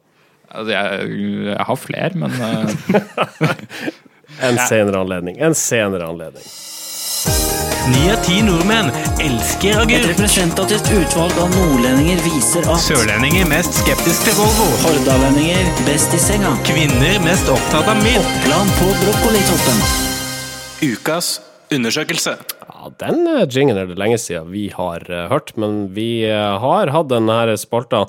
Altså, 0.47 0.73
jeg, 0.73 1.21
jeg 1.51 1.69
har 1.69 1.79
flere, 1.79 2.13
men 2.17 2.33
eh, 2.41 4.03
En 4.41 4.59
senere 4.59 5.01
anledning. 5.01 5.39
En 5.39 5.55
senere 5.55 6.07
anledning. 6.07 6.45
Ni 7.87 8.09
av 8.11 8.19
ti 8.27 8.41
nordmenn 8.43 8.89
elsker 9.23 9.79
Et 9.95 10.07
representativt 10.11 10.89
utvalg 10.91 11.37
av 11.39 11.53
nordlendinger 11.55 12.19
viser 12.25 12.67
at 12.67 12.83
Sørlendinger 12.83 13.47
mest 13.47 13.79
skeptisk 13.79 14.27
til 14.27 14.35
Volvo. 14.41 14.67
hordalendinger 14.83 15.71
best 15.87 16.15
i 16.17 16.21
senga. 16.21 16.57
Kvinner 16.67 17.21
mest 17.23 17.49
opptatt 17.53 17.87
av 17.87 18.01
mild. 18.03 18.19
Oppland 18.25 18.75
på 18.81 18.91
brokkolitoppen. 19.05 19.83
Ukas 20.83 21.37
undersøkelse. 21.71 22.37
Ja, 22.67 22.91
den 23.07 23.23
eh, 23.31 23.47
jingen 23.47 23.79
er 23.79 23.87
det 23.87 23.99
lenge 23.99 24.19
siden 24.19 24.51
vi 24.51 24.67
har 24.75 25.07
eh, 25.07 25.29
hørt, 25.31 25.55
men 25.57 25.87
vi 25.95 26.27
eh, 26.27 26.59
har 26.63 26.91
hatt 26.95 27.11
denne 27.15 27.57
spalta 27.59 28.07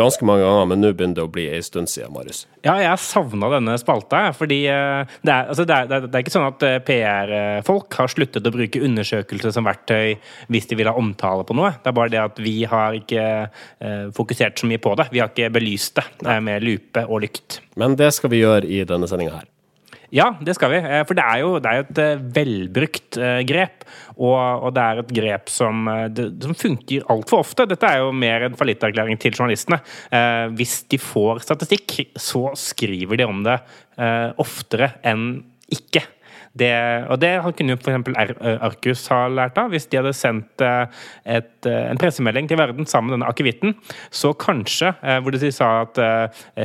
ganske 0.00 0.26
mange 0.26 0.44
ganger, 0.44 0.68
men 0.70 0.82
nå 0.82 0.92
begynner 0.94 1.18
det 1.20 1.26
å 1.26 1.32
bli 1.32 1.46
en 1.52 1.64
stund 1.64 1.90
siden, 1.92 2.12
Marius. 2.14 2.42
Ja, 2.64 2.74
jeg 2.82 3.00
savna 3.02 3.50
denne 3.52 3.76
spalta, 3.80 4.22
fordi 4.36 4.62
eh, 4.72 5.12
det 5.24 5.34
er, 5.34 5.50
altså, 5.52 5.66
det, 5.68 5.76
er, 5.76 5.90
det, 6.06 6.10
er, 6.10 6.24
ikke 6.24 6.34
sånn 6.34 6.48
at 6.48 6.66
eh, 6.66 6.78
PR-folk 6.88 8.00
har 8.00 8.12
sluttet 8.12 8.48
å 8.48 8.54
bruke 8.54 8.82
undersøkelser 8.86 9.54
som 9.56 9.68
verktøy 9.68 10.16
hvis 10.52 10.68
de 10.70 10.80
vil 10.80 10.90
ha 10.90 10.96
omtale 10.98 11.46
på 11.48 11.56
noe. 11.56 11.74
Det 11.78 11.92
er 11.92 11.98
bare 12.00 12.12
det 12.12 12.22
at 12.24 12.42
vi 12.42 12.56
har 12.70 12.98
ikke 12.98 13.28
eh, 13.46 14.04
fokusert 14.16 14.60
så 14.60 14.70
mye 14.70 14.82
på 14.82 14.96
det. 15.00 15.10
Vi 15.14 15.22
har 15.22 15.32
ikke 15.32 15.52
belyst 15.54 16.00
det 16.00 16.40
med 16.44 16.66
lupe 16.66 17.06
og 17.06 17.24
lykt. 17.26 17.62
Men 17.80 17.96
det 18.00 18.12
skal 18.16 18.32
vi 18.32 18.44
gjøre 18.44 18.68
i 18.68 18.84
denne 18.88 19.08
sendinga 19.10 19.40
her. 19.40 19.48
Ja, 20.14 20.32
det 20.42 20.56
skal 20.56 20.72
vi. 20.72 20.78
Eh, 20.82 21.02
For 21.06 21.18
det 21.18 21.24
er 21.24 21.42
jo, 21.42 21.50
det 21.62 21.70
er 21.70 21.84
et 21.84 22.00
eh, 22.02 22.22
velbrukt 22.38 23.18
eh, 23.20 23.40
grep. 23.46 23.84
Og, 24.20 24.36
og 24.66 24.72
det 24.76 24.82
er 24.84 25.00
et 25.00 25.12
grep 25.16 25.52
som, 25.52 25.86
det, 26.12 26.26
som 26.44 26.56
funker 26.58 27.06
altfor 27.12 27.44
ofte. 27.44 27.64
Dette 27.70 27.88
er 27.88 28.02
jo 28.02 28.10
mer 28.12 28.48
en 28.48 28.58
fallitterklæring 28.58 29.20
til 29.22 29.32
journalistene. 29.38 29.78
Eh, 30.12 30.46
hvis 30.58 30.80
de 30.92 30.98
får 31.00 31.44
statistikk, 31.46 31.94
så 32.20 32.50
skriver 32.58 33.22
de 33.22 33.28
om 33.30 33.44
det 33.46 33.56
eh, 33.96 34.28
oftere 34.42 34.92
enn 35.06 35.30
ikke. 35.70 36.02
Det, 36.50 36.72
og 37.06 37.20
det 37.22 37.30
kunne 37.56 37.76
jo 37.76 37.78
f.eks. 37.78 38.38
Arcus 38.66 39.04
ha 39.12 39.20
lært 39.30 39.58
av. 39.60 39.70
Hvis 39.70 39.86
de 39.90 40.00
hadde 40.00 40.12
sendt 40.16 40.64
eh, 40.66 41.02
et, 41.38 41.52
eh, 41.68 41.84
en 41.92 42.00
pressemelding 42.00 42.48
til 42.50 42.58
verden 42.58 42.88
sammen 42.90 43.12
med 43.12 43.20
denne 43.20 43.30
akevitten, 43.30 43.76
så 44.10 44.32
kanskje, 44.34 44.90
eh, 44.98 45.20
hvor 45.22 45.36
de 45.36 45.52
sa 45.54 45.70
at 45.84 46.00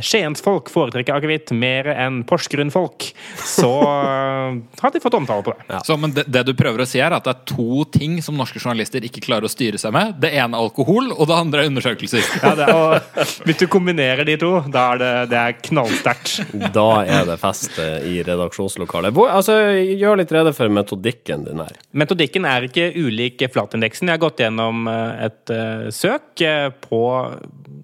Skiens 0.02 0.42
folk 0.42 0.70
foretrekker 0.72 1.14
akevitt 1.14 1.52
mer 1.54 1.88
enn 1.94 2.22
Porsgrunn-folk, 2.26 3.08
så 3.46 3.70
eh, 3.86 4.58
hadde 4.82 4.98
de 4.98 5.04
fått 5.04 5.18
omtale 5.20 5.46
på 5.46 5.54
det. 5.54 5.80
så, 5.86 5.98
men 6.00 6.14
det, 6.16 6.26
det 6.34 6.42
du 6.48 6.54
prøver 6.58 6.82
å 6.82 6.88
si, 6.88 7.00
er 7.02 7.14
at 7.14 7.26
det 7.26 7.36
er 7.36 7.46
to 7.54 7.86
ting 7.94 8.18
som 8.24 8.36
norske 8.38 8.58
journalister 8.62 9.06
ikke 9.06 9.22
klarer 9.24 9.46
å 9.46 9.52
styre 9.52 9.78
seg 9.80 9.94
med. 9.94 10.16
Det 10.22 10.32
ene 10.34 10.58
er 10.58 10.66
alkohol, 10.66 11.12
og 11.14 11.30
det 11.30 11.38
andre 11.38 11.62
er 11.62 11.70
undersøkelser. 11.70 12.26
Ja, 12.42 12.54
det, 12.58 12.68
og 12.74 13.46
hvis 13.46 13.62
du 13.62 13.66
kombinerer 13.70 14.26
de 14.26 14.36
to, 14.40 14.52
da 14.72 14.88
er 14.96 15.02
det, 15.02 15.12
det 15.32 15.40
er 15.44 15.56
knallsterkt. 15.70 16.36
Da 16.74 16.88
er 17.06 17.30
det 17.30 17.38
fest 17.42 17.78
eh, 17.82 18.10
i 18.10 18.18
redaksjonslokalet. 18.26 19.14
Hvor, 19.16 19.30
altså, 19.32 19.60
gjør 19.76 20.20
litt 20.20 20.32
rede 20.34 20.52
for 20.56 20.72
metodikken 20.72 21.44
din 21.46 21.60
her. 21.62 21.78
Metodikken 21.96 22.46
er 22.48 22.66
ikke 22.66 22.88
ulik 22.96 23.44
flatindeksen. 23.52 24.10
Jeg 24.10 24.18
har 24.18 24.22
gått 24.22 24.42
gjennom 24.42 24.88
eh, 24.90 25.24
et 25.28 25.52
eh, 25.54 25.86
søk 25.94 26.42
eh, 26.44 26.68
på 26.84 27.00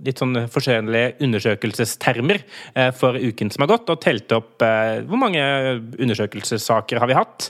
litt 0.02 0.18
sånn 0.18 0.35
forskjellige 0.50 1.22
undersøkelsestermer 1.22 2.40
for 2.98 3.14
uken 3.14 3.52
som 3.55 3.62
har 3.62 3.70
gått, 3.70 3.92
og 3.92 4.00
telt 4.02 4.33
opp 4.35 4.59
hvor 4.59 5.20
mange 5.20 5.42
undersøkelsessaker 6.02 6.98
har 6.98 7.07
vi 7.07 7.14
hatt. 7.14 7.46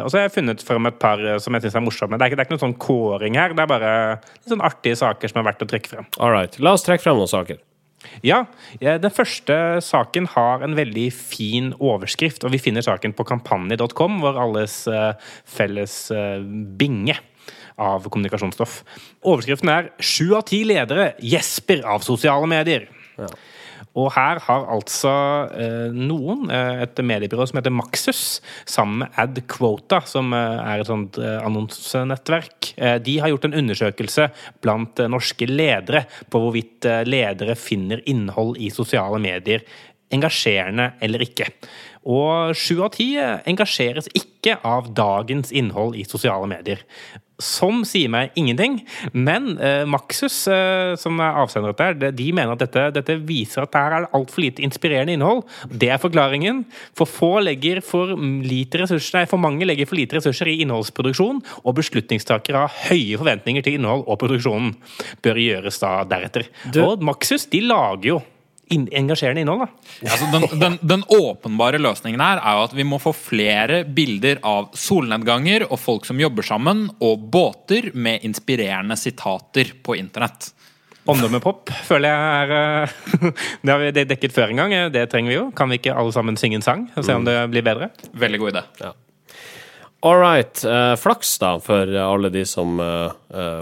Og 0.00 0.10
så 0.10 0.18
har 0.18 0.26
jeg 0.26 0.34
funnet 0.34 0.64
frem 0.66 0.90
et 0.90 0.98
par 0.98 1.22
som 1.38 1.54
jeg 1.54 1.68
syns 1.68 1.78
er 1.78 1.86
morsomme. 1.86 2.18
Det 2.18 2.26
er 2.26 2.32
ikke, 2.32 2.40
det 2.40 2.42
er 2.42 2.50
ikke 2.50 2.56
noen 2.56 2.64
sånn 2.64 2.78
kåring 2.82 3.38
her, 3.38 3.54
det 3.54 3.62
er 3.62 3.70
bare 3.70 3.92
litt 4.18 4.50
sånn 4.50 4.66
artige 4.66 4.98
saker 4.98 5.30
som 5.30 5.44
er 5.44 5.52
verdt 5.52 5.62
å 5.62 5.70
trekke 5.70 5.94
frem. 5.94 6.10
All 6.18 6.34
right. 6.34 6.58
La 6.58 6.74
oss 6.74 6.82
trekke 6.88 7.06
frem 7.06 7.22
noen 7.22 7.30
saker. 7.30 7.62
Ja, 8.22 8.46
eh, 8.80 8.98
Den 9.00 9.10
første 9.10 9.80
saken 9.80 10.28
har 10.34 10.62
en 10.62 10.76
veldig 10.76 11.08
fin 11.12 11.72
overskrift, 11.78 12.44
og 12.44 12.52
vi 12.52 12.58
finner 12.62 12.84
saken 12.84 13.14
på 13.16 13.26
kampanje.com, 13.28 14.20
vår 14.22 14.40
alles 14.40 14.86
eh, 14.88 15.12
felles 15.44 16.10
eh, 16.10 16.40
binge 16.78 17.18
av 17.78 18.08
kommunikasjonsstoff. 18.08 18.82
Overskriften 19.24 19.68
er 19.68 19.90
'Sju 19.98 20.34
av 20.36 20.44
ti 20.46 20.64
ledere 20.64 21.14
gjesper 21.20 21.84
av 21.84 22.02
sosiale 22.02 22.46
medier'. 22.46 22.88
Og 23.98 24.08
her 24.14 24.40
har 24.46 24.66
altså 24.72 25.12
eh, 25.52 25.92
noen, 25.92 26.46
eh, 26.52 26.80
et 26.86 27.02
mediebyrå 27.04 27.44
som 27.48 27.58
heter 27.60 27.74
Maxus, 27.74 28.40
sammen 28.64 29.02
med 29.02 29.18
AdQuota, 29.20 30.00
som 30.08 30.32
eh, 30.36 30.62
er 30.72 30.80
et 30.80 30.88
sånt 30.88 31.18
eh, 31.20 31.38
annonsenettverk, 31.44 32.72
eh, 32.78 32.96
de 33.04 33.18
har 33.20 33.32
gjort 33.32 33.50
en 33.50 33.58
undersøkelse 33.60 34.30
blant 34.64 35.02
eh, 35.02 35.12
norske 35.12 35.48
ledere 35.50 36.06
på 36.32 36.40
hvorvidt 36.40 36.88
ledere 37.06 37.56
finner 37.58 38.00
innhold 38.08 38.56
i 38.60 38.72
sosiale 38.72 39.20
medier 39.22 39.66
engasjerende 40.12 40.92
eller 41.00 41.24
ikke. 41.24 41.46
Og 42.12 42.56
sju 42.58 42.82
av 42.82 42.90
ti 42.96 43.12
engasjeres 43.16 44.08
ikke 44.18 44.58
av 44.66 44.90
dagens 44.96 45.52
innhold 45.54 45.94
i 45.96 46.04
sosiale 46.08 46.48
medier. 46.50 46.82
Som 47.42 47.80
sier 47.88 48.10
meg 48.12 48.34
ingenting, 48.38 48.76
men 49.16 49.56
eh, 49.58 49.82
Maxus, 49.88 50.34
eh, 50.52 50.92
som 51.00 51.18
er 51.24 51.38
avsender 51.42 51.72
der, 51.74 52.12
de- 52.14 52.28
mener 52.32 52.52
at 52.54 52.60
dette, 52.62 52.84
dette 52.94 53.16
viser 53.26 53.64
at 53.64 53.74
her 53.74 53.96
er 53.96 54.04
det 54.04 54.10
altfor 54.14 54.44
lite 54.44 54.62
inspirerende 54.62 55.16
innhold. 55.16 55.42
Det 55.68 55.88
er 55.90 55.98
forklaringen. 55.98 56.64
For 56.98 57.08
få 57.08 57.32
legger 57.42 57.80
for 57.82 58.12
lite 58.16 58.82
ressurser, 58.84 59.18
nei, 59.18 59.24
for 59.30 59.42
mange 59.42 59.66
legger 59.66 59.88
for 59.90 59.98
lite 59.98 60.20
ressurser 60.20 60.52
i 60.52 60.58
innholdsproduksjon, 60.62 61.40
og 61.64 61.74
beslutningstakere 61.80 62.62
har 62.66 62.76
høye 62.92 63.18
forventninger 63.18 63.64
til 63.66 63.80
innhold, 63.80 64.04
og 64.06 64.20
produksjonen 64.22 64.76
bør 65.24 65.42
gjøres 65.42 65.82
da 65.82 65.96
deretter. 66.08 66.46
Og 66.84 67.02
Maxus 67.02 67.48
de 67.50 67.64
lager 67.66 68.12
jo 68.12 68.20
inn- 68.74 68.88
engasjerende 69.02 69.44
innhold, 69.44 69.66
da. 69.66 69.92
Altså, 70.08 70.28
den, 70.32 70.46
den, 70.62 70.78
den 70.94 71.04
åpenbare 71.16 71.78
løsningen 71.82 72.20
her 72.24 72.40
er 72.40 72.58
jo 72.58 72.64
at 72.68 72.74
vi 72.78 72.86
må 72.88 72.98
få 73.02 73.12
flere 73.16 73.82
bilder 73.84 74.40
av 74.48 74.70
solnedganger 74.78 75.66
og 75.68 75.78
folk 75.80 76.08
som 76.08 76.20
jobber 76.22 76.46
sammen, 76.46 76.88
og 77.04 77.28
båter 77.32 77.90
med 77.94 78.24
inspirerende 78.26 78.96
sitater 79.00 79.74
på 79.84 79.96
internett. 80.00 80.50
Omdømmepop 81.02 81.70
føler 81.88 82.12
jeg 82.12 82.42
er 82.44 82.52
eh, 82.54 82.92
Det 83.64 83.72
har 83.72 83.80
vi 83.82 84.04
dekket 84.06 84.34
før 84.36 84.52
en 84.52 84.60
gang. 84.62 84.74
Det 84.94 85.02
trenger 85.10 85.32
vi 85.32 85.38
jo. 85.40 85.48
Kan 85.58 85.72
vi 85.72 85.80
ikke 85.80 85.96
alle 85.98 86.14
sammen 86.14 86.38
synge 86.38 86.60
en 86.60 86.66
sang 86.66 86.84
og 86.94 87.02
se 87.06 87.16
om 87.18 87.24
det 87.26 87.34
blir 87.50 87.64
bedre? 87.66 87.88
Veldig 88.14 88.38
god 88.44 88.52
idé. 88.54 88.62
All 90.02 90.18
right. 90.18 90.64
Uh, 90.66 90.96
flaks, 90.98 91.36
da, 91.38 91.52
for 91.62 91.86
alle 91.86 92.26
de 92.34 92.40
som 92.48 92.80
uh, 92.82 93.12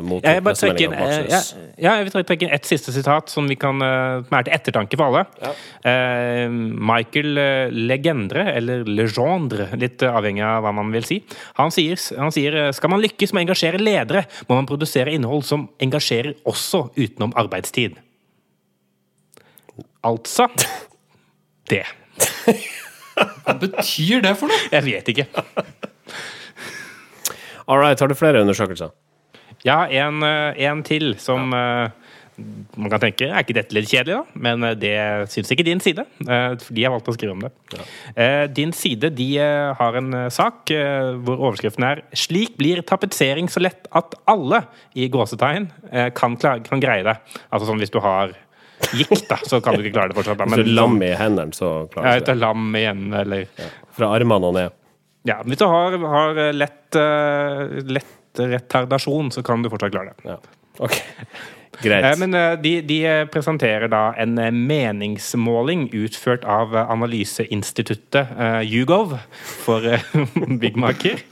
mottok 0.01 0.25
ja, 0.25 0.41
pressemeldinga 0.41 0.97
eh, 0.97 1.03
av 1.03 1.27
ja, 1.29 1.41
ja, 1.77 1.93
jeg 1.99 2.07
vil 2.07 2.25
trekke 2.31 2.47
inn 2.47 2.55
ett 2.57 2.69
siste 2.69 2.95
sitat 2.97 3.29
som, 3.29 3.45
vi 3.51 3.59
kan, 3.61 3.77
som 4.25 4.39
er 4.39 4.47
til 4.47 4.57
ettertanke 4.57 4.97
for 4.97 5.11
alle. 5.11 5.53
Eh, 5.85 6.47
Michael 6.49 7.37
Legendre, 7.77 8.47
eller 8.55 8.89
Legendre, 8.89 9.69
litt 9.77 10.01
avhengig 10.09 10.47
av 10.49 10.65
hva 10.65 10.73
man 10.81 10.95
vil 10.97 11.05
si. 11.05 11.21
Han 11.61 11.75
sier, 11.77 12.01
han 12.17 12.33
sier 12.33 12.57
skal 12.77 12.95
man 12.95 13.05
lykkes 13.05 13.37
med 13.37 13.43
å 13.43 13.49
engasjere 13.51 13.83
ledere, 13.83 14.25
må 14.49 14.57
man 14.57 14.71
produsere 14.71 15.13
innhold 15.13 15.45
som 15.45 15.69
engasjerer 15.85 16.41
også 16.49 16.87
utenom 16.97 17.37
arbeidstid. 17.37 18.01
Altså 20.09 20.49
det. 21.69 21.85
Hva 23.45 23.61
betyr 23.61 24.25
det 24.25 24.37
for 24.41 24.49
noe? 24.49 24.69
Jeg 24.73 24.89
vet 24.89 25.13
ikke. 25.13 25.29
All 27.71 27.79
right. 27.79 28.01
Har 28.01 28.09
du 28.11 28.17
flere 28.19 28.43
undersøkelser? 28.43 28.91
Ja, 29.67 29.85
en, 29.93 30.23
eh, 30.25 30.63
en 30.67 30.83
til 30.87 31.13
som 31.21 31.53
eh, 31.53 31.91
man 32.81 32.89
kan 32.89 33.03
tenke 33.03 33.27
Er 33.29 33.43
ikke 33.43 33.53
dette 33.59 33.77
litt 33.77 33.91
kjedelig, 33.91 34.17
da? 34.17 34.41
Men 34.47 34.65
eh, 34.65 34.77
det 34.81 34.95
syns 35.33 35.53
ikke 35.53 35.67
din 35.67 35.83
side. 35.85 36.07
de 36.25 36.85
har 36.87 36.95
valgt 36.95 37.11
å 37.13 37.15
skrive 37.15 37.35
om 37.37 37.45
det. 37.45 37.51
Eh, 38.17 38.47
Din 38.57 38.73
side 38.73 39.13
de 39.15 39.29
har 39.77 39.99
en 40.01 40.17
sak 40.33 40.73
hvor 40.73 41.37
overskriften 41.51 41.85
er 41.85 42.03
'Slik 42.17 42.57
blir 42.57 42.81
tapetsering 42.83 43.51
så 43.53 43.61
lett 43.61 43.87
at 43.93 44.15
alle' 44.27 44.65
i 44.97 45.09
gåsetegn 45.09 45.69
kan, 46.15 46.37
klare, 46.37 46.65
kan 46.65 46.81
greie 46.81 47.05
det. 47.05 47.19
Altså 47.53 47.69
sånn 47.69 47.79
hvis 47.79 47.93
du 47.93 48.01
har 48.01 48.33
gikt, 48.97 49.29
da, 49.29 49.37
så 49.45 49.61
kan 49.63 49.77
du 49.77 49.85
ikke 49.85 49.93
klare 49.99 50.09
det 50.09 50.17
fortsatt. 50.17 50.39
Da. 50.41 50.49
Hvis 50.49 50.65
du 50.65 50.71
er 50.71 50.77
lam 50.81 51.01
i 51.05 51.13
hendene, 51.13 51.53
så 51.53 51.71
ja, 51.85 51.89
klarer 51.93 52.25
du 52.25 52.33
et 52.33 52.41
lam 52.41 52.77
i 52.77 52.85
hendene, 52.89 53.21
eller 53.21 53.71
Fra 53.93 54.15
armene 54.17 54.47
og 54.49 54.55
ned. 54.57 54.80
Ja, 55.29 55.41
hvis 55.45 55.61
du 55.61 55.67
har, 55.69 55.97
har 56.15 56.39
lett, 56.57 56.97
eh, 56.97 57.81
lett 57.85 58.41
retardasjon, 58.41 59.31
så 59.35 59.43
kan 59.45 59.63
du 59.63 59.69
fortsatt 59.73 59.93
klare 59.93 60.15
det. 60.17 60.31
Ja. 60.31 60.39
OK. 60.81 60.97
Greit. 61.83 62.05
Eh, 62.05 62.19
Men 62.21 62.35
eh, 62.35 62.57
de, 62.61 62.73
de 62.89 62.99
eh, 63.07 63.23
presenterer 63.31 63.89
da 63.93 64.11
en 64.21 64.39
eh, 64.41 64.51
meningsmåling 64.53 65.89
utført 65.97 66.45
av 66.49 66.75
eh, 66.77 66.93
analyseinstituttet 66.93 68.35
eh, 68.37 68.61
YouGov 68.69 69.17
for 69.65 69.87
eh, 69.87 70.05
byggmaker. 70.63 71.23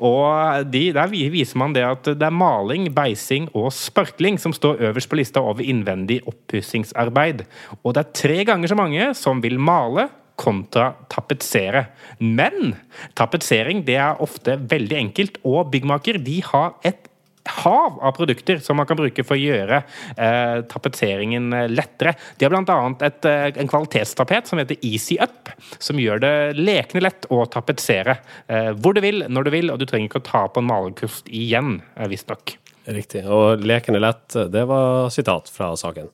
Og 0.00 0.64
de, 0.72 0.86
der 0.96 1.10
viser 1.12 1.58
man 1.60 1.74
det 1.76 1.84
at 1.84 2.06
det 2.16 2.24
er 2.24 2.32
maling, 2.32 2.88
beising 2.96 3.50
og 3.52 3.68
sparkling 3.76 4.38
som 4.40 4.54
står 4.56 4.80
øverst 4.88 5.10
på 5.12 5.18
lista 5.20 5.42
over 5.44 5.60
innvendig 5.60 6.22
oppussingsarbeid. 6.30 7.44
Og 7.82 7.92
det 7.92 8.04
er 8.04 8.14
tre 8.16 8.38
ganger 8.48 8.72
så 8.72 8.78
mange 8.80 9.10
som 9.18 9.42
vil 9.44 9.60
male 9.60 10.08
kontra 10.40 10.92
tapetsere. 11.12 11.86
Men 12.18 12.74
tapetsering 13.18 13.84
det 13.86 13.98
er 14.00 14.22
ofte 14.24 14.58
veldig 14.70 15.00
enkelt, 15.06 15.42
og 15.46 15.70
byggmaker 15.72 16.20
de 16.22 16.40
har 16.48 16.74
et 16.86 17.10
hav 17.44 17.98
av 18.00 18.14
produkter 18.16 18.58
som 18.64 18.78
man 18.80 18.86
kan 18.88 18.96
bruke 18.98 19.24
for 19.26 19.36
å 19.36 19.40
gjøre 19.40 19.82
eh, 20.16 20.62
tapetseringen 20.70 21.52
eh, 21.52 21.68
lettere. 21.68 22.14
De 22.38 22.46
har 22.46 22.54
bl.a. 22.54 22.78
Eh, 23.04 23.60
en 23.60 23.70
kvalitetstapet 23.70 24.48
som 24.48 24.60
heter 24.60 24.80
Easy 24.80 25.18
Up, 25.20 25.52
som 25.78 26.00
gjør 26.00 26.22
det 26.24 26.34
lekende 26.56 27.04
lett 27.04 27.28
å 27.28 27.44
tapetsere 27.52 28.16
eh, 28.48 28.72
hvor 28.72 28.96
du 28.96 29.02
vil, 29.04 29.26
når 29.28 29.48
du 29.48 29.54
vil, 29.58 29.72
og 29.74 29.80
du 29.80 29.86
trenger 29.88 30.08
ikke 30.08 30.24
å 30.24 30.28
ta 30.30 30.44
på 30.48 30.64
en 30.64 30.70
malerkost 30.72 31.28
igjen, 31.28 31.78
eh, 31.98 32.08
visstnok. 32.10 32.56
Riktig. 32.84 33.24
Og 33.28 33.64
leken 33.64 33.96
er 33.96 34.08
lett, 34.08 34.28
det 34.52 34.64
var 34.68 35.12
sitat 35.12 35.52
fra 35.52 35.72
saken. 35.80 36.12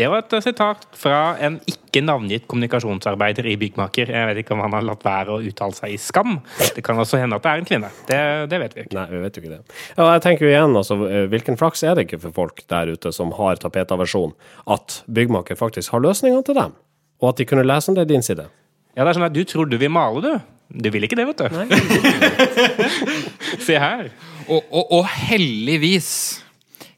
Det 0.00 0.08
var 0.08 0.22
et 0.22 0.32
eh, 0.32 0.40
sitat 0.40 0.86
fra 0.96 1.16
en 1.44 1.58
ikke 1.68 2.00
navngitt 2.00 2.46
kommunikasjonsarbeider 2.48 3.44
i 3.50 3.56
Byggmaker. 3.60 4.08
Jeg 4.14 4.28
vet 4.30 4.38
ikke 4.40 4.54
om 4.56 4.62
han 4.64 4.72
har 4.78 4.86
latt 4.86 5.02
være 5.04 5.34
å 5.34 5.42
uttale 5.44 5.76
seg 5.76 5.92
i 5.92 5.98
skam. 6.00 6.38
Det 6.76 6.84
kan 6.86 7.00
også 7.02 7.20
hende 7.20 7.36
at 7.36 7.44
det 7.44 7.52
er 7.52 7.60
en 7.60 7.68
kvinne. 7.68 7.90
Det, 8.08 8.20
det 8.48 8.60
vet 8.62 8.76
vi 8.76 8.84
ikke. 8.86 8.96
Nei, 8.96 9.04
vi 9.10 9.20
vet 9.26 9.36
jo 9.36 9.42
ikke 9.44 9.58
det. 9.58 9.80
Ja, 9.98 10.06
jeg 10.14 10.24
tenker 10.24 10.46
jo 10.46 10.52
igjen, 10.54 10.78
altså, 10.80 10.96
eh, 11.04 11.26
Hvilken 11.34 11.60
flaks 11.60 11.84
er 11.84 11.98
det 11.98 12.06
ikke 12.06 12.22
for 12.24 12.38
folk 12.38 12.64
der 12.72 12.94
ute 12.94 13.12
som 13.12 13.34
har 13.36 13.60
tapetaversjon, 13.60 14.32
at 14.72 15.02
byggmaker 15.12 15.60
faktisk 15.60 15.92
har 15.92 16.04
løsninger 16.06 16.48
til 16.48 16.56
dem? 16.62 16.72
Og 17.20 17.34
at 17.34 17.42
de 17.42 17.50
kunne 17.50 17.66
lese 17.68 17.92
om 17.92 17.98
det 17.98 18.08
i 18.08 18.12
din 18.14 18.24
side? 18.24 18.48
Ja, 18.96 19.04
det 19.04 19.10
er 19.10 19.20
sånn 19.20 19.28
at 19.28 19.36
Du 19.36 19.44
trodde 19.44 19.76
du 19.76 19.82
vil 19.82 19.92
male, 19.92 20.24
du. 20.24 20.56
Du 20.80 20.88
vil 20.94 21.04
ikke 21.04 21.18
det, 21.18 21.26
vet 21.28 21.44
du. 21.44 21.48
Se 23.66 23.76
her. 23.76 24.08
Og, 24.46 24.62
og, 24.70 24.84
og 25.00 25.08
heldigvis 25.28 26.40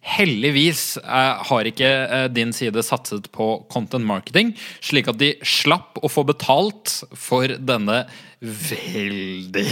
Heldigvis 0.02 0.96
eh, 0.98 1.42
har 1.46 1.68
ikke 1.68 1.88
eh, 1.88 2.26
din 2.34 2.50
side 2.56 2.82
satset 2.82 3.28
på 3.34 3.52
content 3.70 4.06
marketing, 4.06 4.50
slik 4.82 5.10
at 5.12 5.20
de 5.22 5.34
slapp 5.46 6.00
å 6.02 6.10
få 6.10 6.26
betalt 6.26 7.02
for 7.14 7.54
denne 7.62 8.02
veldig 8.42 9.66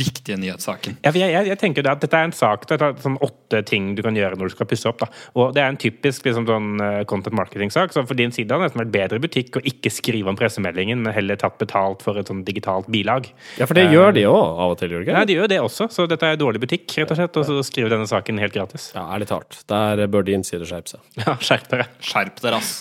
viktige 0.00 0.36
nyhetssaken. 0.40 0.96
Ja, 1.04 1.12
jeg, 1.14 1.30
jeg, 1.30 1.46
jeg 1.52 1.58
tenker 1.60 1.84
det 1.84 1.92
at 1.92 2.02
Dette 2.02 2.18
er 2.18 2.26
en 2.26 2.34
sak 2.34 2.64
det 2.66 2.78
er 2.80 2.94
sånn 3.02 3.18
åtte 3.22 3.60
ting 3.68 3.92
du 3.94 4.02
kan 4.02 4.16
gjøre 4.16 4.38
når 4.38 4.50
du 4.50 4.54
skal 4.54 4.68
pusse 4.70 4.88
opp. 4.90 5.02
da. 5.02 5.08
Og 5.36 5.52
Det 5.54 5.62
er 5.62 5.70
en 5.70 5.78
typisk 5.80 6.26
liksom, 6.26 6.46
sånn, 6.48 6.70
eh, 6.82 7.02
content 7.10 7.36
marketing-sak. 7.38 7.94
Så 7.94 8.02
for 8.08 8.18
din 8.18 8.34
side 8.34 8.50
har 8.50 8.62
det 8.62 8.70
nesten 8.70 8.82
vært 8.82 8.94
bedre 8.94 9.20
i 9.20 9.24
butikk 9.26 9.60
å 9.60 9.64
ikke 9.66 9.92
skrive 9.92 10.32
om 10.32 10.38
pressemeldingen, 10.38 11.02
men 11.04 11.14
heller 11.14 11.38
tatt 11.40 11.58
betalt 11.60 12.04
for 12.06 12.18
et 12.18 12.30
sånn 12.30 12.42
digitalt 12.46 12.88
bilag. 12.90 13.28
Ja, 13.60 13.68
for 13.68 13.78
det 13.78 13.88
gjør 13.92 14.14
de 14.16 14.26
òg 14.30 14.40
av 14.40 14.74
og 14.74 14.78
til, 14.80 14.96
Jørgen. 14.96 15.14
Ja, 15.14 15.26
de 15.28 15.36
gjør 15.38 15.52
det 15.52 15.60
også, 15.62 15.90
så 15.92 16.08
dette 16.10 16.26
er 16.26 16.40
dårlig 16.40 16.62
butikk, 16.64 16.88
rett 16.98 17.14
og 17.14 17.20
slett. 17.20 17.40
Og 17.40 17.46
så 17.46 17.60
skrive 17.66 17.92
denne 17.92 18.08
saken 18.10 18.40
helt 18.42 18.56
gratis. 18.56 18.90
Ja, 18.96 19.06
ærlig 19.14 19.30
talt. 19.30 19.60
Der 19.70 20.06
bør 20.10 20.26
din 20.26 20.46
side 20.46 20.66
skjerpe 20.66 20.96
seg. 20.96 21.04
Ja, 21.20 21.36
Skjerp 21.44 21.68
dere. 21.70 21.86
Skjerp 22.02 22.40
dere, 22.42 22.58
ass. 22.62 22.80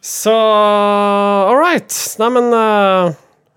Så 0.00 0.32
all 0.32 1.58
right. 1.58 1.92
Neimen 2.20 2.54
uh, 2.56 3.12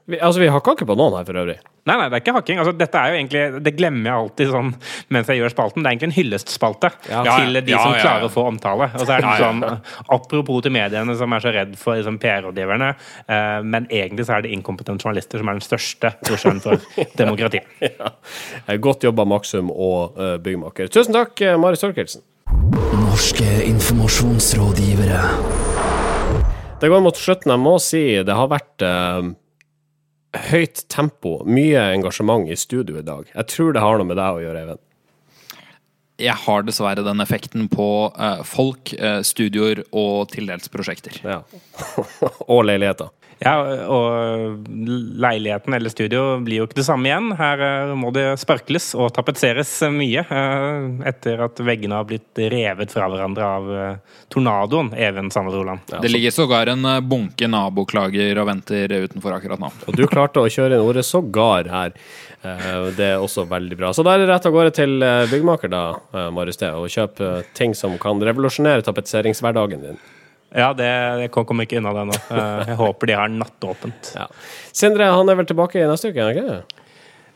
vi, 0.05 0.19
Altså, 0.19 0.41
vi 0.41 0.49
hakker 0.51 0.75
ikke 0.75 0.87
på 0.89 0.97
noen 0.99 1.15
her 1.17 1.27
for 1.27 1.39
øvrig. 1.39 1.59
Nei, 1.83 1.95
nei, 1.99 2.05
det 2.07 2.15
er 2.15 2.21
ikke 2.23 2.33
hakking. 2.37 2.59
Altså, 2.63 2.71
dette 2.79 2.99
er 2.99 3.11
jo 3.11 3.17
egentlig, 3.19 3.63
Det 3.65 3.73
glemmer 3.75 4.07
jeg 4.07 4.15
alltid 4.21 4.51
sånn 4.53 4.69
mens 5.11 5.29
jeg 5.31 5.39
gjør 5.41 5.51
spalten. 5.51 5.83
Det 5.83 5.89
er 5.89 5.95
egentlig 5.95 6.09
en 6.09 6.15
hyllestspalte 6.17 6.91
Ja. 7.09 7.23
Til 7.27 7.59
de 7.59 7.73
ja, 7.73 7.81
som 7.81 7.91
ja, 7.91 7.97
ja. 7.97 8.03
klarer 8.05 8.27
å 8.27 8.31
få 8.31 8.45
omtale. 8.47 8.87
Og 8.95 9.03
så 9.03 9.17
er 9.17 9.25
det 9.25 9.33
sånn, 9.41 9.63
Apropos 10.15 10.63
til 10.63 10.75
mediene 10.75 11.15
som 11.19 11.35
er 11.35 11.43
så 11.43 11.53
redd 11.55 11.75
for 11.79 11.99
liksom, 11.99 12.19
PR-rådgiverne, 12.23 12.89
eh, 13.27 13.59
men 13.67 13.87
egentlig 13.91 14.27
så 14.27 14.37
er 14.37 14.45
det 14.45 14.53
inkompetente 14.55 15.03
journalister 15.03 15.43
som 15.43 15.51
er 15.51 15.59
den 15.59 15.65
største 15.67 16.13
trusselen 16.23 16.63
for 16.63 16.79
demokratiet. 17.19 17.67
Ja. 17.83 18.13
Eh, 18.67 18.77
Godt 18.83 19.03
jobba, 19.03 19.25
Maxum 19.27 19.71
og 19.71 20.17
uh, 20.19 20.35
byggmaker. 20.43 20.91
Tusen 20.91 21.15
takk, 21.15 21.35
uh, 21.43 21.55
Mari 21.59 21.79
Storkelsen. 21.79 22.23
Norske 23.03 23.49
informasjonsrådgivere. 23.67 25.21
Det 26.83 26.89
går 26.91 27.03
mot 27.03 27.15
slutten. 27.15 27.53
Jeg 27.53 27.61
må 27.63 27.77
si 27.79 28.01
det 28.27 28.35
har 28.35 28.49
vært 28.51 28.83
eh, 28.83 29.21
høyt 30.33 30.83
tempo, 30.91 31.39
mye 31.45 31.81
engasjement 31.93 32.49
i 32.49 32.57
studio 32.57 32.97
i 32.99 33.05
dag. 33.05 33.29
Jeg 33.33 33.49
tror 33.53 33.75
det 33.75 33.83
har 33.83 33.99
noe 33.99 34.09
med 34.09 34.19
deg 34.19 34.39
å 34.39 34.43
gjøre, 34.43 34.65
Even. 34.65 34.81
Jeg 36.21 36.37
har 36.45 36.65
dessverre 36.65 37.03
den 37.03 37.23
effekten 37.23 37.65
på 37.71 37.87
eh, 38.13 38.43
folk, 38.45 38.93
eh, 38.93 39.19
studioer 39.25 39.81
og 39.89 40.29
til 40.31 40.47
dels 40.49 40.69
prosjekter. 40.71 41.17
Ja. 41.25 41.39
og 42.53 42.63
leiligheter. 42.67 43.09
Ja, 43.39 43.55
og 43.89 44.67
leiligheten 45.19 45.73
eller 45.73 45.89
studio 45.89 46.37
blir 46.43 46.61
jo 46.61 46.67
ikke 46.67 46.79
det 46.79 46.85
samme 46.87 47.09
igjen. 47.09 47.31
Her 47.37 47.63
eh, 47.65 47.93
må 47.97 48.11
det 48.15 48.25
sparkles 48.41 48.91
og 48.97 49.11
tapetseres 49.15 49.71
mye 49.93 50.23
eh, 50.23 50.87
etter 51.09 51.43
at 51.47 51.59
veggene 51.65 51.99
har 51.99 52.07
blitt 52.09 52.43
revet 52.53 52.93
fra 52.93 53.09
hverandre 53.11 53.49
av 53.57 53.71
eh, 53.73 54.21
tornadoen 54.33 54.93
Even 54.95 55.31
Sandra 55.33 55.57
Roland. 55.57 55.83
Det 55.93 56.11
ligger 56.11 56.35
sågar 56.35 56.71
en 56.71 56.87
bunke 57.09 57.49
naboklager 57.49 58.39
og 58.41 58.49
venter 58.51 58.95
utenfor 59.07 59.37
akkurat 59.37 59.61
nå. 59.61 59.71
Og 59.87 59.97
du 59.97 60.05
klarte 60.07 60.43
å 60.43 60.51
kjøre 60.51 60.77
inn 60.77 60.85
ordet 60.85 61.05
sågar 61.07 61.69
her. 61.71 61.93
Det 62.43 63.05
er 63.05 63.21
også 63.23 63.45
veldig 63.47 63.77
bra. 63.79 63.93
Så 63.95 64.03
da 64.03 64.15
er 64.15 64.23
det 64.23 64.27
rett 64.27 64.47
av 64.49 64.51
gårde 64.55 64.73
til 64.75 64.97
byggmaker, 65.31 65.71
da, 65.71 65.83
Marius 66.35 66.59
T, 66.59 66.67
og 66.75 66.91
kjøp 66.91 67.21
ting 67.55 67.71
som 67.77 67.95
kan 68.01 68.19
revolusjonere 68.19 68.83
tapetseringshverdagen 68.83 69.85
din. 69.85 70.01
Ja, 70.53 70.69
det, 70.77 70.85
jeg 71.23 71.31
kommer 71.33 71.65
ikke 71.65 71.79
unna 71.81 71.93
det 71.97 72.05
nå. 72.11 72.19
Eh, 72.37 72.69
Jeg 72.69 72.77
håper 72.77 73.09
de 73.09 73.17
har 73.17 73.31
nattåpent. 73.33 74.13
Ja. 74.17 74.27
Sindre 74.75 75.09
han 75.13 75.29
er 75.33 75.39
vel 75.39 75.49
tilbake 75.49 75.81
i 75.81 75.89
neste 75.89 76.11
uke? 76.13 76.29
ikke 76.33 76.47
det? 76.51 76.61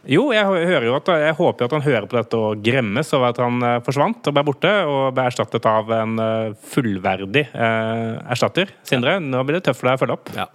Jo, 0.08 0.30
jeg 0.32 0.46
hører 0.48 0.86
jo 0.88 0.94
at 0.96 1.10
jeg 1.20 1.34
håper 1.36 1.66
at 1.68 1.74
han 1.76 1.84
hører 1.84 2.06
på 2.08 2.16
dette 2.16 2.38
og 2.40 2.62
gremmes 2.64 3.10
over 3.18 3.34
at 3.34 3.40
han 3.44 3.58
eh, 3.66 3.80
forsvant 3.84 4.30
og 4.30 4.36
ble 4.38 4.44
borte, 4.48 4.72
og 4.88 5.10
ble 5.18 5.26
erstattet 5.28 5.66
av 5.68 5.90
en 5.98 6.14
eh, 6.24 6.54
fullverdig 6.72 7.44
eh, 7.52 8.14
erstatter. 8.32 8.72
Sindre, 8.88 9.18
nå 9.20 9.42
blir 9.44 9.58
det 9.60 9.66
tøft 9.68 9.82
for 9.82 9.90
deg 9.90 9.98
å 9.98 10.04
følge 10.06 10.16
opp. 10.16 10.32
Ja. 10.38 10.46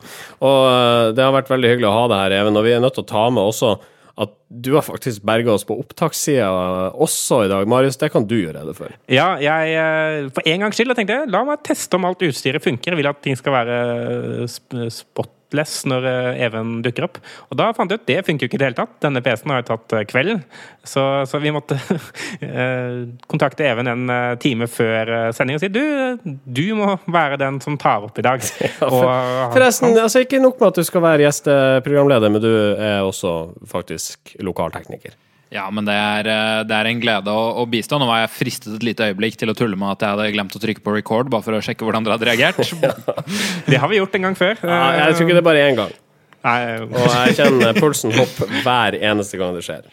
Og 0.48 1.12
det 1.18 1.26
har 1.26 1.34
vært 1.36 1.52
veldig 1.52 1.74
hyggelig 1.74 1.90
å 1.90 1.96
ha 1.98 2.06
deg 2.14 2.22
her, 2.24 2.36
Even. 2.40 2.56
Og 2.62 2.64
vi 2.64 2.72
er 2.78 2.80
nødt 2.86 2.96
til 2.96 3.04
å 3.04 3.10
ta 3.12 3.26
med 3.34 3.42
også 3.44 3.74
at 4.20 4.32
du 4.48 4.74
har 4.76 4.84
faktisk 4.84 5.24
berga 5.24 5.54
oss 5.54 5.64
på 5.64 5.76
opptakssida 5.80 6.48
også 6.92 7.42
i 7.46 7.50
dag. 7.52 7.68
Marius, 7.68 7.96
det 8.00 8.10
kan 8.12 8.26
du 8.28 8.34
gjøre 8.36 8.60
rede 8.60 8.74
for. 8.76 8.92
Ja, 9.08 9.34
jeg 9.40 9.76
eh, 9.78 10.28
For 10.36 10.44
en 10.48 10.66
gangs 10.66 10.76
skyld 10.76 10.92
jeg 10.92 11.00
tenkte 11.00 11.20
jeg 11.22 11.32
la 11.32 11.44
meg 11.48 11.62
teste 11.64 11.96
om 11.96 12.08
alt 12.08 12.24
utstyret 12.26 12.64
funker. 12.64 12.92
Jeg 12.92 13.00
vil 13.00 13.08
at 13.08 13.22
ting 13.24 13.38
skal 13.40 13.56
være 13.56 13.78
eh, 14.44 14.90
spot 14.92 15.32
less 15.56 15.82
når 15.88 16.06
eh, 16.08 16.42
Even 16.46 16.80
dukker 16.84 17.06
opp. 17.06 17.20
Og 17.50 17.58
da 17.60 17.70
fant 17.76 17.90
jeg 17.90 18.02
ut 18.02 18.08
det 18.08 18.18
funker 18.26 18.46
jo 18.46 18.50
ikke 18.50 18.58
i 18.58 18.62
det 18.62 18.68
hele 18.70 18.78
tatt. 18.78 18.94
Denne 19.04 19.22
PC-en 19.24 19.54
har 19.54 19.62
jo 19.62 19.68
tatt 19.72 19.96
eh, 19.96 20.04
kvelden, 20.08 20.42
så, 20.84 21.06
så 21.28 21.40
vi 21.42 21.54
måtte 21.54 21.78
eh, 22.46 23.02
kontakte 23.30 23.66
Even 23.68 23.90
en 23.90 24.12
time 24.42 24.66
før 24.70 25.32
sending 25.36 25.58
og 25.58 25.62
si 25.62 25.70
du, 25.72 25.82
du 26.24 26.64
må 26.78 26.96
være 27.06 27.38
den 27.40 27.60
som 27.64 27.78
tar 27.80 28.04
opp 28.06 28.18
i 28.18 28.26
dag. 28.26 28.42
Og, 28.88 29.02
Forresten, 29.54 29.96
altså 29.96 30.24
ikke 30.24 30.42
nok 30.42 30.60
med 30.60 30.72
at 30.72 30.80
du 30.80 30.86
skal 30.86 31.04
være 31.04 31.26
gjesteprogramleder, 31.26 32.32
men 32.32 32.42
du 32.42 32.52
er 32.52 33.02
også 33.06 33.52
faktisk 33.70 34.34
lokaltekniker. 34.42 35.14
Ja, 35.52 35.66
men 35.74 35.84
det 35.84 35.92
er, 35.92 36.28
eh, 36.32 36.60
det 36.64 36.76
er 36.78 36.88
en 36.88 37.00
glede 37.02 37.32
å, 37.32 37.42
å 37.60 37.66
bistå. 37.68 37.98
Nå 38.00 38.06
var 38.08 38.22
jeg 38.22 38.32
fristet 38.32 38.76
et 38.78 38.86
lite 38.86 39.10
øyeblikk 39.10 39.36
til 39.40 39.52
å 39.52 39.56
tulle 39.58 39.76
med 39.76 39.92
at 39.98 40.04
jeg 40.06 40.14
hadde 40.16 40.30
glemt 40.32 40.56
å 40.56 40.62
trykke 40.62 40.80
på 40.84 40.94
record, 40.96 41.28
bare 41.32 41.44
for 41.44 41.58
å 41.58 41.60
sjekke 41.64 41.84
hvordan 41.84 42.06
dere 42.06 42.16
hadde 42.16 42.30
reagert. 42.30 42.62
det 43.70 43.80
har 43.82 43.90
vi 43.92 44.00
gjort 44.00 44.16
en 44.16 44.30
gang 44.30 44.38
før. 44.38 44.56
Ja, 44.64 44.80
jeg 45.02 45.18
tror 45.18 45.28
ikke 45.28 45.36
det 45.36 45.42
er 45.44 45.50
bare 45.50 45.66
én 45.68 45.76
gang. 45.82 45.92
Nei, 46.42 46.58
Og 46.88 47.04
jeg 47.06 47.36
kjenner 47.38 47.76
pulsen 47.76 48.10
hoppe 48.16 48.48
hver 48.64 48.96
eneste 48.98 49.38
gang 49.38 49.52
det 49.54 49.60
skjer. 49.62 49.84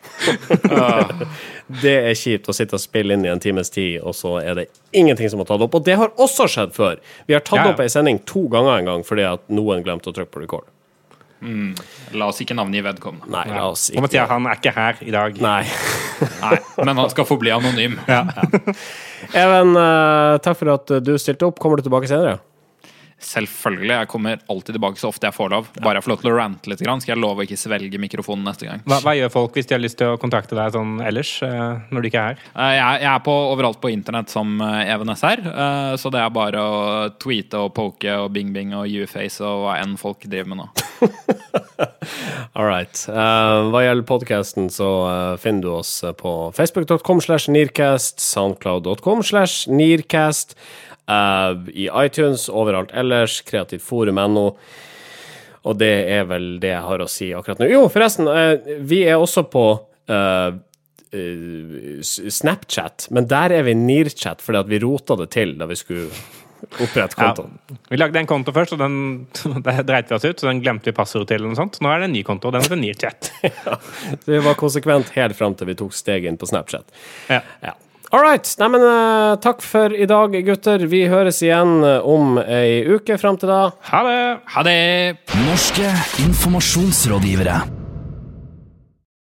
Det 1.84 1.93
er 2.10 2.16
kjipt 2.18 2.49
å 2.49 2.55
sitte 2.57 2.74
og 2.80 2.82
spille 2.82 3.14
inn 3.14 3.28
i 3.28 3.30
en 3.30 3.41
times 3.43 3.70
tid, 3.70 3.99
og 4.01 4.16
så 4.18 4.39
er 4.41 4.57
det 4.57 4.66
ingenting 4.97 5.30
som 5.30 5.43
har 5.43 5.49
tatt 5.51 5.62
opp. 5.68 5.78
Og 5.78 5.86
det 5.86 5.99
har 6.01 6.10
også 6.18 6.47
skjedd 6.49 6.74
før. 6.74 6.97
Vi 7.30 7.36
har 7.38 7.43
tatt 7.45 7.60
Ja, 7.62 7.68
ja. 7.70 7.76
opp 7.76 7.84
ei 7.84 7.91
sending 7.93 8.24
to 8.26 8.47
ganger 8.49 8.80
en 8.80 8.89
gang 8.89 9.05
fordi 9.05 9.28
at 9.30 9.45
noen 9.53 9.84
glemte 9.86 10.10
å 10.10 10.16
trykke 10.16 10.34
på 10.34 10.41
record. 10.47 10.66
La 12.19 12.27
oss 12.27 12.41
ikke 12.43 12.57
navngi 12.57 12.81
vedkommende. 12.83 13.29
Nei, 13.31 13.45
la 13.53 13.69
oss 13.69 13.87
ikke. 13.93 14.03
Mathias, 14.03 14.29
han 14.31 14.49
er 14.49 14.59
ikke 14.59 14.73
her 14.75 14.99
i 15.05 15.13
dag. 15.15 15.39
Nei. 15.43 15.61
Nei, 16.43 16.57
men 16.83 16.99
han 16.99 17.13
skal 17.13 17.27
forbli 17.29 17.53
anonym. 17.55 17.95
Even, 19.43 19.75
eh, 19.79 20.35
takk 20.43 20.59
for 20.59 20.73
at 20.75 20.93
du 21.05 21.13
stilte 21.21 21.47
opp. 21.47 21.59
Kommer 21.63 21.79
du 21.79 21.87
tilbake 21.87 22.11
senere? 22.11 22.39
Selvfølgelig. 23.20 23.91
Jeg 23.91 24.07
kommer 24.11 24.39
alltid 24.49 24.78
tilbake 24.78 24.99
så 25.01 25.09
ofte 25.11 25.28
jeg 25.28 25.36
får 25.36 25.49
lov. 25.51 25.67
Bare 25.84 25.99
jeg 25.99 26.05
får 26.05 26.13
lov 26.13 26.22
til 26.22 26.32
å 26.32 26.36
rante 26.38 26.72
litt, 26.72 26.80
skal 26.80 27.11
jeg 27.13 27.20
love 27.20 27.43
å 27.43 27.45
ikke 27.47 27.57
svelge 27.59 27.99
mikrofonen 27.99 28.45
neste 28.47 28.67
gang. 28.70 28.84
Hva, 28.88 29.01
hva 29.03 29.13
gjør 29.17 29.34
folk 29.34 29.57
hvis 29.59 29.67
de 29.70 29.76
har 29.76 29.84
lyst 29.84 29.99
til 29.99 30.13
å 30.13 30.20
kontakte 30.22 30.55
deg 30.55 30.72
sånn 30.76 30.97
ellers, 31.03 31.34
eh, 31.43 31.82
når 31.91 32.01
du 32.05 32.09
ikke 32.09 32.24
er 32.24 32.38
her? 32.39 32.45
Eh, 32.55 32.74
Jeg, 32.80 33.01
jeg 33.03 33.11
er 33.11 33.24
på, 33.26 33.36
overalt 33.51 33.82
på 33.84 33.91
internett 33.91 34.32
som 34.32 34.55
eh, 34.63 34.93
Even 34.93 35.11
SR, 35.15 35.43
eh, 35.51 35.93
så 35.99 36.11
det 36.15 36.22
er 36.24 36.32
bare 36.34 36.63
å 36.63 36.80
tweete 37.20 37.59
og 37.65 37.74
poke 37.76 38.15
og 38.24 38.32
bing-bing 38.36 38.72
og 38.78 38.88
uface 39.03 39.43
og 39.43 39.65
hva 39.67 39.78
enn 39.84 39.97
folk 39.99 40.24
driver 40.30 40.53
med 40.53 40.63
nå. 40.63 40.70
All 42.55 42.65
right. 42.67 42.95
Eh, 43.11 43.70
hva 43.72 43.84
gjelder 43.84 44.07
podkasten, 44.09 44.70
så 44.74 44.88
finner 45.41 45.65
du 45.67 45.72
oss 45.80 45.93
på 46.20 46.34
facebook.com 46.55 47.22
slash 47.24 47.49
nearcast, 47.51 48.20
soundcloud.com 48.24 49.24
slash 49.28 49.67
nearcast, 49.72 50.55
i 51.10 51.89
iTunes, 52.05 52.47
overalt 52.53 52.91
ellers, 52.93 53.39
kreativtforum.no. 53.47 54.45
Og 55.70 55.78
det 55.82 55.91
er 56.14 56.26
vel 56.30 56.49
det 56.64 56.70
jeg 56.72 56.86
har 56.86 57.01
å 57.03 57.10
si 57.12 57.32
akkurat 57.36 57.60
nå. 57.60 57.68
Jo, 57.72 57.86
forresten, 57.91 58.30
eh, 58.32 58.76
vi 58.88 59.01
er 59.10 59.20
også 59.20 59.43
på 59.51 59.64
eh, 60.07 60.51
eh, 61.12 61.97
Snapchat, 62.05 63.10
men 63.12 63.28
der 63.28 63.57
er 63.57 63.66
vi 63.68 63.74
Nearchat 63.76 64.41
fordi 64.45 64.62
at 64.62 64.70
vi 64.72 64.80
rota 64.86 65.18
det 65.20 65.30
til 65.36 65.57
da 65.60 65.68
vi 65.70 65.76
skulle 65.80 66.07
opprette 66.80 67.16
Ja. 67.20 67.30
kontoen. 67.34 67.53
Vi 67.89 67.97
lagde 67.99 68.20
en 68.20 68.28
konto 68.28 68.51
først, 68.55 68.74
og 68.76 68.82
den 68.84 69.28
dreit 69.88 70.10
vi 70.12 70.16
oss 70.18 70.26
ut, 70.28 70.39
så 70.41 70.47
den 70.49 70.60
glemte 70.64 70.91
vi 70.91 70.95
passordet 70.95 71.30
til. 71.34 71.49
sånt. 71.55 71.80
Nå 71.84 71.91
er 71.91 71.99
det 72.03 72.10
en 72.10 72.16
ny 72.18 72.24
konto, 72.28 72.49
og 72.49 72.55
den 72.55 72.66
heter 72.66 72.80
Nearchat. 72.80 73.30
Så 74.24 74.32
vi 74.34 74.41
var 74.43 74.57
konsekvent 74.60 75.12
helt 75.16 75.38
fram 75.39 75.55
til 75.55 75.68
vi 75.72 75.78
tok 75.80 75.95
steget 75.95 76.28
inn 76.32 76.38
på 76.39 76.47
Snapchat. 76.49 76.88
Ja. 77.32 77.41
Ja. 77.64 77.76
All 78.12 78.22
right. 78.22 78.55
Neimen, 78.57 78.82
uh, 78.82 79.36
takk 79.38 79.62
for 79.62 79.93
i 79.93 80.07
dag, 80.10 80.34
gutter. 80.45 80.82
Vi 80.89 81.03
høres 81.12 81.43
igjen 81.45 81.84
eh, 81.86 82.01
om 82.01 82.39
ei 82.41 82.82
uke 82.89 83.20
fram 83.22 83.38
til 83.38 83.51
da. 83.53 83.60
Ha 83.91 84.01
det! 84.07 84.22
Ha 84.55 84.64
det! 84.66 84.80
Norske 85.45 85.91
informasjonsrådgivere. 86.26 87.78